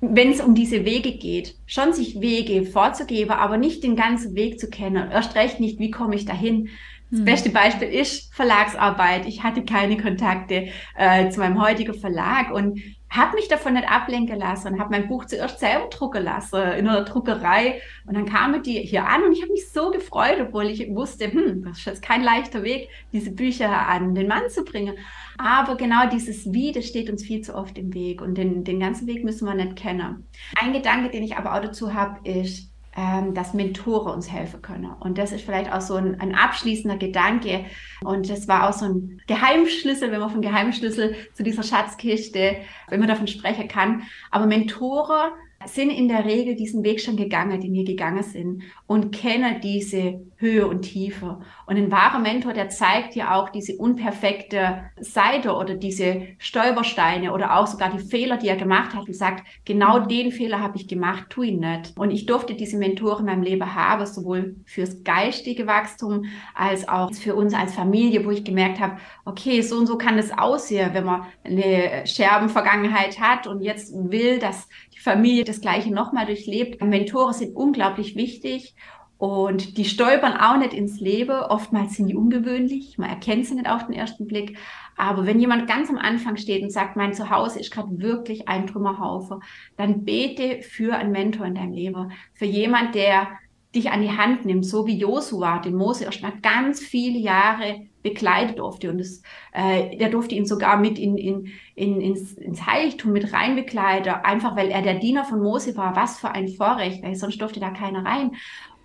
wenn 0.00 0.30
es 0.30 0.40
um 0.40 0.54
diese 0.54 0.84
Wege 0.84 1.12
geht, 1.12 1.56
schon 1.66 1.92
sich 1.92 2.20
Wege 2.20 2.64
vorzugeben, 2.64 3.30
aber 3.30 3.56
nicht 3.56 3.82
den 3.82 3.96
ganzen 3.96 4.34
Weg 4.34 4.60
zu 4.60 4.68
kennen. 4.68 5.10
Erst 5.10 5.34
recht 5.34 5.60
nicht, 5.60 5.78
wie 5.78 5.90
komme 5.90 6.14
ich 6.14 6.26
dahin, 6.26 6.68
das 7.10 7.20
hm. 7.20 7.24
beste 7.24 7.50
Beispiel 7.50 7.88
ist 7.88 8.34
Verlagsarbeit. 8.34 9.26
Ich 9.26 9.42
hatte 9.42 9.64
keine 9.64 9.96
Kontakte 9.96 10.68
äh, 10.96 11.28
zu 11.30 11.40
meinem 11.40 11.62
heutigen 11.62 11.94
Verlag 11.94 12.50
und 12.50 12.80
habe 13.16 13.36
mich 13.36 13.48
davon 13.48 13.74
nicht 13.74 13.88
ablenken 13.88 14.38
lassen 14.38 14.74
und 14.74 14.80
habe 14.80 14.90
mein 14.90 15.06
Buch 15.06 15.24
zuerst 15.24 15.60
selber 15.60 15.88
drucken 15.88 16.24
lassen 16.24 16.56
in 16.56 16.88
einer 16.88 17.04
Druckerei. 17.04 17.80
Und 18.06 18.14
dann 18.14 18.26
kamen 18.26 18.62
die 18.62 18.80
hier 18.80 19.06
an 19.06 19.22
und 19.22 19.32
ich 19.32 19.42
habe 19.42 19.52
mich 19.52 19.70
so 19.70 19.90
gefreut, 19.90 20.38
obwohl 20.40 20.64
ich 20.64 20.88
wusste, 20.94 21.30
hm, 21.30 21.64
das 21.64 21.78
ist 21.78 21.86
jetzt 21.86 22.02
kein 22.02 22.22
leichter 22.22 22.62
Weg, 22.62 22.88
diese 23.12 23.30
Bücher 23.30 23.70
an 23.88 24.14
den 24.14 24.26
Mann 24.26 24.48
zu 24.48 24.64
bringen. 24.64 24.96
Aber 25.38 25.76
genau 25.76 26.08
dieses 26.08 26.52
Wie, 26.52 26.72
das 26.72 26.86
steht 26.86 27.08
uns 27.08 27.22
viel 27.22 27.40
zu 27.40 27.54
oft 27.54 27.78
im 27.78 27.94
Weg 27.94 28.20
und 28.20 28.36
den, 28.36 28.64
den 28.64 28.80
ganzen 28.80 29.06
Weg 29.06 29.24
müssen 29.24 29.46
wir 29.46 29.54
nicht 29.54 29.76
kennen. 29.76 30.26
Ein 30.60 30.72
Gedanke, 30.72 31.10
den 31.10 31.22
ich 31.22 31.36
aber 31.36 31.54
auch 31.54 31.60
dazu 31.60 31.94
habe, 31.94 32.28
ist, 32.28 32.73
ähm, 32.96 33.34
dass 33.34 33.54
Mentore 33.54 34.12
uns 34.12 34.30
helfen 34.30 34.62
können. 34.62 34.92
Und 35.00 35.18
das 35.18 35.32
ist 35.32 35.44
vielleicht 35.44 35.72
auch 35.72 35.80
so 35.80 35.94
ein, 35.94 36.20
ein, 36.20 36.34
abschließender 36.34 36.96
Gedanke. 36.96 37.64
Und 38.02 38.30
das 38.30 38.46
war 38.46 38.68
auch 38.68 38.72
so 38.72 38.84
ein 38.86 39.20
Geheimschlüssel, 39.26 40.12
wenn 40.12 40.20
man 40.20 40.30
von 40.30 40.42
Geheimschlüssel 40.42 41.16
zu 41.32 41.42
dieser 41.42 41.62
Schatzkiste, 41.62 42.56
wenn 42.88 43.00
man 43.00 43.08
davon 43.08 43.26
sprechen 43.26 43.66
kann. 43.68 44.02
Aber 44.30 44.46
Mentore 44.46 45.32
sind 45.66 45.90
in 45.90 46.08
der 46.08 46.24
Regel 46.24 46.54
diesen 46.54 46.84
Weg 46.84 47.00
schon 47.00 47.16
gegangen, 47.16 47.60
den 47.60 47.72
wir 47.72 47.84
gegangen 47.84 48.22
sind 48.22 48.62
und 48.86 49.12
kennen 49.12 49.60
diese 49.62 50.20
Höhe 50.36 50.66
und 50.66 50.82
Tiefe. 50.82 51.40
Und 51.66 51.76
ein 51.76 51.90
wahrer 51.90 52.18
Mentor, 52.18 52.52
der 52.52 52.68
zeigt 52.68 53.14
dir 53.14 53.34
auch 53.34 53.48
diese 53.48 53.76
unperfekte 53.76 54.90
Seite 55.00 55.54
oder 55.54 55.74
diese 55.74 56.22
Stolpersteine 56.38 57.32
oder 57.32 57.58
auch 57.58 57.66
sogar 57.66 57.90
die 57.90 58.04
Fehler, 58.04 58.36
die 58.36 58.48
er 58.48 58.56
gemacht 58.56 58.94
hat 58.94 59.06
und 59.06 59.16
sagt, 59.16 59.44
genau 59.64 60.00
den 60.00 60.32
Fehler 60.32 60.60
habe 60.60 60.76
ich 60.76 60.88
gemacht, 60.88 61.26
tu 61.30 61.42
ihn 61.42 61.60
nicht. 61.60 61.96
Und 61.96 62.10
ich 62.10 62.26
durfte 62.26 62.54
diese 62.54 62.76
Mentoren 62.76 63.20
in 63.20 63.26
meinem 63.26 63.42
Leben 63.42 63.74
haben, 63.74 64.04
sowohl 64.06 64.56
fürs 64.66 65.02
geistige 65.02 65.66
Wachstum 65.66 66.26
als 66.54 66.86
auch 66.88 67.12
für 67.14 67.34
uns 67.34 67.54
als 67.54 67.74
Familie, 67.74 68.24
wo 68.24 68.30
ich 68.30 68.44
gemerkt 68.44 68.80
habe, 68.80 68.98
okay, 69.24 69.62
so 69.62 69.78
und 69.78 69.86
so 69.86 69.96
kann 69.96 70.18
es 70.18 70.36
aussehen, 70.36 70.90
wenn 70.92 71.04
man 71.04 71.26
eine 71.42 72.06
Scherbenvergangenheit 72.06 73.20
hat 73.20 73.46
und 73.46 73.62
jetzt 73.62 73.92
will, 73.94 74.38
dass 74.38 74.68
Familie 75.02 75.44
das 75.44 75.60
Gleiche 75.60 75.92
nochmal 75.92 76.26
durchlebt. 76.26 76.82
Mentore 76.82 77.32
sind 77.32 77.54
unglaublich 77.56 78.16
wichtig 78.16 78.74
und 79.18 79.78
die 79.78 79.84
stolpern 79.84 80.36
auch 80.36 80.58
nicht 80.58 80.74
ins 80.74 81.00
Leben. 81.00 81.40
Oftmals 81.40 81.94
sind 81.94 82.08
die 82.08 82.16
ungewöhnlich. 82.16 82.98
Man 82.98 83.08
erkennt 83.08 83.46
sie 83.46 83.54
nicht 83.54 83.68
auf 83.68 83.86
den 83.86 83.94
ersten 83.94 84.26
Blick. 84.26 84.58
Aber 84.96 85.26
wenn 85.26 85.40
jemand 85.40 85.66
ganz 85.66 85.88
am 85.88 85.98
Anfang 85.98 86.36
steht 86.36 86.62
und 86.62 86.70
sagt, 86.70 86.96
mein 86.96 87.14
Zuhause 87.14 87.60
ist 87.60 87.70
gerade 87.70 88.00
wirklich 88.00 88.48
ein 88.48 88.66
Trümmerhaufen, 88.66 89.40
dann 89.76 90.04
bete 90.04 90.62
für 90.62 90.94
einen 90.94 91.12
Mentor 91.12 91.46
in 91.46 91.54
deinem 91.54 91.72
Leben. 91.72 92.12
Für 92.34 92.44
jemand, 92.44 92.94
der 92.94 93.28
dich 93.74 93.90
an 93.90 94.02
die 94.02 94.16
Hand 94.16 94.44
nimmt, 94.44 94.66
so 94.66 94.86
wie 94.86 94.98
Josua, 94.98 95.58
den 95.58 95.74
Mose 95.74 96.04
erst 96.04 96.22
mal 96.22 96.32
ganz 96.42 96.80
viele 96.80 97.18
Jahre 97.18 97.86
begleitet 98.04 98.60
durfte. 98.60 98.90
Und 98.90 98.98
das, 98.98 99.22
äh, 99.52 99.96
der 99.96 100.10
durfte 100.10 100.36
ihn 100.36 100.46
sogar 100.46 100.76
mit 100.76 100.98
in, 100.98 101.16
in, 101.16 101.48
in, 101.74 102.00
ins, 102.00 102.34
ins 102.34 102.64
Heiligtum 102.64 103.12
mit 103.12 103.32
rein 103.32 103.56
begleiten, 103.56 104.10
einfach 104.22 104.54
weil 104.54 104.70
er 104.70 104.82
der 104.82 105.00
Diener 105.00 105.24
von 105.24 105.42
Mose 105.42 105.76
war. 105.76 105.96
Was 105.96 106.20
für 106.20 106.30
ein 106.30 106.46
Vorrecht, 106.46 107.02
weil 107.02 107.16
sonst 107.16 107.40
durfte 107.40 107.58
da 107.58 107.70
keiner 107.70 108.04
rein. 108.04 108.36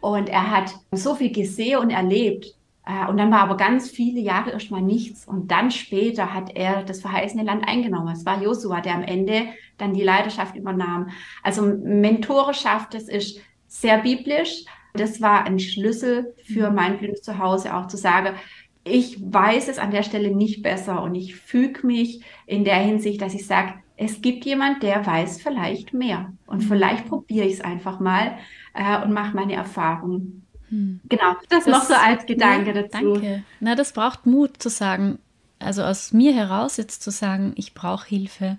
Und 0.01 0.29
er 0.29 0.49
hat 0.49 0.73
so 0.91 1.13
viel 1.13 1.31
gesehen 1.31 1.79
und 1.79 1.89
erlebt. 1.91 2.55
Äh, 2.85 3.07
und 3.09 3.17
dann 3.17 3.29
war 3.29 3.41
aber 3.41 3.57
ganz 3.57 3.91
viele 3.91 4.21
Jahre 4.21 4.51
erst 4.51 4.71
mal 4.71 4.81
nichts. 4.81 5.27
Und 5.27 5.51
dann 5.51 5.69
später 5.69 6.33
hat 6.33 6.55
er 6.55 6.83
das 6.83 7.01
verheißene 7.01 7.43
Land 7.43 7.67
eingenommen. 7.67 8.13
Es 8.13 8.25
war 8.25 8.41
Josua, 8.41 8.79
der 8.79 8.95
am 8.95 9.03
Ende 9.03 9.47
dann 9.77 9.93
die 9.93 10.03
Leidenschaft 10.03 10.55
übernahm. 10.55 11.09
Also 11.43 11.61
Mentorenschaft, 11.63 12.93
das 12.93 13.03
ist 13.03 13.41
sehr 13.67 13.99
biblisch, 13.99 14.65
das 14.93 15.21
war 15.21 15.45
ein 15.45 15.59
Schlüssel 15.59 16.33
für 16.43 16.69
mhm. 16.69 16.75
mein 16.75 16.97
Glück 16.99 17.23
zu 17.23 17.37
Hause, 17.37 17.75
auch 17.75 17.87
zu 17.87 17.97
sagen, 17.97 18.35
ich 18.89 19.19
weiß 19.21 19.67
es 19.67 19.79
an 19.79 19.91
der 19.91 20.03
Stelle 20.03 20.35
nicht 20.35 20.63
besser 20.63 21.01
und 21.01 21.15
ich 21.15 21.35
füge 21.35 21.85
mich 21.85 22.21
in 22.45 22.63
der 22.63 22.77
Hinsicht, 22.77 23.21
dass 23.21 23.33
ich 23.33 23.45
sage, 23.45 23.73
es 23.97 24.21
gibt 24.21 24.45
jemand, 24.45 24.81
der 24.81 25.05
weiß 25.05 25.41
vielleicht 25.41 25.93
mehr 25.93 26.31
und 26.45 26.63
mhm. 26.63 26.67
vielleicht 26.67 27.07
probiere 27.07 27.45
ich 27.45 27.53
es 27.53 27.61
einfach 27.61 27.99
mal 27.99 28.37
äh, 28.73 29.01
und 29.03 29.11
mache 29.11 29.35
meine 29.35 29.53
Erfahrungen. 29.53 30.45
Hm. 30.69 31.01
Genau, 31.09 31.35
das, 31.49 31.65
das 31.65 31.67
noch 31.67 31.83
so 31.83 31.93
als 31.93 32.25
Gedanke 32.25 32.73
ja, 32.73 32.83
dazu. 32.83 33.13
Danke. 33.13 33.43
Na, 33.59 33.75
das 33.75 33.91
braucht 33.91 34.25
Mut 34.25 34.61
zu 34.61 34.69
sagen, 34.69 35.19
also 35.57 35.83
aus 35.83 36.13
mir 36.13 36.33
heraus 36.33 36.77
jetzt 36.77 37.03
zu 37.03 37.11
sagen, 37.11 37.53
ich 37.55 37.73
brauche 37.73 38.07
Hilfe. 38.07 38.57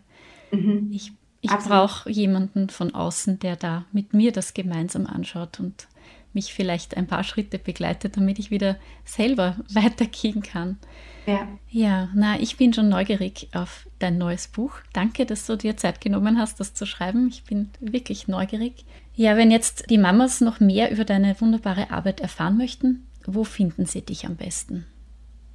Mhm. 0.50 0.88
Ich, 0.92 1.12
ich 1.40 1.50
brauche 1.50 2.10
jemanden 2.10 2.68
von 2.68 2.94
außen, 2.94 3.38
der 3.38 3.56
da 3.56 3.84
mit 3.92 4.12
mir 4.12 4.32
das 4.32 4.54
gemeinsam 4.54 5.06
anschaut 5.06 5.60
und 5.60 5.88
mich 6.32 6.52
vielleicht 6.52 6.96
ein 6.96 7.06
paar 7.06 7.24
Schritte 7.24 7.58
begleitet, 7.58 8.16
damit 8.16 8.38
ich 8.38 8.50
wieder 8.50 8.76
selber 9.04 9.56
weitergehen 9.72 10.42
kann. 10.42 10.78
Ja. 11.26 11.48
Ja, 11.68 12.08
na, 12.14 12.40
ich 12.40 12.56
bin 12.56 12.72
schon 12.72 12.88
neugierig 12.88 13.48
auf 13.52 13.88
dein 13.98 14.18
neues 14.18 14.48
Buch. 14.48 14.72
Danke, 14.92 15.26
dass 15.26 15.46
du 15.46 15.56
dir 15.56 15.76
Zeit 15.76 16.00
genommen 16.00 16.38
hast, 16.38 16.60
das 16.60 16.74
zu 16.74 16.86
schreiben. 16.86 17.28
Ich 17.28 17.44
bin 17.44 17.70
wirklich 17.80 18.26
neugierig. 18.26 18.84
Ja, 19.14 19.36
wenn 19.36 19.50
jetzt 19.50 19.90
die 19.90 19.98
Mamas 19.98 20.40
noch 20.40 20.60
mehr 20.60 20.90
über 20.90 21.04
deine 21.04 21.38
wunderbare 21.40 21.90
Arbeit 21.90 22.20
erfahren 22.20 22.56
möchten, 22.56 23.06
wo 23.26 23.44
finden 23.44 23.84
sie 23.86 24.02
dich 24.02 24.26
am 24.26 24.36
besten? 24.36 24.86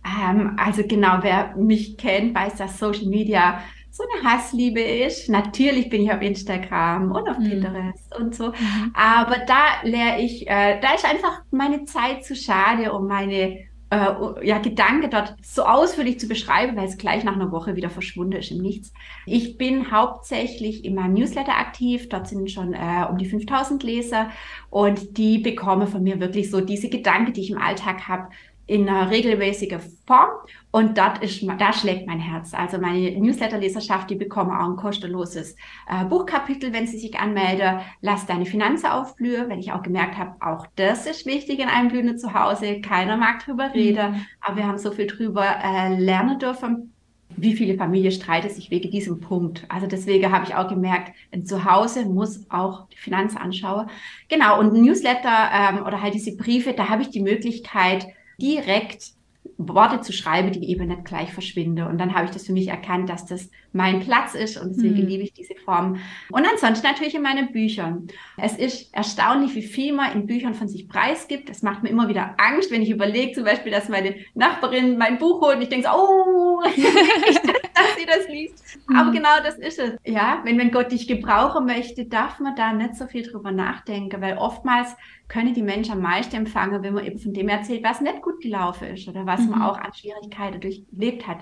Ähm, 0.05 0.55
also 0.57 0.83
genau, 0.87 1.17
wer 1.21 1.55
mich 1.57 1.97
kennt, 1.97 2.35
weiß, 2.35 2.57
dass 2.57 2.77
Social 2.77 3.07
Media 3.07 3.59
so 3.95 4.03
eine 4.03 4.29
Hassliebe 4.29 4.81
ist. 4.81 5.29
Natürlich 5.29 5.89
bin 5.89 6.03
ich 6.03 6.11
auf 6.11 6.21
Instagram 6.21 7.11
und 7.11 7.29
auf 7.29 7.39
mhm. 7.39 7.49
Pinterest 7.49 8.15
und 8.17 8.35
so. 8.35 8.47
Mhm. 8.47 8.91
Aber 8.93 9.37
da 9.47 9.81
lehre 9.83 10.19
ich, 10.19 10.47
äh, 10.47 10.79
da 10.81 10.95
ist 10.95 11.05
einfach 11.05 11.43
meine 11.51 11.85
Zeit 11.85 12.25
zu 12.25 12.35
schade, 12.35 12.91
um 12.91 13.07
meine 13.07 13.65
äh, 13.89 14.45
ja, 14.45 14.57
Gedanke 14.57 15.07
dort 15.07 15.35
so 15.41 15.63
ausführlich 15.63 16.19
zu 16.19 16.27
beschreiben, 16.27 16.75
weil 16.75 16.89
es 16.89 16.97
gleich 16.97 17.23
nach 17.23 17.35
einer 17.35 17.53
Woche 17.53 17.77
wieder 17.77 17.89
verschwunden 17.89 18.33
ist 18.33 18.51
im 18.51 18.61
Nichts. 18.61 18.91
Ich 19.25 19.57
bin 19.57 19.91
hauptsächlich 19.91 20.83
in 20.83 20.95
meinem 20.95 21.13
Newsletter 21.13 21.55
aktiv. 21.55 22.09
Dort 22.09 22.27
sind 22.27 22.51
schon 22.51 22.73
äh, 22.73 23.05
um 23.09 23.17
die 23.17 23.27
5000 23.27 23.81
Leser 23.83 24.29
und 24.69 25.17
die 25.17 25.37
bekommen 25.37 25.87
von 25.87 26.03
mir 26.03 26.19
wirklich 26.19 26.51
so 26.51 26.59
diese 26.59 26.89
Gedanken, 26.89 27.31
die 27.31 27.41
ich 27.41 27.51
im 27.51 27.61
Alltag 27.61 28.09
habe, 28.09 28.27
in 28.67 28.89
einer 28.89 29.11
regelmäßigen 29.11 29.79
Form 30.07 30.29
und 30.71 30.97
dort 30.97 31.23
ist, 31.23 31.41
da 31.57 31.71
schlägt 31.71 32.07
mein 32.07 32.19
Herz. 32.19 32.53
Also 32.53 32.79
meine 32.79 33.11
Newsletter-Leserschaft, 33.11 34.09
die 34.09 34.15
bekommen 34.15 34.51
auch 34.51 34.69
ein 34.69 34.75
kostenloses 34.75 35.55
äh, 35.87 36.03
Buchkapitel, 36.05 36.73
wenn 36.73 36.87
sie 36.87 36.97
sich 36.97 37.17
anmelden. 37.19 37.79
Lass 38.01 38.25
deine 38.25 38.45
Finanzen 38.45 38.87
aufblühen, 38.87 39.49
wenn 39.49 39.59
ich 39.59 39.71
auch 39.71 39.83
gemerkt 39.83 40.17
habe, 40.17 40.35
auch 40.41 40.67
das 40.75 41.05
ist 41.05 41.25
wichtig 41.25 41.59
in 41.59 41.69
einem 41.69 41.89
blühenden 41.89 42.17
Zuhause. 42.17 42.81
Keiner 42.81 43.17
mag 43.17 43.45
drüber 43.45 43.73
reden, 43.73 44.13
mhm. 44.13 44.25
aber 44.41 44.57
wir 44.57 44.67
haben 44.67 44.77
so 44.77 44.91
viel 44.91 45.07
drüber 45.07 45.45
äh, 45.63 45.95
lernen 45.97 46.39
dürfen. 46.39 46.91
Wie 47.37 47.53
viele 47.53 47.77
Familien 47.77 48.11
streiten 48.11 48.49
sich 48.49 48.71
wegen 48.71 48.89
diesem 48.89 49.19
Punkt? 49.19 49.65
Also 49.67 49.87
deswegen 49.87 50.31
habe 50.31 50.45
ich 50.45 50.55
auch 50.55 50.69
gemerkt, 50.69 51.13
ein 51.31 51.45
Zuhause 51.45 52.05
muss 52.05 52.49
auch 52.49 52.87
die 52.87 52.97
Finanzen 52.97 53.37
anschauen. 53.37 53.89
Genau, 54.29 54.59
und 54.59 54.73
Newsletter 54.73 55.49
ähm, 55.53 55.85
oder 55.85 56.01
halt 56.01 56.13
diese 56.13 56.35
Briefe, 56.35 56.73
da 56.73 56.89
habe 56.89 57.01
ich 57.01 57.09
die 57.09 57.21
Möglichkeit, 57.21 58.07
direkt 58.41 59.15
Worte 59.57 60.01
zu 60.01 60.11
schreiben, 60.11 60.51
die 60.51 60.69
eben 60.69 60.87
nicht 60.87 61.05
gleich 61.05 61.31
verschwinde. 61.31 61.87
Und 61.87 61.97
dann 61.97 62.13
habe 62.13 62.25
ich 62.25 62.31
das 62.31 62.45
für 62.45 62.53
mich 62.53 62.67
erkannt, 62.67 63.09
dass 63.09 63.25
das 63.25 63.49
mein 63.71 63.99
Platz 63.99 64.33
ist 64.33 64.57
und 64.57 64.75
deswegen 64.75 65.01
mhm. 65.01 65.07
liebe 65.07 65.23
ich 65.23 65.33
diese 65.33 65.55
Form. 65.55 65.99
Und 66.31 66.45
ansonsten 66.45 66.85
natürlich 66.85 67.15
in 67.15 67.21
meinen 67.21 67.51
Büchern. 67.51 68.07
Es 68.37 68.57
ist 68.57 68.93
erstaunlich, 68.93 69.55
wie 69.55 69.61
viel 69.61 69.93
man 69.93 70.13
in 70.13 70.27
Büchern 70.27 70.55
von 70.55 70.67
sich 70.67 70.89
preisgibt. 70.89 71.49
Es 71.49 71.61
macht 71.61 71.83
mir 71.83 71.89
immer 71.89 72.09
wieder 72.09 72.35
Angst, 72.37 72.71
wenn 72.71 72.81
ich 72.81 72.89
überlege, 72.89 73.33
zum 73.33 73.45
Beispiel, 73.45 73.71
dass 73.71 73.89
meine 73.89 74.15
Nachbarin 74.33 74.97
mein 74.97 75.17
Buch 75.17 75.41
holt 75.41 75.57
und 75.57 75.61
ich 75.61 75.69
denke 75.69 75.87
so, 75.87 75.95
oh, 75.95 76.63
dass 77.85 77.95
sie 77.97 78.05
das 78.05 78.27
liest. 78.27 78.77
Mhm. 78.87 78.95
Aber 78.95 79.11
genau 79.11 79.37
das 79.43 79.57
ist 79.57 79.79
es. 79.79 79.93
Ja, 80.05 80.41
wenn, 80.43 80.57
wenn 80.57 80.71
Gott 80.71 80.91
dich 80.91 81.07
gebrauchen 81.07 81.65
möchte, 81.65 82.05
darf 82.05 82.39
man 82.39 82.55
da 82.55 82.73
nicht 82.73 82.95
so 82.95 83.07
viel 83.07 83.23
drüber 83.23 83.51
nachdenken, 83.51 84.21
weil 84.21 84.37
oftmals 84.37 84.95
können 85.27 85.53
die 85.53 85.61
Menschen 85.61 85.93
am 85.93 86.01
meisten 86.01 86.35
empfangen, 86.35 86.83
wenn 86.83 86.93
man 86.93 87.05
eben 87.05 87.19
von 87.19 87.33
dem 87.33 87.49
erzählt, 87.49 87.83
was 87.83 88.01
nicht 88.01 88.21
gut 88.21 88.41
gelaufen 88.41 88.87
ist 88.89 89.07
oder 89.07 89.25
was 89.25 89.41
mhm. 89.41 89.51
man 89.51 89.61
auch 89.63 89.77
an 89.77 89.93
Schwierigkeiten 89.93 90.61
durchlebt 90.61 91.27
hat. 91.27 91.39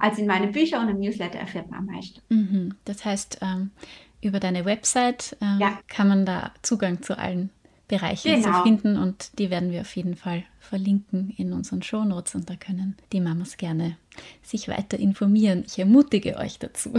Als 0.00 0.18
in 0.18 0.26
meine 0.26 0.48
Bücher 0.48 0.80
und 0.80 0.88
im 0.88 1.00
Newsletter 1.00 1.38
erfährt 1.38 1.70
man 1.70 1.80
am 1.80 1.86
meisten. 1.86 2.20
Mhm. 2.28 2.74
Das 2.84 3.04
heißt, 3.04 3.38
ähm, 3.42 3.72
über 4.20 4.40
deine 4.40 4.64
Website 4.64 5.36
ähm, 5.40 5.58
ja. 5.60 5.78
kann 5.88 6.08
man 6.08 6.24
da 6.24 6.52
Zugang 6.62 7.02
zu 7.02 7.18
allen 7.18 7.50
Bereichen 7.88 8.42
genau. 8.42 8.58
zu 8.58 8.62
finden 8.64 8.98
und 8.98 9.30
die 9.38 9.50
werden 9.50 9.72
wir 9.72 9.80
auf 9.80 9.96
jeden 9.96 10.14
Fall 10.14 10.44
verlinken 10.60 11.32
in 11.38 11.54
unseren 11.54 11.82
Shownotes 11.82 12.34
und 12.34 12.50
da 12.50 12.54
können 12.54 12.96
die 13.12 13.20
Mamas 13.20 13.56
gerne 13.56 13.96
sich 14.42 14.68
weiter 14.68 14.98
informieren. 14.98 15.64
Ich 15.66 15.78
ermutige 15.78 16.36
euch 16.36 16.58
dazu. 16.58 16.92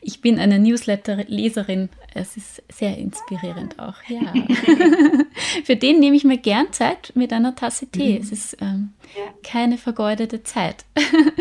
Ich 0.00 0.22
bin 0.22 0.38
eine 0.38 0.58
Newsletter-Leserin. 0.58 1.90
Es 2.14 2.36
ist 2.36 2.62
sehr 2.72 2.96
inspirierend 2.96 3.78
auch. 3.78 3.96
Ja. 4.08 4.32
Für 5.64 5.76
den 5.76 6.00
nehme 6.00 6.16
ich 6.16 6.24
mir 6.24 6.38
gern 6.38 6.72
Zeit 6.72 7.12
mit 7.14 7.32
einer 7.32 7.54
Tasse 7.54 7.86
Tee. 7.86 8.14
Mhm. 8.14 8.22
Es 8.22 8.32
ist 8.32 8.56
ähm, 8.60 8.92
ja. 9.16 9.32
keine 9.42 9.76
vergeudete 9.76 10.42
Zeit. 10.42 10.84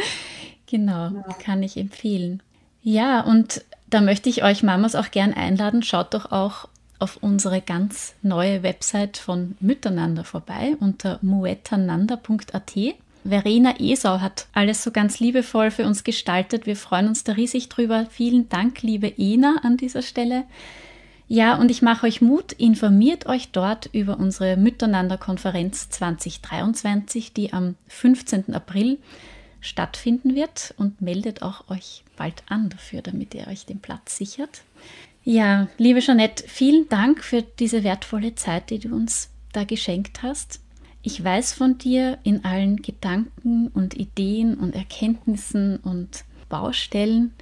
genau, 0.65 1.09
ja. 1.09 1.23
kann 1.41 1.63
ich 1.63 1.77
empfehlen. 1.77 2.43
Ja, 2.81 3.21
und 3.21 3.63
da 3.89 4.01
möchte 4.01 4.29
ich 4.29 4.43
euch 4.43 4.63
Mamas 4.63 4.95
auch 4.95 5.11
gern 5.11 5.33
einladen. 5.33 5.83
Schaut 5.83 6.13
doch 6.13 6.31
auch 6.31 6.67
auf 6.99 7.17
unsere 7.21 7.61
ganz 7.61 8.13
neue 8.21 8.61
Website 8.63 9.17
von 9.17 9.55
Miteinander 9.59 10.23
vorbei 10.23 10.75
unter 10.79 11.19
muetananda.at. 11.21 12.73
Verena 13.23 13.79
Esau 13.79 14.21
hat 14.21 14.47
alles 14.53 14.83
so 14.83 14.91
ganz 14.91 15.19
liebevoll 15.19 15.71
für 15.71 15.85
uns 15.85 16.03
gestaltet. 16.03 16.65
Wir 16.65 16.75
freuen 16.75 17.07
uns 17.07 17.23
da 17.23 17.33
riesig 17.33 17.69
drüber. 17.69 18.07
Vielen 18.09 18.49
Dank, 18.49 18.81
liebe 18.81 19.13
Ena, 19.17 19.57
an 19.63 19.77
dieser 19.77 20.01
Stelle. 20.01 20.43
Ja, 21.27 21.55
und 21.55 21.69
ich 21.69 21.81
mache 21.81 22.07
euch 22.07 22.21
Mut, 22.21 22.53
informiert 22.53 23.27
euch 23.27 23.51
dort 23.51 23.87
über 23.93 24.17
unsere 24.17 24.57
Miteinander-Konferenz 24.57 25.89
2023, 25.89 27.33
die 27.33 27.53
am 27.53 27.75
15. 27.87 28.55
April 28.55 28.97
stattfinden 29.61 30.33
wird 30.33 30.73
und 30.77 31.01
meldet 31.01 31.43
auch 31.43 31.69
euch 31.69 32.03
bald 32.17 32.41
an 32.47 32.69
dafür, 32.69 33.01
damit 33.01 33.35
ihr 33.35 33.47
euch 33.47 33.65
den 33.65 33.79
Platz 33.79 34.17
sichert. 34.17 34.63
Ja, 35.31 35.67
liebe 35.77 35.99
Jeanette, 35.99 36.43
vielen 36.47 36.89
Dank 36.89 37.23
für 37.23 37.43
diese 37.43 37.83
wertvolle 37.83 38.33
Zeit, 38.33 38.71
die 38.71 38.79
du 38.79 38.95
uns 38.95 39.29
da 39.51 39.63
geschenkt 39.63 40.23
hast. 40.23 40.59
Ich 41.03 41.23
weiß 41.23 41.53
von 41.53 41.77
dir 41.77 42.17
in 42.23 42.43
allen 42.45 42.77
Gedanken 42.77 43.67
und 43.67 43.93
Ideen 43.93 44.55
und 44.55 44.73
Erkenntnissen 44.73 45.77
und 45.77 46.25
Baustellen. 46.49 47.35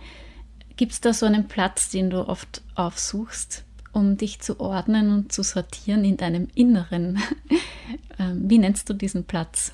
Gibt 0.76 0.92
es 0.92 1.00
da 1.00 1.14
so 1.14 1.26
einen 1.26 1.48
Platz, 1.48 1.90
den 1.90 2.10
du 2.10 2.28
oft 2.28 2.62
aufsuchst, 2.76 3.64
um 3.94 4.18
dich 4.18 4.42
zu 4.42 4.60
ordnen 4.60 5.10
und 5.10 5.32
zu 5.32 5.42
sortieren 5.42 6.04
in 6.04 6.18
deinem 6.18 6.50
Inneren? 6.56 7.20
Ähm, 8.20 8.50
wie 8.50 8.58
nennst 8.58 8.90
du 8.90 8.96
diesen 8.96 9.26
Platz? 9.26 9.74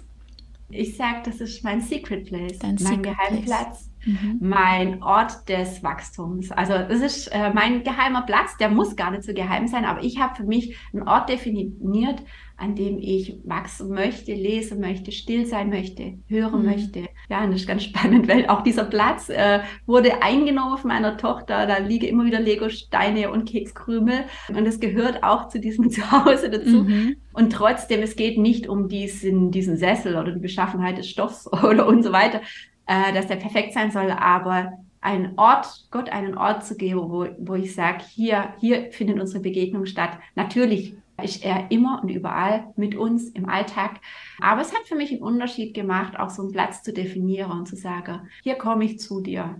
Ich 0.69 0.97
sage, 0.97 1.21
das 1.23 1.39
ist 1.39 1.63
mein 1.63 1.79
Secret 1.79 2.25
Place, 2.25 2.59
Dein 2.59 2.77
mein 2.81 3.01
Geheimplatz. 3.01 3.89
Mhm. 4.05 4.37
mein 4.41 5.03
Ort 5.03 5.47
des 5.49 5.83
Wachstums. 5.83 6.51
Also 6.51 6.73
das 6.73 7.01
ist 7.01 7.27
äh, 7.27 7.51
mein 7.53 7.83
geheimer 7.83 8.23
Platz, 8.23 8.57
der 8.57 8.69
muss 8.69 8.95
gar 8.95 9.11
nicht 9.11 9.23
so 9.23 9.33
geheim 9.33 9.67
sein, 9.67 9.85
aber 9.85 10.03
ich 10.03 10.19
habe 10.19 10.35
für 10.35 10.43
mich 10.43 10.77
einen 10.93 11.07
Ort 11.07 11.29
definiert, 11.29 12.23
an 12.55 12.75
dem 12.75 12.97
ich 12.99 13.39
wachsen 13.43 13.89
möchte, 13.89 14.33
lesen 14.33 14.79
möchte, 14.79 15.11
still 15.11 15.45
sein 15.45 15.69
möchte, 15.69 16.19
hören 16.27 16.61
mhm. 16.61 16.65
möchte. 16.65 17.07
Ja, 17.29 17.43
und 17.43 17.51
das 17.51 17.61
ist 17.61 17.67
ganz 17.67 17.83
spannend, 17.83 18.27
weil 18.27 18.47
auch 18.47 18.61
dieser 18.61 18.85
Platz 18.85 19.29
äh, 19.29 19.61
wurde 19.85 20.21
eingenommen 20.21 20.77
von 20.77 20.89
meiner 20.89 21.17
Tochter. 21.17 21.65
Da 21.65 21.77
liegen 21.79 22.05
immer 22.05 22.25
wieder 22.25 22.39
Lego-Steine 22.39 23.31
und 23.31 23.45
Kekskrümel 23.45 24.25
und 24.49 24.65
es 24.65 24.79
gehört 24.79 25.23
auch 25.23 25.47
zu 25.47 25.59
diesem 25.59 25.89
Zuhause 25.91 26.49
dazu. 26.49 26.83
Mhm. 26.83 27.15
Und 27.33 27.51
trotzdem, 27.51 28.01
es 28.01 28.15
geht 28.15 28.37
nicht 28.37 28.67
um 28.67 28.87
diesen, 28.87 29.51
diesen 29.51 29.75
Sessel 29.75 30.15
oder 30.15 30.31
die 30.31 30.39
Beschaffenheit 30.39 30.97
des 30.97 31.09
Stoffs 31.09 31.51
oder 31.63 31.87
und 31.87 32.03
so 32.03 32.11
weiter, 32.11 32.41
äh, 32.85 33.13
dass 33.13 33.27
der 33.27 33.35
perfekt 33.37 33.73
sein 33.73 33.91
soll, 33.91 34.11
aber 34.11 34.73
einen 35.01 35.37
Ort, 35.37 35.87
Gott 35.91 36.09
einen 36.09 36.37
Ort 36.37 36.65
zu 36.65 36.75
geben, 36.75 37.01
wo, 37.09 37.27
wo 37.37 37.55
ich 37.55 37.75
sage, 37.75 38.03
hier, 38.09 38.53
hier 38.59 38.91
findet 38.91 39.19
unsere 39.19 39.41
Begegnung 39.41 39.85
statt. 39.85 40.17
Natürlich 40.35 40.95
ist 41.21 41.43
er 41.43 41.69
immer 41.71 42.01
und 42.01 42.09
überall 42.09 42.67
mit 42.75 42.95
uns 42.95 43.29
im 43.29 43.47
Alltag. 43.47 43.99
Aber 44.39 44.61
es 44.61 44.73
hat 44.73 44.87
für 44.87 44.95
mich 44.95 45.11
einen 45.11 45.21
Unterschied 45.21 45.73
gemacht, 45.73 46.17
auch 46.17 46.29
so 46.29 46.41
einen 46.41 46.51
Platz 46.51 46.83
zu 46.83 46.93
definieren 46.93 47.51
und 47.51 47.67
zu 47.67 47.75
sagen, 47.75 48.29
hier 48.43 48.55
komme 48.55 48.85
ich 48.85 48.99
zu 48.99 49.21
dir. 49.21 49.59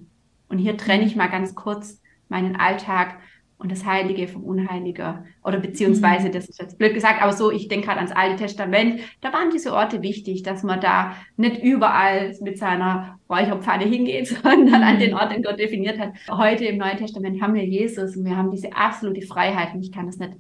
Und 0.50 0.58
hier 0.58 0.78
trenne 0.78 1.04
ich 1.04 1.16
mal 1.16 1.28
ganz 1.28 1.56
kurz 1.56 2.02
meinen 2.30 2.56
Alltag 2.56 3.20
und 3.64 3.72
das 3.72 3.86
Heilige 3.86 4.28
vom 4.28 4.43
Unheiligen. 4.43 5.26
Oder 5.43 5.57
beziehungsweise, 5.57 6.28
mhm. 6.28 6.34
das 6.34 6.49
ist 6.49 6.59
jetzt 6.59 6.78
blöd 6.78 6.93
gesagt, 6.93 7.22
aber 7.22 7.32
so, 7.32 7.49
ich 7.49 7.70
denke 7.70 7.88
gerade 7.88 7.99
ans 7.99 8.11
Alte 8.11 8.43
Testament, 8.43 8.99
da 9.22 9.32
waren 9.32 9.49
diese 9.51 9.74
Orte 9.74 10.01
wichtig, 10.01 10.43
dass 10.43 10.64
man 10.64 10.82
da 10.82 11.16
nicht 11.38 11.64
überall 11.64 12.36
mit 12.41 12.59
seiner 12.59 13.18
Räucherpfanne 13.30 13.86
hingeht, 13.86 14.28
sondern 14.43 14.82
mhm. 14.82 14.88
an 14.88 14.99
den 14.99 15.14
Ort, 15.14 15.32
den 15.32 15.41
Gott 15.41 15.57
definiert 15.57 15.97
hat. 15.97 16.14
Heute 16.30 16.66
im 16.66 16.78
Neuen 16.78 16.97
Testament 16.97 17.41
haben 17.41 17.53
wir 17.53 17.66
Jesus 17.66 18.18
und 18.18 18.26
wir 18.26 18.36
haben 18.38 18.51
diese 18.51 18.76
absolute 18.76 19.26
Freiheit 19.26 19.74
und 19.74 19.82
ich 19.82 19.91
kann 19.91 20.05
das 20.05 20.18
nicht 20.18 20.34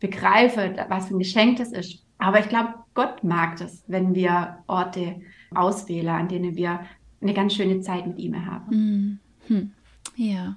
begreifen, 0.00 0.76
was 0.88 1.08
für 1.08 1.16
ein 1.16 1.18
Geschenk 1.18 1.58
das 1.58 1.72
ist. 1.72 2.04
Aber 2.18 2.38
ich 2.38 2.48
glaube, 2.48 2.74
Gott 2.94 3.24
mag 3.24 3.56
das, 3.56 3.84
wenn 3.88 4.14
wir 4.14 4.58
Orte 4.68 5.16
auswählen, 5.54 6.08
an 6.08 6.28
denen 6.28 6.56
wir 6.56 6.80
eine 7.20 7.34
ganz 7.34 7.54
schöne 7.54 7.80
Zeit 7.80 8.06
mit 8.06 8.18
ihm 8.18 8.46
haben. 8.46 8.70
Mhm. 8.70 9.18
Hm. 9.48 9.70
Ja. 10.16 10.56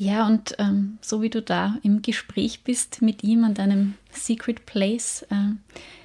Ja, 0.00 0.28
und 0.28 0.54
ähm, 0.60 0.98
so 1.00 1.22
wie 1.22 1.28
du 1.28 1.42
da 1.42 1.76
im 1.82 2.02
Gespräch 2.02 2.62
bist 2.62 3.02
mit 3.02 3.24
ihm 3.24 3.42
an 3.42 3.54
deinem 3.54 3.94
Secret 4.12 4.64
Place, 4.64 5.22
äh, 5.30 5.56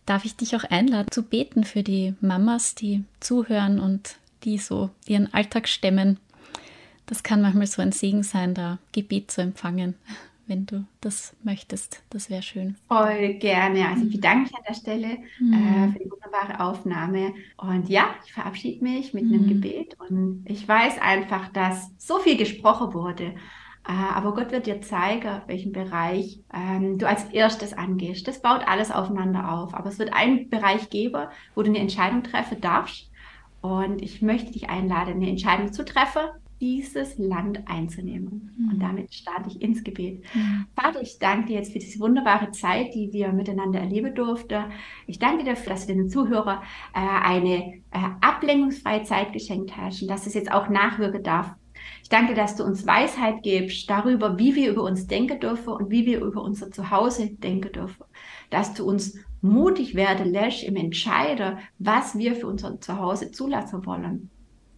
darf 0.08 0.26
ich 0.26 0.36
dich 0.36 0.56
auch 0.56 0.64
einladen 0.64 1.12
zu 1.12 1.22
beten 1.22 1.64
für 1.64 1.84
die 1.84 2.16
Mamas, 2.20 2.74
die 2.74 3.04
zuhören 3.20 3.80
und 3.80 4.18
die 4.46 4.58
so 4.58 4.90
ihren 5.06 5.32
Alltag 5.32 5.68
stemmen. 5.68 6.18
Das 7.06 7.22
kann 7.22 7.44
manchmal 7.44 7.68
so 7.68 7.84
ein 7.84 7.92
Segen 7.92 8.24
sein, 8.24 8.56
da 8.56 8.80
Gebet 8.94 9.30
zu 9.30 9.42
empfangen, 9.42 9.94
wenn 10.48 10.66
du 10.66 10.86
das 11.00 11.36
möchtest. 11.44 12.02
Das 12.10 12.32
wäre 12.32 12.42
schön. 12.42 12.76
Voll 12.88 13.36
gerne. 13.36 13.90
Also 13.90 14.06
ich 14.06 14.10
mhm. 14.10 14.14
bedanke 14.14 14.42
mich 14.42 14.56
an 14.56 14.64
der 14.68 14.74
Stelle 14.74 15.18
mhm. 15.40 15.54
äh, 15.54 15.92
für 15.92 16.00
die 16.00 16.10
wunderbare 16.10 16.60
Aufnahme. 16.62 17.36
Und 17.58 17.90
ja, 17.90 18.16
ich 18.26 18.34
verabschiede 18.34 18.84
mich 18.84 19.14
mit 19.14 19.26
mhm. 19.26 19.34
einem 19.36 19.48
Gebet. 19.50 19.96
Und 20.00 20.46
ich 20.46 20.68
weiß 20.68 21.00
einfach, 21.00 21.50
dass 21.50 21.92
so 22.00 22.18
viel 22.18 22.38
gesprochen 22.38 22.96
wurde 22.96 23.26
äh, 23.26 23.63
aber 23.86 24.34
Gott 24.34 24.52
wird 24.52 24.66
dir 24.66 24.82
zeigen, 24.82 25.42
welchen 25.48 25.74
Bereich 25.74 26.40
ähm, 26.54 26.98
du 26.98 27.08
als 27.08 27.26
erstes 27.26 27.74
angehst. 27.74 28.28
Das 28.28 28.42
baut 28.42 28.66
alles 28.66 28.92
aufeinander 28.92 29.52
auf. 29.52 29.74
Aber 29.74 29.90
es 29.90 30.00
wird 30.00 30.14
einen 30.14 30.50
Bereich 30.50 30.90
geben, 30.90 31.28
wo 31.54 31.64
du 31.64 31.70
eine 31.70 31.80
Entscheidung 31.80 32.24
treffen 32.24 32.62
darfst. 32.62 33.12
Und 33.62 34.02
ich 34.02 34.22
möchte 34.22 34.52
dich 34.52 34.70
einladen, 34.70 35.16
eine 35.16 35.30
Entscheidung 35.30 35.74
zu 35.74 35.84
treffen, 35.84 36.22
dieses 36.62 37.18
Land 37.18 37.68
einzunehmen. 37.68 38.54
Mhm. 38.58 38.70
Und 38.70 38.80
damit 38.80 39.14
starte 39.14 39.50
ich 39.50 39.62
ins 39.62 39.84
Gebet. 39.84 40.24
Mhm. 40.34 40.66
Vater, 40.76 41.02
ich 41.02 41.20
danke 41.20 41.48
dir 41.48 41.58
jetzt 41.58 41.74
für 41.74 41.80
diese 41.80 42.00
wunderbare 42.00 42.52
Zeit, 42.52 42.94
die 42.94 43.12
wir 43.12 43.34
miteinander 43.34 43.82
erleben 43.82 44.16
durften. 44.16 44.64
Ich 45.08 45.20
danke 45.20 45.44
dir 45.44 45.52
dafür, 45.52 45.74
dass 45.74 45.88
du 45.88 45.94
den 45.94 46.10
Zuhörern 46.10 46.60
äh, 46.94 47.00
eine 47.00 47.82
äh, 47.92 48.10
ablenkungsfreie 48.22 49.04
Zeit 49.04 49.34
geschenkt 49.34 49.76
hast 49.76 50.02
und 50.02 50.08
dass 50.08 50.26
es 50.26 50.36
jetzt 50.36 50.52
auch 50.52 50.70
nachwirken 50.70 51.24
darf. 51.24 51.54
Ich 52.04 52.10
danke, 52.10 52.34
dass 52.34 52.58
du 52.58 52.66
uns 52.66 52.86
Weisheit 52.86 53.44
gibst 53.44 53.90
darüber, 53.90 54.38
wie 54.38 54.56
wir 54.56 54.70
über 54.70 54.84
uns 54.84 55.08
denken 55.08 55.40
dürfen 55.40 55.70
und 55.70 55.90
wie 55.90 56.06
wir 56.06 56.22
über 56.22 56.44
unser 56.44 56.70
Zuhause 56.70 57.30
denken 57.30 57.72
dürfen. 57.72 58.04
Dass 58.50 58.74
du 58.74 58.86
uns 58.86 59.18
mutig 59.42 59.96
werden 59.96 60.30
lässt 60.30 60.64
im 60.64 60.76
Entscheiden, 60.76 61.60
was 61.80 62.18
wir 62.18 62.36
für 62.36 62.48
unser 62.48 62.80
Zuhause 62.82 63.32
zulassen 63.32 63.86
wollen 63.86 64.30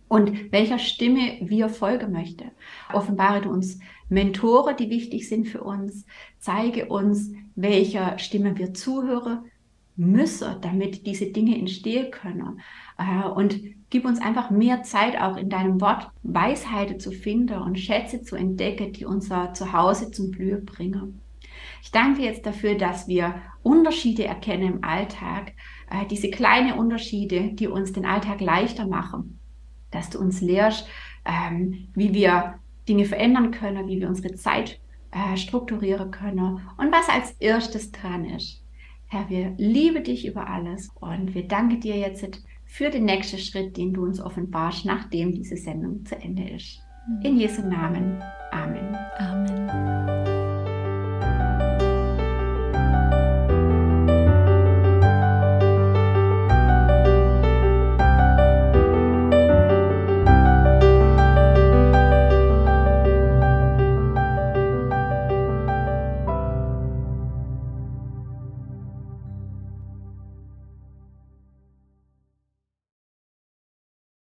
und 0.08 0.52
welcher 0.52 0.78
Stimme 0.78 1.40
wir 1.42 1.70
folgen 1.70 2.12
möchten. 2.12 2.52
Offenbare 2.94 3.42
du 3.42 3.50
uns 3.50 3.80
Mentoren, 4.08 4.78
die 4.78 4.92
wichtig 4.92 5.28
sind 5.28 5.48
für 5.48 5.64
uns. 5.64 6.06
Zeige 6.38 6.86
uns, 6.86 7.32
welcher 7.56 8.20
Stimme 8.20 8.56
wir 8.56 8.76
zuhören 8.76 9.46
müssen, 9.96 10.62
damit 10.62 11.06
diese 11.06 11.28
Dinge 11.28 11.58
entstehen 11.58 12.12
können. 12.12 12.60
Äh, 12.98 13.28
und 13.28 13.60
gib 13.90 14.06
uns 14.06 14.22
einfach 14.22 14.50
mehr 14.50 14.84
Zeit 14.84 15.20
auch 15.20 15.38
in 15.38 15.50
deinem 15.50 15.82
Wort 15.82 16.10
Weisheiten 16.24 17.00
zu 17.00 17.12
finden 17.12 17.60
und 17.62 17.80
Schätze 17.80 18.22
zu 18.22 18.36
entdecken, 18.36 18.94
die 18.94 19.06
unser 19.06 19.54
Zuhause 19.54 20.12
zum 20.12 20.32
Blühen 20.32 20.66
bringen. 20.66 21.22
Ich 21.82 21.92
danke 21.92 22.24
jetzt 22.24 22.46
dafür, 22.46 22.76
dass 22.76 23.08
wir 23.08 23.36
Unterschiede 23.64 24.26
erkennen 24.26 24.74
im 24.74 24.84
Alltag, 24.84 25.54
äh, 25.90 26.06
diese 26.10 26.30
kleinen 26.30 26.78
Unterschiede, 26.78 27.54
die 27.54 27.68
uns 27.68 27.94
den 27.94 28.06
Alltag 28.06 28.42
leichter 28.42 28.88
machen 28.88 29.40
dass 29.96 30.10
du 30.10 30.20
uns 30.20 30.42
lehrst, 30.42 30.88
ähm, 31.26 31.88
wie 31.96 32.14
wir 32.14 32.60
Dinge 32.88 33.06
verändern 33.06 33.52
können, 33.52 33.88
wie 33.88 34.00
wir 34.00 34.08
unsere 34.08 34.36
Zeit 34.36 34.80
äh, 35.12 35.38
strukturieren 35.38 36.12
können 36.12 36.62
und 36.78 36.92
was 36.92 37.10
als 37.10 37.32
erstes 37.40 37.92
dran 37.92 38.26
ist. 38.26 38.62
Herr, 39.08 39.30
wir 39.30 39.54
lieben 39.58 40.04
dich 40.04 40.28
über 40.28 40.48
alles 40.50 40.90
und 41.00 41.36
wir 41.36 41.48
danken 41.48 41.80
dir 41.80 41.98
jetzt 41.98 42.42
für 42.66 42.90
den 42.90 43.06
nächsten 43.06 43.38
Schritt, 43.38 43.78
den 43.78 43.94
du 43.94 44.04
uns 44.04 44.20
offenbarst, 44.20 44.86
nachdem 44.86 45.32
diese 45.32 45.58
Sendung 45.58 46.06
zu 46.06 46.16
Ende 46.16 46.50
ist. 46.50 46.82
In 47.24 47.38
Jesu 47.38 47.62
Namen. 47.62 48.22
Amen. 48.52 48.96
Amen. 49.18 50.05